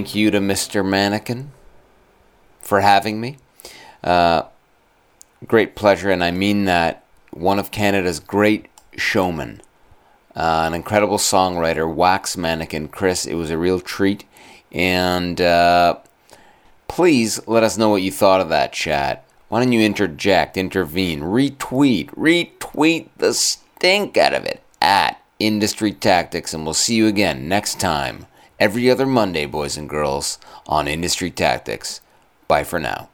Thank 0.10 0.15
you 0.15 0.31
to 0.31 0.40
Mr. 0.40 0.84
Mannequin 0.84 1.52
for 2.61 2.81
having 2.81 3.22
me. 3.22 3.38
Uh, 4.03 4.45
great 5.45 5.76
pleasure, 5.76 6.10
and 6.10 6.23
I 6.23 6.31
mean 6.31 6.65
that. 6.65 7.03
One 7.30 7.60
of 7.60 7.69
Canada's 7.69 8.19
great 8.19 8.69
showmen, 8.98 9.61
uh, 10.36 10.64
an 10.65 10.73
incredible 10.73 11.19
songwriter, 11.19 11.94
Wax 11.94 12.36
Mannequin 12.36 12.88
Chris. 12.88 13.27
It 13.27 13.36
was 13.36 13.52
a 13.52 13.57
real 13.60 13.80
treat, 13.80 14.26
and 14.72 15.40
uh, 15.40 15.99
please 16.88 17.40
let 17.48 17.61
us 17.61 17.77
know 17.77 17.90
what 17.90 18.02
you 18.02 18.11
thought 18.11 18.41
of 18.41 18.49
that 18.49 18.73
chat. 18.73 19.23
Why 19.48 19.60
don't 19.60 19.72
you 19.72 19.81
interject, 19.81 20.57
intervene, 20.57 21.22
retweet, 21.22 22.10
retweet 22.15 23.10
the 23.18 23.36
stink 23.36 24.18
out 24.18 24.34
of 24.34 24.44
it 24.44 24.64
at 24.81 25.22
Industry 25.38 25.91
Tactics, 25.91 26.52
and 26.52 26.64
we'll 26.64 26.73
see 26.73 26.95
you 26.95 27.06
again 27.06 27.48
next 27.48 27.80
time, 27.80 28.26
every 28.60 28.90
other 28.90 29.06
Monday, 29.06 29.45
boys 29.45 29.77
and 29.77 29.90
girls, 29.90 30.38
on 30.68 30.88
Industry 30.88 31.31
Tactics. 31.31 32.02
Bye 32.48 32.64
for 32.64 32.80
now. 32.80 33.09